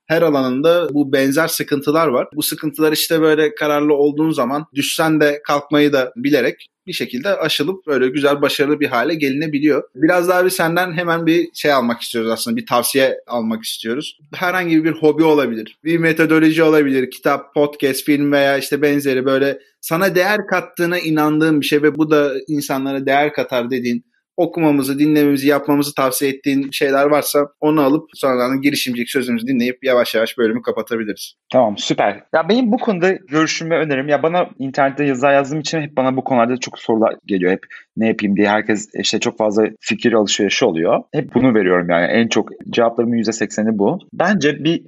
her 0.09 0.21
alanında 0.21 0.89
bu 0.91 1.13
benzer 1.13 1.47
sıkıntılar 1.47 2.07
var. 2.07 2.27
Bu 2.35 2.43
sıkıntılar 2.43 2.91
işte 2.91 3.21
böyle 3.21 3.55
kararlı 3.55 3.93
olduğun 3.93 4.31
zaman 4.31 4.65
düşsen 4.75 5.21
de 5.21 5.41
kalkmayı 5.47 5.93
da 5.93 6.13
bilerek 6.15 6.67
bir 6.87 6.93
şekilde 6.93 7.37
aşılıp 7.37 7.87
böyle 7.87 8.07
güzel 8.07 8.41
başarılı 8.41 8.79
bir 8.79 8.87
hale 8.87 9.15
gelinebiliyor. 9.15 9.83
Biraz 9.95 10.29
daha 10.29 10.45
bir 10.45 10.49
senden 10.49 10.93
hemen 10.93 11.25
bir 11.25 11.47
şey 11.53 11.73
almak 11.73 12.01
istiyoruz 12.01 12.31
aslında 12.31 12.57
bir 12.57 12.65
tavsiye 12.65 13.17
almak 13.27 13.63
istiyoruz. 13.63 14.17
Herhangi 14.35 14.83
bir 14.83 14.91
hobi 14.91 15.23
olabilir, 15.23 15.77
bir 15.83 15.97
metodoloji 15.97 16.63
olabilir, 16.63 17.11
kitap, 17.11 17.53
podcast, 17.53 18.05
film 18.05 18.31
veya 18.31 18.57
işte 18.57 18.81
benzeri 18.81 19.25
böyle 19.25 19.59
sana 19.81 20.15
değer 20.15 20.39
kattığına 20.49 20.99
inandığın 20.99 21.61
bir 21.61 21.65
şey 21.65 21.83
ve 21.83 21.97
bu 21.97 22.11
da 22.11 22.33
insanlara 22.47 23.05
değer 23.05 23.33
katar 23.33 23.69
dediğin 23.69 24.08
okumamızı, 24.39 24.99
dinlememizi, 24.99 25.47
yapmamızı 25.47 25.95
tavsiye 25.95 26.31
ettiğin 26.31 26.71
şeyler 26.71 27.05
varsa 27.05 27.47
onu 27.59 27.81
alıp 27.81 28.09
sonradan 28.13 28.61
girişimcilik 28.61 29.09
sözümüzü 29.09 29.47
dinleyip 29.47 29.83
yavaş 29.83 30.15
yavaş 30.15 30.37
bölümü 30.37 30.61
kapatabiliriz. 30.61 31.33
Tamam 31.51 31.77
süper. 31.77 32.23
Ya 32.33 32.49
benim 32.49 32.71
bu 32.71 32.77
konuda 32.77 33.11
görüşüm 33.11 33.69
ve 33.69 33.77
önerim 33.77 34.07
ya 34.07 34.23
bana 34.23 34.49
internette 34.59 35.03
yazı 35.03 35.25
yazdığım 35.25 35.59
için 35.59 35.81
hep 35.81 35.97
bana 35.97 36.17
bu 36.17 36.23
konularda 36.23 36.57
çok 36.57 36.79
sorular 36.79 37.15
geliyor. 37.25 37.51
Hep 37.51 37.65
ne 37.97 38.07
yapayım 38.07 38.35
diye 38.35 38.49
herkes 38.49 38.89
işte 38.93 39.19
çok 39.19 39.37
fazla 39.37 39.63
fikir 39.79 40.13
alışverişi 40.13 40.65
oluyor. 40.65 41.03
Hep 41.13 41.35
bunu 41.35 41.55
veriyorum 41.55 41.89
yani 41.89 42.05
en 42.05 42.27
çok 42.27 42.49
cevaplarımın 42.69 43.17
%80'i 43.17 43.77
bu. 43.77 43.99
Bence 44.13 44.63
bir 44.63 44.83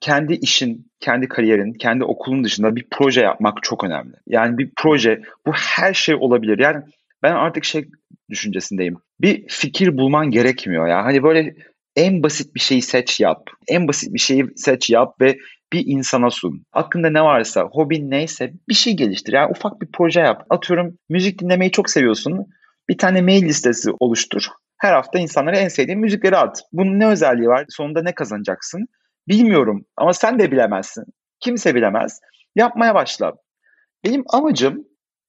kendi 0.00 0.34
işin, 0.34 0.86
kendi 1.00 1.28
kariyerin, 1.28 1.72
kendi 1.72 2.04
okulun 2.04 2.44
dışında 2.44 2.76
bir 2.76 2.86
proje 2.90 3.20
yapmak 3.20 3.62
çok 3.62 3.84
önemli. 3.84 4.14
Yani 4.26 4.58
bir 4.58 4.70
proje 4.76 5.20
bu 5.46 5.52
her 5.52 5.94
şey 5.94 6.14
olabilir. 6.14 6.58
Yani 6.58 6.82
ben 7.22 7.32
artık 7.32 7.64
şey 7.64 7.88
düşüncesindeyim. 8.32 8.96
Bir 9.20 9.44
fikir 9.48 9.98
bulman 9.98 10.30
gerekmiyor 10.30 10.88
ya. 10.88 11.04
Hani 11.04 11.22
böyle 11.22 11.54
en 11.96 12.22
basit 12.22 12.54
bir 12.54 12.60
şeyi 12.60 12.82
seç 12.82 13.20
yap. 13.20 13.50
En 13.68 13.88
basit 13.88 14.14
bir 14.14 14.18
şeyi 14.18 14.46
seç 14.56 14.90
yap 14.90 15.20
ve 15.20 15.38
bir 15.72 15.84
insana 15.86 16.30
sun. 16.30 16.64
Aklında 16.72 17.10
ne 17.10 17.22
varsa, 17.22 17.62
hobin 17.62 18.10
neyse 18.10 18.52
bir 18.68 18.74
şey 18.74 18.96
geliştir. 18.96 19.32
Yani 19.32 19.50
ufak 19.50 19.80
bir 19.80 19.88
proje 19.92 20.20
yap. 20.20 20.46
Atıyorum 20.50 20.98
müzik 21.08 21.40
dinlemeyi 21.40 21.70
çok 21.70 21.90
seviyorsun. 21.90 22.46
Bir 22.88 22.98
tane 22.98 23.22
mail 23.22 23.42
listesi 23.42 23.90
oluştur. 24.00 24.42
Her 24.78 24.92
hafta 24.92 25.18
insanlara 25.18 25.56
en 25.56 25.68
sevdiğin 25.68 26.00
müzikleri 26.00 26.36
at. 26.36 26.62
Bunun 26.72 26.98
ne 26.98 27.06
özelliği 27.06 27.48
var? 27.48 27.64
Sonunda 27.68 28.02
ne 28.02 28.14
kazanacaksın? 28.14 28.86
Bilmiyorum 29.28 29.84
ama 29.96 30.12
sen 30.12 30.38
de 30.38 30.52
bilemezsin. 30.52 31.04
Kimse 31.40 31.74
bilemez. 31.74 32.20
Yapmaya 32.56 32.94
başla. 32.94 33.32
Benim 34.04 34.24
amacım 34.28 34.84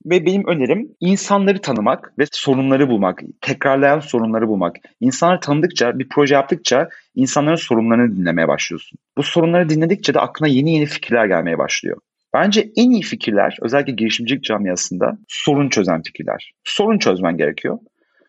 ve 0.05 0.25
benim 0.25 0.47
önerim 0.47 0.95
insanları 0.99 1.61
tanımak 1.61 2.13
ve 2.19 2.23
sorunları 2.31 2.89
bulmak, 2.89 3.21
tekrarlayan 3.41 3.99
sorunları 3.99 4.47
bulmak. 4.47 4.75
İnsanları 4.99 5.39
tanıdıkça, 5.39 5.99
bir 5.99 6.09
proje 6.09 6.35
yaptıkça 6.35 6.89
insanların 7.15 7.55
sorunlarını 7.55 8.15
dinlemeye 8.15 8.47
başlıyorsun. 8.47 8.99
Bu 9.17 9.23
sorunları 9.23 9.69
dinledikçe 9.69 10.13
de 10.13 10.19
aklına 10.19 10.49
yeni 10.49 10.73
yeni 10.73 10.85
fikirler 10.85 11.25
gelmeye 11.25 11.57
başlıyor. 11.57 11.97
Bence 12.33 12.71
en 12.75 12.91
iyi 12.91 13.01
fikirler 13.01 13.57
özellikle 13.61 13.93
girişimcilik 13.93 14.43
camiasında 14.43 15.17
sorun 15.27 15.69
çözen 15.69 16.01
fikirler. 16.01 16.51
Sorun 16.63 16.97
çözmen 16.97 17.37
gerekiyor. 17.37 17.79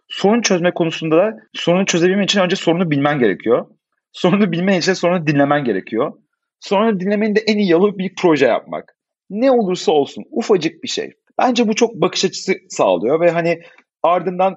Sorun 0.09 0.41
çözme 0.41 0.71
konusunda 0.75 1.17
da 1.17 1.37
sorunu 1.53 1.87
çözebilmen 1.87 2.25
için 2.25 2.41
önce 2.41 2.57
sorunu 2.57 2.91
bilmen 2.91 3.19
gerekiyor. 3.19 3.67
Sorunu 4.13 4.53
bilmen 4.53 4.79
için 4.79 4.93
sorunu 4.93 5.27
dinlemen 5.27 5.65
gerekiyor. 5.65 6.13
Sonra 6.61 7.01
dinlemenin 7.01 7.35
de 7.35 7.41
en 7.41 7.59
iyi 7.59 7.71
yolu 7.71 7.99
bir 7.99 8.13
proje 8.19 8.47
yapmak. 8.47 8.97
Ne 9.31 9.51
olursa 9.51 9.93
olsun 9.93 10.25
ufacık 10.31 10.83
bir 10.83 10.89
şey. 10.89 11.13
Bence 11.39 11.69
bu 11.69 11.75
çok 11.75 11.95
bakış 11.95 12.25
açısı 12.25 12.55
sağlıyor 12.69 13.21
ve 13.21 13.31
hani 13.31 13.61
ardından 14.03 14.57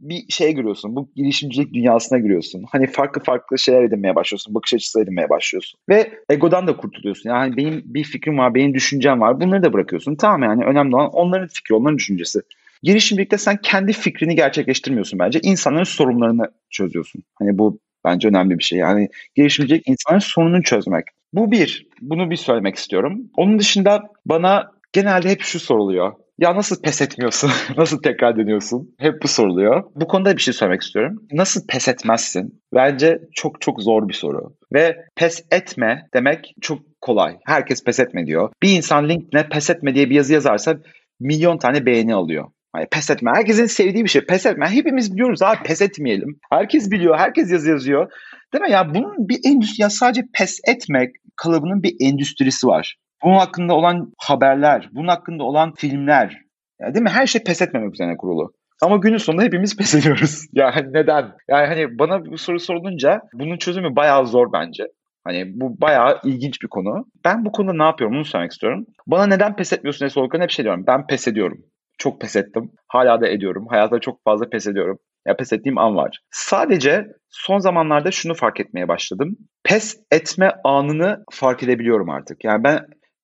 bir 0.00 0.24
şeye 0.28 0.52
giriyorsun. 0.52 0.96
Bu 0.96 1.10
girişimcilik 1.16 1.74
dünyasına 1.74 2.18
giriyorsun. 2.18 2.64
Hani 2.70 2.86
farklı 2.86 3.22
farklı 3.22 3.58
şeyler 3.58 3.82
edinmeye 3.82 4.14
başlıyorsun. 4.14 4.54
Bakış 4.54 4.74
açısı 4.74 5.00
edinmeye 5.00 5.28
başlıyorsun. 5.28 5.80
Ve 5.88 6.10
egodan 6.30 6.66
da 6.66 6.76
kurtuluyorsun. 6.76 7.30
Yani 7.30 7.56
benim 7.56 7.82
bir 7.84 8.04
fikrim 8.04 8.38
var, 8.38 8.54
benim 8.54 8.74
düşüncem 8.74 9.20
var. 9.20 9.40
Bunları 9.40 9.62
da 9.62 9.72
bırakıyorsun. 9.72 10.16
Tamam 10.16 10.42
yani 10.42 10.64
önemli 10.64 10.96
olan 10.96 11.10
onların 11.10 11.48
fikri, 11.48 11.74
onların 11.74 11.98
düşüncesi. 11.98 12.40
Girişimcilikte 12.82 13.38
sen 13.38 13.56
kendi 13.62 13.92
fikrini 13.92 14.36
gerçekleştirmiyorsun 14.36 15.18
bence. 15.18 15.40
İnsanların 15.42 15.84
sorunlarını 15.84 16.50
çözüyorsun. 16.70 17.22
Hani 17.38 17.58
bu 17.58 17.78
bence 18.04 18.28
önemli 18.28 18.58
bir 18.58 18.64
şey. 18.64 18.78
Yani 18.78 19.08
girişimcilik 19.34 19.88
insanın 19.88 20.18
sorununu 20.18 20.62
çözmek. 20.62 21.04
Bu 21.32 21.50
bir. 21.50 21.86
Bunu 22.00 22.30
bir 22.30 22.36
söylemek 22.36 22.76
istiyorum. 22.76 23.30
Onun 23.36 23.58
dışında 23.58 24.02
bana 24.26 24.70
genelde 24.92 25.28
hep 25.30 25.42
şu 25.42 25.60
soruluyor. 25.60 26.12
Ya 26.38 26.56
nasıl 26.56 26.82
pes 26.82 27.02
etmiyorsun? 27.02 27.50
nasıl 27.76 28.02
tekrar 28.02 28.36
dönüyorsun? 28.36 28.94
Hep 28.98 29.22
bu 29.22 29.28
soruluyor. 29.28 29.84
Bu 29.94 30.08
konuda 30.08 30.36
bir 30.36 30.42
şey 30.42 30.54
söylemek 30.54 30.82
istiyorum. 30.82 31.26
Nasıl 31.32 31.66
pes 31.66 31.88
etmezsin? 31.88 32.62
Bence 32.74 33.20
çok 33.34 33.60
çok 33.60 33.82
zor 33.82 34.08
bir 34.08 34.14
soru. 34.14 34.56
Ve 34.74 34.96
pes 35.16 35.44
etme 35.52 36.08
demek 36.14 36.54
çok 36.60 36.78
kolay. 37.00 37.36
Herkes 37.46 37.84
pes 37.84 38.00
etme 38.00 38.26
diyor. 38.26 38.50
Bir 38.62 38.76
insan 38.76 39.08
LinkedIn'e 39.08 39.48
pes 39.48 39.70
etme 39.70 39.94
diye 39.94 40.10
bir 40.10 40.14
yazı 40.14 40.32
yazarsa 40.32 40.76
milyon 41.20 41.58
tane 41.58 41.86
beğeni 41.86 42.14
alıyor. 42.14 42.44
Hani 42.72 42.86
pes 42.90 43.10
etme. 43.10 43.30
Herkesin 43.34 43.66
sevdiği 43.66 44.04
bir 44.04 44.08
şey. 44.08 44.26
Pes 44.26 44.46
etme. 44.46 44.66
Hepimiz 44.68 45.12
biliyoruz 45.12 45.42
abi 45.42 45.62
pes 45.64 45.82
etmeyelim. 45.82 46.38
Herkes 46.50 46.90
biliyor. 46.90 47.18
Herkes 47.18 47.52
yazı 47.52 47.70
yazıyor. 47.70 48.10
Değil 48.54 48.62
mi? 48.62 48.70
Ya 48.70 48.94
bunun 48.94 49.28
bir 49.28 49.38
endüstri, 49.44 49.82
ya 49.82 49.90
sadece 49.90 50.22
pes 50.34 50.60
etmek 50.66 51.10
kalıbının 51.36 51.82
bir 51.82 51.96
endüstrisi 52.00 52.66
var. 52.66 52.96
Bunun 53.24 53.38
hakkında 53.38 53.74
olan 53.74 54.12
haberler, 54.18 54.88
bunun 54.92 55.08
hakkında 55.08 55.44
olan 55.44 55.72
filmler. 55.76 56.42
Yani 56.80 56.94
değil 56.94 57.02
mi? 57.02 57.10
Her 57.10 57.26
şey 57.26 57.42
pes 57.42 57.62
etmemek 57.62 57.94
üzerine 57.94 58.16
kurulu. 58.16 58.52
Ama 58.82 58.96
günün 58.96 59.16
sonunda 59.16 59.42
hepimiz 59.42 59.76
pes 59.76 59.94
ediyoruz. 59.94 60.46
Yani 60.52 60.92
neden? 60.92 61.32
Yani 61.48 61.66
hani 61.66 61.98
bana 61.98 62.26
bu 62.26 62.38
soru 62.38 62.60
sorulunca 62.60 63.20
bunun 63.32 63.56
çözümü 63.56 63.96
bayağı 63.96 64.26
zor 64.26 64.52
bence. 64.52 64.84
Hani 65.24 65.44
bu 65.54 65.80
bayağı 65.80 66.20
ilginç 66.24 66.62
bir 66.62 66.68
konu. 66.68 67.04
Ben 67.24 67.44
bu 67.44 67.52
konuda 67.52 67.72
ne 67.72 67.82
yapıyorum 67.82 68.16
onu 68.16 68.24
söylemek 68.24 68.52
istiyorum. 68.52 68.86
Bana 69.06 69.26
neden 69.26 69.56
pes 69.56 69.72
etmiyorsun 69.72 70.00
diye 70.00 70.10
sorulurken 70.10 70.40
hep 70.40 70.50
şey 70.50 70.64
diyorum. 70.64 70.84
Ben 70.86 71.06
pes 71.06 71.28
ediyorum. 71.28 71.58
Çok 71.98 72.20
pes 72.20 72.36
ettim. 72.36 72.70
Hala 72.88 73.20
da 73.20 73.28
ediyorum. 73.28 73.66
Hayatta 73.70 74.00
çok 74.00 74.24
fazla 74.24 74.48
pes 74.48 74.66
ediyorum. 74.66 74.98
Ya 75.26 75.36
pes 75.36 75.52
ettiğim 75.52 75.78
an 75.78 75.96
var. 75.96 76.18
Sadece 76.30 77.06
son 77.30 77.58
zamanlarda 77.58 78.10
şunu 78.10 78.34
fark 78.34 78.60
etmeye 78.60 78.88
başladım. 78.88 79.36
Pes 79.64 79.96
etme 80.10 80.52
anını 80.64 81.24
fark 81.32 81.62
edebiliyorum 81.62 82.10
artık. 82.10 82.44
Yani 82.44 82.64
ben 82.64 82.78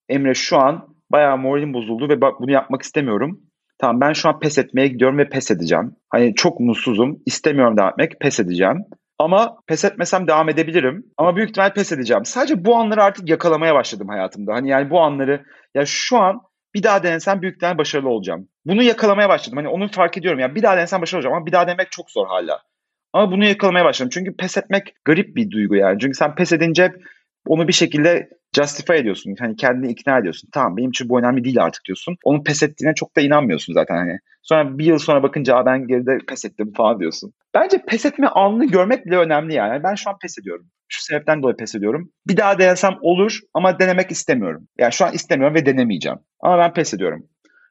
Emre 0.09 0.35
şu 0.35 0.59
an 0.59 0.88
bayağı 1.12 1.38
moralim 1.38 1.75
bozuldu 1.75 2.09
ve 2.09 2.21
bak 2.21 2.40
bunu 2.40 2.51
yapmak 2.51 2.83
istemiyorum. 2.83 3.40
Tamam 3.79 4.01
ben 4.01 4.12
şu 4.12 4.29
an 4.29 4.40
pes 4.40 4.59
etmeye 4.59 4.88
gidiyorum 4.88 5.19
ve 5.19 5.29
pes 5.29 5.51
edeceğim. 5.51 5.97
Hani 6.11 6.35
çok 6.35 6.61
mutsuzum. 6.61 7.19
istemiyorum 7.27 7.77
devam 7.77 7.90
etmek. 7.90 8.21
Pes 8.21 8.40
edeceğim. 8.40 8.85
Ama 9.19 9.57
pes 9.67 9.85
etmesem 9.85 10.27
devam 10.27 10.49
edebilirim. 10.49 11.07
Ama 11.19 11.37
büyük 11.37 11.51
ihtimal 11.51 11.75
pes 11.75 11.93
edeceğim. 11.93 12.25
Sadece 12.25 12.64
bu 12.64 12.77
anları 12.77 13.03
artık 13.03 13.29
yakalamaya 13.29 13.75
başladım 13.75 14.09
hayatımda. 14.09 14.55
Hani 14.55 14.69
yani 14.69 14.90
bu 14.90 15.01
anları 15.01 15.45
ya 15.75 15.87
şu 15.87 16.19
an 16.19 16.40
bir 16.75 16.83
daha 16.83 17.03
denesem 17.03 17.43
büyük 17.43 17.57
ihtimal 17.57 17.79
başarılı 17.79 18.09
olacağım. 18.09 18.49
Bunu 18.64 18.83
yakalamaya 18.83 19.29
başladım. 19.29 19.57
Hani 19.57 19.69
onu 19.69 19.88
fark 19.88 20.17
ediyorum. 20.19 20.40
Ya 20.40 20.55
bir 20.55 20.62
daha 20.62 20.77
denesem 20.77 21.03
başarılı 21.03 21.19
olacağım 21.19 21.37
ama 21.37 21.47
bir 21.47 21.53
daha 21.53 21.67
denemek 21.67 21.93
çok 21.93 22.11
zor 22.11 22.27
hala. 22.27 22.62
Ama 23.12 23.33
bunu 23.33 23.45
yakalamaya 23.45 23.85
başladım. 23.85 24.11
Çünkü 24.14 24.37
pes 24.37 24.57
etmek 24.57 24.95
garip 25.05 25.37
bir 25.37 25.51
duygu 25.51 25.77
yani. 25.77 25.99
Çünkü 25.99 26.14
sen 26.14 26.35
pes 26.35 26.53
edince 26.53 26.93
onu 27.47 27.69
bir 27.69 27.73
şekilde 27.73 28.29
justify 28.57 28.95
ediyorsun. 28.95 29.35
Hani 29.39 29.57
kendini 29.57 29.93
ikna 29.93 30.19
ediyorsun. 30.19 30.49
Tamam 30.53 30.77
benim 30.77 30.91
için 30.91 31.09
bu 31.09 31.19
önemli 31.19 31.45
değil 31.45 31.65
artık 31.65 31.85
diyorsun. 31.85 32.17
Onun 32.25 32.45
pes 32.45 32.63
ettiğine 32.63 32.95
çok 32.95 33.17
da 33.17 33.21
inanmıyorsun 33.21 33.75
zaten 33.75 33.97
hani. 33.97 34.19
Sonra 34.43 34.79
bir 34.79 34.85
yıl 34.85 34.99
sonra 34.99 35.23
bakınca 35.23 35.67
ben 35.67 35.87
geride 35.87 36.19
pes 36.29 36.45
ettim 36.45 36.73
falan 36.77 37.01
diyorsun. 37.01 37.33
Bence 37.55 37.79
pes 37.89 38.07
etme 38.07 38.27
anını 38.27 38.67
görmek 38.67 39.07
bile 39.07 39.17
önemli 39.17 39.55
yani. 39.55 39.83
Ben 39.83 39.95
şu 39.95 40.11
an 40.11 40.19
pes 40.19 40.39
ediyorum. 40.39 40.67
Şu 40.89 41.03
sebepten 41.03 41.43
dolayı 41.43 41.57
pes 41.57 41.75
ediyorum. 41.75 42.11
Bir 42.27 42.37
daha 42.37 42.59
denesem 42.59 42.95
olur 43.01 43.41
ama 43.55 43.79
denemek 43.79 44.11
istemiyorum. 44.11 44.69
Yani 44.79 44.93
şu 44.93 45.05
an 45.05 45.13
istemiyorum 45.13 45.55
ve 45.55 45.67
denemeyeceğim. 45.67 46.19
Ama 46.40 46.59
ben 46.59 46.73
pes 46.73 46.95
ediyorum. 46.95 47.27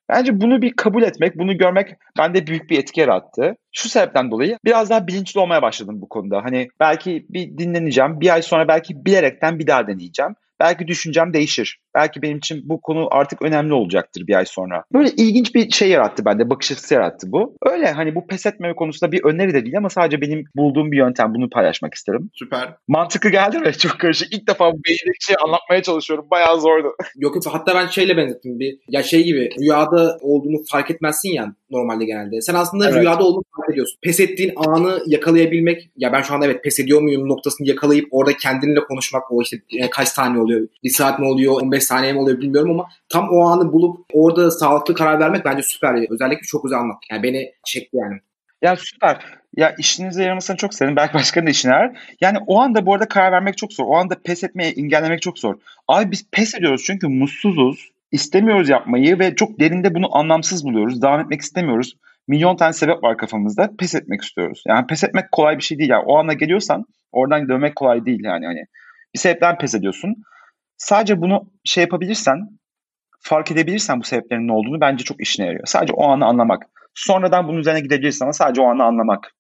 Bence 0.10 0.42
bunu 0.42 0.62
bir 0.62 0.74
kabul 0.74 1.04
etmek, 1.04 1.38
bunu 1.38 1.58
görmek 1.58 1.96
bende 2.18 2.48
büyük 2.48 2.70
bir 2.70 2.80
etki 2.80 3.00
yarattı. 3.00 3.56
Şu 3.72 3.90
sebepten 3.90 4.32
dolayı 4.32 4.58
biraz 4.66 4.90
daha 4.90 5.08
bilinçli 5.08 5.40
olmaya 5.40 5.62
başladım 5.62 6.02
bu 6.02 6.10
konuda. 6.10 6.42
Hani 6.44 6.68
belki 6.80 7.26
bir 7.30 7.58
dinleneceğim, 7.58 8.22
bir 8.22 8.34
ay 8.34 8.42
sonra 8.42 8.68
belki 8.68 9.06
bilerekten 9.06 9.60
bir 9.60 9.68
daha 9.68 9.88
deneyeceğim 9.88 10.36
belki 10.60 10.88
düşüncem 10.88 11.34
değişir. 11.34 11.80
Belki 11.96 12.22
benim 12.22 12.38
için 12.38 12.62
bu 12.66 12.82
konu 12.82 13.08
artık 13.12 13.42
önemli 13.42 13.74
olacaktır 13.74 14.28
bir 14.28 14.36
ay 14.36 14.46
sonra. 14.46 14.84
Böyle 14.94 15.10
ilginç 15.10 15.56
bir 15.56 15.70
şey 15.70 15.90
yarattı 15.90 16.26
bende. 16.26 16.50
Bakış 16.50 16.72
açısı 16.72 16.94
yarattı 16.94 17.32
bu. 17.32 17.58
Öyle 17.66 17.92
hani 17.92 18.16
bu 18.16 18.28
pes 18.28 18.46
etmeme 18.46 18.76
konusunda 18.76 19.12
bir 19.12 19.24
öneri 19.24 19.54
de 19.54 19.64
değil 19.64 19.78
ama 19.78 19.90
sadece 19.90 20.22
benim 20.22 20.44
bulduğum 20.56 20.92
bir 20.92 20.98
yöntem. 20.98 21.34
Bunu 21.34 21.50
paylaşmak 21.50 21.94
isterim. 21.94 22.30
Süper. 22.34 22.76
Mantıklı 22.88 23.30
geldi 23.30 23.60
mi? 23.60 23.74
Çok 23.80 24.00
karışık. 24.00 24.34
İlk 24.34 24.48
defa 24.48 24.72
bu 24.72 24.78
beyindeki 24.88 25.26
şeyi 25.26 25.38
anlatmaya 25.38 25.84
çalışıyorum. 25.84 26.28
Bayağı 26.32 26.62
zordu. 26.62 26.96
Yok 27.16 27.36
yok 27.36 27.46
hatta 27.54 27.76
ben 27.76 27.88
şeyle 27.88 28.18
benzettim. 28.18 28.60
Bir, 28.60 28.78
ya 28.90 29.04
şey 29.04 29.24
gibi 29.24 29.50
rüyada 29.60 30.18
olduğunu 30.22 30.58
fark 30.72 30.92
etmezsin 30.92 31.30
ya 31.30 31.56
normalde 31.72 32.06
genelde. 32.06 32.42
Sen 32.42 32.54
aslında 32.54 32.90
evet. 32.90 33.02
rüyada 33.02 33.24
olduğunu 33.24 33.44
fark 33.58 33.70
ediyorsun. 33.72 33.98
Pes 34.02 34.20
ettiğin 34.20 34.54
anı 34.56 35.04
yakalayabilmek 35.08 35.90
ya 35.98 36.14
ben 36.14 36.22
şu 36.22 36.34
anda 36.34 36.46
evet 36.46 36.64
pes 36.64 36.80
ediyor 36.80 37.02
muyum 37.02 37.30
noktasını 37.30 37.68
yakalayıp 37.68 38.08
orada 38.12 38.38
kendinle 38.38 38.80
konuşmak 38.80 39.32
o 39.32 39.42
işte 39.42 39.58
e, 39.72 39.90
kaç 39.90 40.08
saniye 40.08 40.44
oluyor? 40.44 40.68
Bir 40.84 40.90
saat 40.90 41.20
mi 41.20 41.26
oluyor? 41.28 41.62
15 41.62 41.83
saniye 41.84 42.14
mi 42.14 42.20
oluyor 42.20 42.42
bilmiyorum 42.42 42.72
ama 42.72 42.88
tam 43.10 43.30
o 43.32 43.48
anı 43.48 43.74
bulup 43.74 44.06
orada 44.14 44.52
sağlıklı 44.52 44.94
karar 44.94 45.20
vermek 45.20 45.46
bence 45.46 45.64
süper. 45.64 46.06
Özellikle 46.10 46.44
çok 46.44 46.64
güzel 46.64 46.80
anlat. 46.80 46.98
Yani 47.12 47.24
beni 47.24 47.52
çekti 47.66 47.98
yani. 47.98 48.20
Ya 48.62 48.76
süper. 48.76 49.26
Ya 49.56 49.76
işinize 49.80 50.24
yaramasını 50.24 50.58
çok 50.58 50.74
sevindim. 50.74 50.96
Belki 50.96 51.14
başkanın 51.14 51.46
da 51.46 51.50
işine 51.50 51.72
yarar. 51.72 52.16
Yani 52.22 52.38
o 52.48 52.60
anda 52.60 52.86
bu 52.86 52.94
arada 52.94 53.08
karar 53.08 53.32
vermek 53.32 53.58
çok 53.58 53.74
zor. 53.74 53.86
O 53.88 53.96
anda 53.96 54.16
pes 54.26 54.44
etmeye 54.44 54.72
engellemek 54.72 55.22
çok 55.22 55.40
zor. 55.40 55.56
Abi 55.88 56.12
biz 56.12 56.30
pes 56.32 56.56
ediyoruz 56.56 56.84
çünkü 56.86 57.08
mutsuzuz. 57.08 57.92
istemiyoruz 58.12 58.70
yapmayı 58.70 59.20
ve 59.20 59.36
çok 59.36 59.60
derinde 59.60 59.96
bunu 59.96 60.18
anlamsız 60.18 60.66
buluyoruz. 60.66 61.02
Devam 61.02 61.20
etmek 61.20 61.42
istemiyoruz. 61.42 61.98
Milyon 62.28 62.56
tane 62.56 62.74
sebep 62.74 63.04
var 63.04 63.18
kafamızda. 63.18 63.72
Pes 63.80 63.96
etmek 63.96 64.22
istiyoruz. 64.22 64.64
Yani 64.68 64.88
pes 64.88 65.04
etmek 65.04 65.32
kolay 65.32 65.58
bir 65.58 65.64
şey 65.64 65.78
değil. 65.78 65.90
Yani 65.90 66.04
o 66.06 66.18
anda 66.18 66.34
geliyorsan 66.34 66.86
oradan 67.12 67.50
dönmek 67.50 67.76
kolay 67.76 68.06
değil 68.06 68.20
yani. 68.24 68.46
Hani 68.46 68.66
bir 69.16 69.20
sebepten 69.20 69.58
pes 69.58 69.76
ediyorsun. 69.76 70.16
Sadece 70.78 71.22
bunu 71.22 71.52
şey 71.64 71.82
yapabilirsen, 71.82 72.38
fark 73.20 73.52
edebilirsen 73.52 74.00
bu 74.00 74.04
sebeplerin 74.04 74.48
ne 74.48 74.54
olduğunu 74.54 74.82
bence 74.82 75.04
çok 75.04 75.22
işine 75.22 75.46
yarıyor. 75.46 75.64
Sadece 75.66 75.94
o 75.94 76.08
anı 76.08 76.26
anlamak. 76.26 76.64
Sonradan 76.94 77.48
bunun 77.48 77.60
üzerine 77.60 77.82
gidebilirsin 77.82 78.26
ama 78.26 78.34
sadece 78.34 78.62
o 78.62 78.66
anı 78.66 78.84
anlamak. 78.84 79.32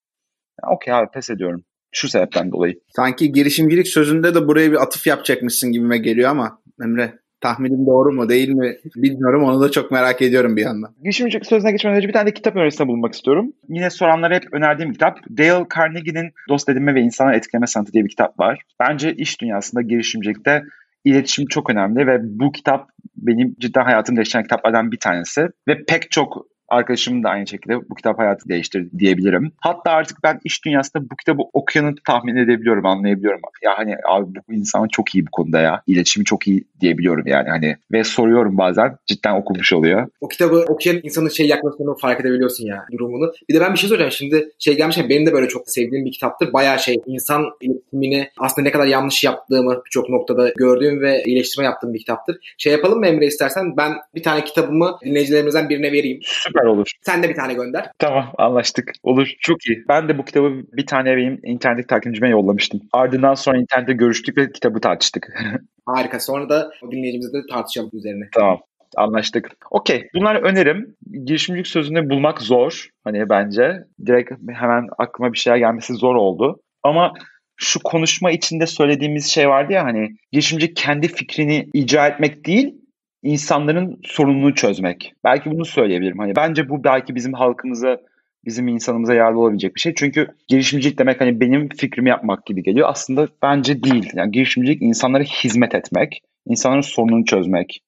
Okey 0.72 0.94
abi 0.94 1.12
pes 1.14 1.30
ediyorum. 1.30 1.64
Şu 1.92 2.10
sebepten 2.10 2.52
dolayı. 2.52 2.80
Sanki 2.88 3.32
girişimcilik 3.32 3.88
sözünde 3.88 4.36
de 4.36 4.48
buraya 4.48 4.72
bir 4.72 4.82
atıf 4.82 5.08
yapacakmışsın 5.08 5.72
gibime 5.72 5.98
geliyor 5.98 6.30
ama 6.30 6.62
Emre 6.84 7.14
tahminim 7.42 7.86
doğru 7.86 8.14
mu 8.14 8.30
değil 8.30 8.50
mi 8.50 8.78
bilmiyorum 8.96 9.44
onu 9.44 9.62
da 9.62 9.72
çok 9.72 9.92
merak 9.92 10.22
ediyorum 10.22 10.58
bir 10.58 10.62
yandan. 10.62 10.96
Girişimcilik 11.04 11.46
sözüne 11.46 11.72
geçmeden 11.72 11.98
önce 11.98 12.08
bir 12.08 12.14
tane 12.14 12.26
de 12.26 12.34
kitap 12.34 12.56
önerisinde 12.56 12.88
bulunmak 12.88 13.14
istiyorum. 13.14 13.54
Yine 13.70 13.90
soranlara 13.90 14.36
hep 14.36 14.54
önerdiğim 14.54 14.94
kitap. 14.94 15.20
Dale 15.38 15.66
Carnegie'nin 15.76 16.32
Dost 16.50 16.70
Edinme 16.70 16.96
ve 16.96 17.02
İnsana 17.02 17.34
Etkileme 17.34 17.68
Sanatı 17.68 17.94
diye 17.94 18.04
bir 18.04 18.10
kitap 18.10 18.40
var. 18.40 18.62
Bence 18.80 19.14
iş 19.14 19.42
dünyasında 19.42 19.82
girişimcilikte 19.82 20.64
iletişim 21.06 21.45
çok 21.45 21.70
önemli 21.70 22.08
ve 22.08 22.18
bu 22.22 22.51
kitap 22.51 22.89
benim 23.16 23.56
cidden 23.60 23.84
hayatımı 23.84 24.16
değiştiren 24.16 24.43
kitaplardan 24.43 24.91
bir 24.91 24.99
tanesi. 24.99 25.47
Ve 25.68 25.86
pek 25.88 26.12
çok 26.12 26.45
Arkadaşım 26.70 27.24
da 27.24 27.30
aynı 27.30 27.47
şekilde 27.47 27.89
bu 27.89 27.95
kitap 27.95 28.20
hayatı 28.20 28.49
değiştirdi 28.49 28.99
diyebilirim. 28.99 29.51
Hatta 29.61 29.91
artık 29.91 30.18
ben 30.24 30.39
iş 30.43 30.66
dünyasında 30.66 31.03
bu 31.03 31.16
kitabı 31.16 31.41
okuyanı 31.53 31.95
tahmin 32.07 32.36
edebiliyorum, 32.36 32.86
anlayabiliyorum. 32.86 33.39
Ya 33.64 33.78
hani 33.78 33.95
abi 34.07 34.39
bu 34.49 34.53
insan 34.53 34.88
çok 34.88 35.16
iyi 35.16 35.26
bu 35.26 35.32
konuda 35.32 35.59
ya. 35.59 35.82
İletişimi 35.88 36.26
çok 36.26 36.47
iyi 36.47 36.64
diyebiliyorum 36.82 37.28
yani 37.28 37.49
hani. 37.49 37.76
Ve 37.91 38.03
soruyorum 38.03 38.57
bazen 38.57 38.97
cidden 39.05 39.36
okumuş 39.36 39.74
oluyor. 39.74 40.07
O 40.22 40.28
kitabı 40.28 40.66
okuyan 40.68 40.99
insanın 41.03 41.30
şey 41.30 41.47
yaklaşımını 41.47 41.97
fark 41.97 42.22
edebiliyorsun 42.22 42.66
ya 42.66 42.86
durumunu. 42.91 43.34
Bir 43.49 43.53
de 43.53 43.61
ben 43.61 43.74
bir 43.74 43.80
şey 43.80 43.89
soracağım 43.89 44.11
şimdi 44.11 44.49
şey 44.59 44.78
gelmişken 44.78 45.09
benim 45.09 45.26
de 45.26 45.34
böyle 45.34 45.47
çok 45.47 45.70
sevdiğim 45.70 46.05
bir 46.05 46.11
kitaptır. 46.11 46.53
Bayağı 46.53 46.80
şey 46.80 46.95
insan 47.05 47.45
iletişimini 47.61 48.30
aslında 48.38 48.66
ne 48.66 48.72
kadar 48.72 48.86
yanlış 48.86 49.24
yaptığımı 49.24 49.82
birçok 49.86 50.09
noktada 50.09 50.49
gördüğüm 50.57 51.01
ve 51.01 51.24
iyileştirme 51.24 51.66
yaptığım 51.66 51.93
bir 51.93 51.99
kitaptır. 51.99 52.53
Şey 52.57 52.74
yapalım 52.74 52.99
mı 52.99 53.07
Emre 53.07 53.26
istersen 53.26 53.78
ben 53.78 53.93
bir 54.16 54.24
tane 54.24 54.43
kitabımı 54.43 54.97
dinleyicilerimizden 55.05 55.70
birine 55.70 55.91
vereyim. 55.91 56.20
Süper 56.54 56.66
olur. 56.66 56.91
Sen 57.01 57.24
de 57.24 57.30
bir 57.30 57.36
tane 57.36 57.54
gönder. 57.54 57.89
Tamam 57.99 58.34
anlaştık. 58.38 58.91
Olur. 59.04 59.34
Çok 59.39 59.66
iyi. 59.66 59.84
Ben 59.89 60.10
de 60.10 60.18
bu 60.18 60.26
kitabı 60.26 60.51
bir 60.74 60.86
tane 60.86 61.18
benim 61.18 61.39
internet 61.43 61.89
takipçime 61.89 62.30
yollamıştım. 62.30 62.82
Ardından 62.93 63.34
sonra 63.34 63.58
internette 63.58 63.93
görüştük 63.93 64.38
ve 64.38 64.51
kitabı 64.51 64.82
tartıştık. 64.82 65.28
Harika. 65.86 66.20
Sonra 66.20 66.49
da 66.49 66.72
dinleyicimizle 66.91 67.38
de 67.38 67.41
tartışalım 67.51 67.89
üzerine. 67.93 68.30
Tamam. 68.34 68.60
Anlaştık. 68.97 69.47
Okey. 69.72 70.08
Bunlar 70.16 70.36
önerim. 70.36 70.95
Girişimcilik 71.26 71.68
sözünü 71.68 72.10
bulmak 72.10 72.41
zor. 72.41 72.89
Hani 73.04 73.30
bence. 73.30 73.84
Direkt 74.06 74.32
hemen 74.54 74.88
aklıma 74.97 75.34
bir 75.34 75.38
şeyler 75.38 75.58
gelmesi 75.58 75.93
zor 75.93 76.16
oldu. 76.16 76.60
Ama 76.84 77.14
şu 77.56 77.80
konuşma 77.84 78.32
içinde 78.32 78.68
söylediğimiz 78.68 79.28
şey 79.28 79.49
vardı 79.49 79.74
ya 79.74 79.84
hani 79.84 80.10
girişimci 80.32 80.74
kendi 80.74 81.08
fikrini 81.08 81.68
icra 81.74 82.08
etmek 82.08 82.45
değil 82.45 82.76
insanların 83.24 84.00
sorununu 84.04 84.56
çözmek. 84.56 85.14
Belki 85.24 85.52
bunu 85.52 85.66
söyleyebilirim. 85.66 86.20
Hani 86.20 86.36
bence 86.36 86.70
bu 86.70 86.84
belki 86.84 87.16
bizim 87.16 87.34
halkımıza 87.34 87.98
bizim 88.46 88.68
insanımıza 88.68 89.14
yararlı 89.14 89.40
olabilecek 89.40 89.76
bir 89.76 89.80
şey. 89.80 89.94
Çünkü 89.96 90.28
girişimcilik 90.48 91.00
demek 91.00 91.22
hani 91.22 91.40
benim 91.40 91.70
fikrimi 91.70 92.10
yapmak 92.10 92.46
gibi 92.46 92.64
geliyor. 92.64 92.90
Aslında 92.90 93.28
bence 93.42 93.84
değil. 93.84 94.10
Yani 94.14 94.32
girişimcilik 94.32 94.82
insanlara 94.82 95.24
hizmet 95.24 95.76
etmek, 95.76 96.22
insanların 96.46 96.82
sorununu 96.82 97.26
çözmek, 97.26 97.82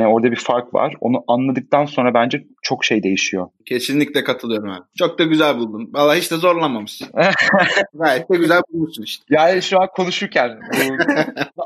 Hani 0.00 0.12
orada 0.12 0.30
bir 0.30 0.36
fark 0.36 0.74
var. 0.74 0.94
Onu 1.00 1.24
anladıktan 1.28 1.84
sonra 1.84 2.14
bence 2.14 2.44
çok 2.62 2.84
şey 2.84 3.02
değişiyor. 3.02 3.48
Kesinlikle 3.66 4.24
katılıyorum 4.24 4.70
abi. 4.70 4.84
Çok 4.98 5.18
da 5.18 5.24
güzel 5.24 5.58
buldun. 5.58 5.90
Valla 5.92 6.14
hiç 6.14 6.30
de 6.30 6.36
zorlamamışsın. 6.36 7.08
Gayet 7.94 8.30
de 8.30 8.36
güzel 8.36 8.60
bulmuşsun 8.72 9.02
işte. 9.02 9.24
Yani 9.28 9.62
şu 9.62 9.80
an 9.80 9.88
konuşurken 9.96 10.58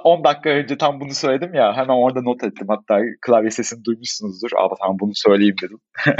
10 0.05 0.25
dakika 0.25 0.51
önce 0.51 0.79
tam 0.79 1.01
bunu 1.01 1.15
söyledim 1.15 1.55
ya 1.55 1.77
hemen 1.77 1.95
orada 1.95 2.23
not 2.23 2.45
ettim. 2.45 2.67
Hatta 2.69 3.01
klavye 3.27 3.51
sesini 3.51 3.85
duymuşsunuzdur. 3.85 4.51
Aa 4.57 4.69
tamam 4.81 4.97
bunu 5.01 5.13
söyleyeyim 5.15 5.57
dedim. 5.63 5.79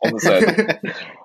Onu 0.00 0.20
söyledim. 0.20 0.66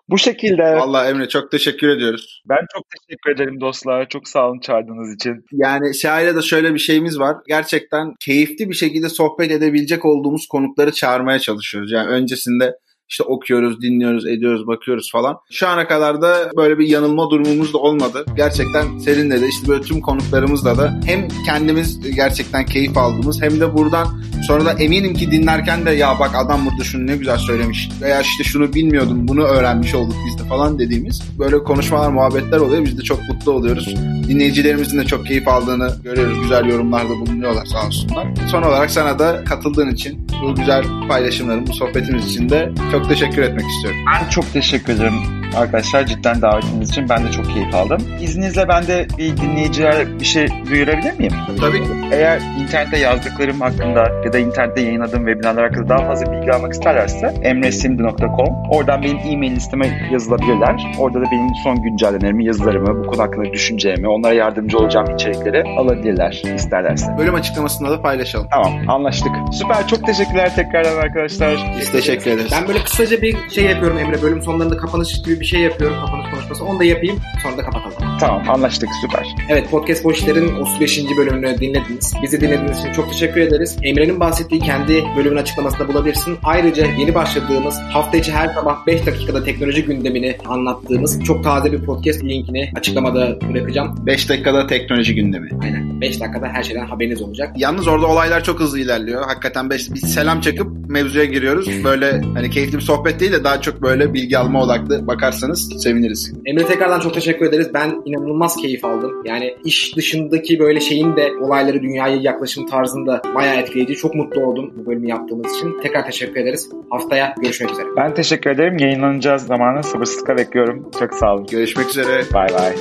Bu 0.09 0.17
şekilde. 0.17 0.63
Valla 0.63 1.09
Emre 1.09 1.29
çok 1.29 1.51
teşekkür 1.51 1.89
ediyoruz. 1.89 2.41
Ben 2.49 2.65
çok 2.73 2.83
teşekkür 2.89 3.31
ederim 3.31 3.61
dostlar. 3.61 4.09
Çok 4.09 4.27
sağ 4.27 4.47
olun 4.47 4.59
çağırdığınız 4.59 5.15
için. 5.15 5.45
Yani 5.51 5.95
şahane 5.95 6.35
de 6.35 6.41
şöyle 6.41 6.73
bir 6.73 6.79
şeyimiz 6.79 7.19
var. 7.19 7.35
Gerçekten 7.47 8.13
keyifli 8.19 8.69
bir 8.69 8.75
şekilde 8.75 9.09
sohbet 9.09 9.51
edebilecek 9.51 10.05
olduğumuz 10.05 10.47
konukları 10.47 10.91
çağırmaya 10.91 11.39
çalışıyoruz. 11.39 11.91
Yani 11.91 12.07
öncesinde 12.07 12.73
işte 13.09 13.23
okuyoruz, 13.23 13.81
dinliyoruz, 13.81 14.27
ediyoruz, 14.27 14.67
bakıyoruz 14.67 15.11
falan. 15.11 15.37
Şu 15.51 15.67
ana 15.67 15.87
kadar 15.87 16.21
da 16.21 16.51
böyle 16.57 16.79
bir 16.79 16.87
yanılma 16.87 17.29
durumumuz 17.29 17.73
da 17.73 17.77
olmadı. 17.77 18.25
Gerçekten 18.35 18.97
Selin'le 18.97 19.41
de 19.41 19.47
işte 19.47 19.67
böyle 19.67 19.81
tüm 19.81 20.01
konuklarımızla 20.01 20.77
da 20.77 20.99
hem 21.05 21.27
kendimiz 21.45 22.15
gerçekten 22.15 22.65
keyif 22.65 22.97
aldığımız 22.97 23.41
hem 23.41 23.59
de 23.59 23.73
buradan 23.73 24.07
sonra 24.47 24.65
da 24.65 24.73
eminim 24.73 25.13
ki 25.13 25.31
dinlerken 25.31 25.85
de 25.85 25.91
ya 25.91 26.19
bak 26.19 26.31
adam 26.35 26.65
burada 26.65 26.83
şunu 26.83 27.07
ne 27.07 27.17
güzel 27.17 27.37
söylemiş 27.37 27.89
veya 28.01 28.21
işte 28.21 28.43
şunu 28.43 28.73
bilmiyordum 28.73 29.27
bunu 29.27 29.43
öğrenmiş 29.43 29.95
olduk 29.95 30.15
biz 30.27 30.43
de 30.43 30.47
falan 30.47 30.79
dediğimiz 30.79 31.21
böyle 31.39 31.63
konuşmalar, 31.63 32.09
muhabbetler 32.09 32.57
oluyor. 32.57 32.85
Biz 32.85 32.97
de 32.97 33.01
çok 33.01 33.19
mutlu 33.29 33.51
oluyoruz. 33.51 33.95
Dinleyicilerimizin 34.27 34.99
de 34.99 35.05
çok 35.05 35.25
keyif 35.25 35.47
aldığını 35.47 35.95
görüyoruz. 36.03 36.41
Güzel 36.41 36.65
yorumlarda 36.65 37.09
bulunuyorlar 37.09 37.65
sağ 37.65 37.87
olsunlar. 37.87 38.27
Son 38.51 38.63
olarak 38.63 38.91
sana 38.91 39.19
da 39.19 39.43
katıldığın 39.43 39.89
için 39.89 40.27
bu 40.43 40.55
güzel 40.55 40.83
paylaşımların, 41.07 41.67
bu 41.67 41.73
sohbetimiz 41.73 42.25
için 42.25 42.49
de 42.49 42.71
çok 42.91 42.94
teşekkür 43.03 43.41
etmek 43.41 43.65
istiyorum. 43.65 43.99
Ben 44.13 44.29
çok 44.29 44.53
teşekkür 44.53 44.93
ederim 44.93 45.13
arkadaşlar 45.55 46.05
cidden 46.05 46.41
davetiniz 46.41 46.89
için. 46.89 47.09
Ben 47.09 47.25
de 47.27 47.31
çok 47.31 47.53
keyif 47.53 47.75
aldım. 47.75 48.01
İzninizle 48.21 48.67
ben 48.67 48.87
de 48.87 49.07
bir 49.17 49.37
dinleyiciler 49.37 50.19
bir 50.19 50.25
şey 50.25 50.47
duyurabilir 50.69 51.19
miyim? 51.19 51.33
Tabii 51.59 51.83
ki. 51.83 51.89
Eğer 52.11 52.41
internette 52.61 52.97
yazdıklarım 52.97 53.61
hakkında 53.61 54.11
ya 54.25 54.33
da 54.33 54.39
internette 54.39 54.81
yayınladığım 54.81 55.25
webinarlar 55.25 55.69
hakkında 55.69 55.89
daha 55.89 56.07
fazla 56.07 56.31
bilgi 56.31 56.51
almak 56.51 56.73
isterlerse 56.73 57.33
emresimdi.com 57.43 58.55
oradan 58.69 59.03
benim 59.03 59.17
e-mail 59.17 59.55
listeme 59.55 60.09
yazılabilirler. 60.11 60.95
Orada 60.99 61.21
da 61.21 61.25
benim 61.31 61.49
son 61.63 61.81
güncellemelerimi, 61.81 62.45
yazılarımı, 62.45 63.03
bu 63.03 63.07
konu 63.07 63.21
hakkında 63.21 63.53
düşüneceğimi, 63.53 64.07
onlara 64.07 64.33
yardımcı 64.33 64.77
olacağım 64.77 65.15
içerikleri 65.15 65.63
alabilirler 65.77 66.41
isterlerse. 66.55 67.17
Bölüm 67.17 67.35
açıklamasında 67.35 67.91
da 67.91 68.01
paylaşalım. 68.01 68.47
Tamam 68.51 68.89
anlaştık. 68.89 69.31
Süper 69.53 69.87
çok 69.87 70.05
teşekkürler 70.05 70.55
tekrardan 70.55 70.97
arkadaşlar. 70.97 71.75
Biz 71.79 71.91
teşekkür 71.91 72.31
ederiz. 72.31 72.51
Ben 72.51 72.67
böyle 72.67 72.79
kısaca 72.85 73.21
bir 73.21 73.35
şey 73.49 73.63
yapıyorum 73.65 73.97
Emre. 73.97 74.21
Bölüm 74.21 74.41
sonlarında 74.41 74.77
kapanış 74.77 75.21
gibi 75.21 75.39
bir 75.39 75.45
şey 75.45 75.61
yapıyorum 75.61 75.97
kapanış 76.05 76.29
konuşması. 76.31 76.65
Onu 76.65 76.79
da 76.79 76.83
yapayım 76.83 77.19
sonra 77.43 77.57
da 77.57 77.61
kapatalım. 77.61 78.17
Tamam 78.19 78.49
anlaştık 78.49 78.89
süper. 79.01 79.27
Evet 79.49 79.71
Podcast 79.71 80.03
Boş 80.03 80.17
İşler'in 80.17 80.55
35. 80.55 80.99
bölümünü 81.17 81.57
dinlediniz. 81.59 82.13
Bizi 82.23 82.41
dinlediğiniz 82.41 82.79
için 82.79 82.93
çok 82.93 83.11
teşekkür 83.11 83.41
ederiz. 83.41 83.77
Emre'nin 83.83 84.19
bahsettiği 84.19 84.61
kendi 84.61 85.03
bölümün 85.17 85.37
açıklamasında 85.37 85.87
bulabilirsin. 85.87 86.37
Ayrıca 86.43 86.85
yeni 86.85 87.15
başladığımız 87.15 87.79
hafta 87.79 88.17
içi 88.17 88.31
her 88.31 88.47
sabah 88.47 88.87
5 88.87 89.05
dakikada 89.05 89.43
teknoloji 89.43 89.85
gündemini 89.85 90.37
anlattığımız 90.45 91.23
çok 91.23 91.43
taze 91.43 91.71
bir 91.71 91.83
podcast 91.85 92.23
linkini 92.23 92.71
açıklamada 92.75 93.41
bırakacağım. 93.41 93.95
5 94.05 94.29
dakikada 94.29 94.67
teknoloji 94.67 95.15
gündemi. 95.15 95.49
Aynen 95.63 96.01
5 96.01 96.21
dakikada 96.21 96.47
her 96.47 96.63
şeyden 96.63 96.85
haberiniz 96.85 97.21
olacak. 97.21 97.53
Yalnız 97.57 97.87
orada 97.87 98.07
olaylar 98.07 98.43
çok 98.43 98.59
hızlı 98.59 98.79
ilerliyor. 98.79 99.23
Hakikaten 99.25 99.69
beş, 99.69 99.93
bir 99.93 99.99
selam 99.99 100.41
çakıp 100.41 100.89
mevzuya 100.89 101.25
giriyoruz. 101.25 101.83
Böyle 101.83 102.21
hani 102.33 102.49
keyifli 102.49 102.74
bir 102.75 102.81
sohbet 102.81 103.19
değil 103.19 103.31
de 103.31 103.43
daha 103.43 103.61
çok 103.61 103.81
böyle 103.81 104.13
bilgi 104.13 104.37
alma 104.37 104.63
odaklı 104.63 105.07
bakarsanız 105.07 105.83
seviniriz. 105.83 106.33
Emre 106.45 106.65
tekrardan 106.65 106.99
çok 106.99 107.13
teşekkür 107.13 107.45
ederiz. 107.45 107.67
Ben 107.73 108.01
inanılmaz 108.05 108.55
keyif 108.55 108.85
aldım. 108.85 109.11
Yani 109.25 109.55
iş 109.65 109.95
dışındaki 109.95 110.59
böyle 110.59 110.79
şeyin 110.79 111.15
de 111.15 111.31
olayları 111.41 111.81
dünyaya 111.81 112.15
yaklaşım 112.15 112.65
tarzında 112.65 113.21
bayağı 113.35 113.55
etkileyici. 113.55 113.95
Çok 113.95 114.15
mutlu 114.15 114.41
oldum 114.41 114.73
bu 114.75 114.85
bölümü 114.85 115.07
yaptığımız 115.07 115.55
için. 115.55 115.81
Tekrar 115.83 116.05
teşekkür 116.05 116.41
ederiz. 116.41 116.69
Haftaya 116.89 117.35
görüşmek 117.41 117.71
üzere. 117.71 117.87
Ben 117.97 118.13
teşekkür 118.13 118.49
ederim. 118.49 118.77
Yayınlanacağız 118.77 119.41
zamanı 119.41 119.83
sabırsızlıkla 119.83 120.37
bekliyorum. 120.37 120.91
Çok 120.99 121.13
sağ 121.13 121.33
olun. 121.33 121.45
Görüşmek 121.45 121.89
üzere. 121.89 122.21
Bay 122.33 122.47
bay. 122.53 122.75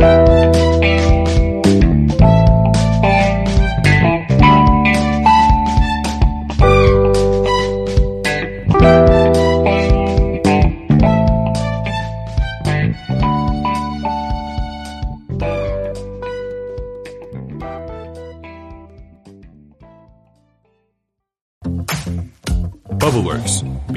Bubbleworks 0.00 0.29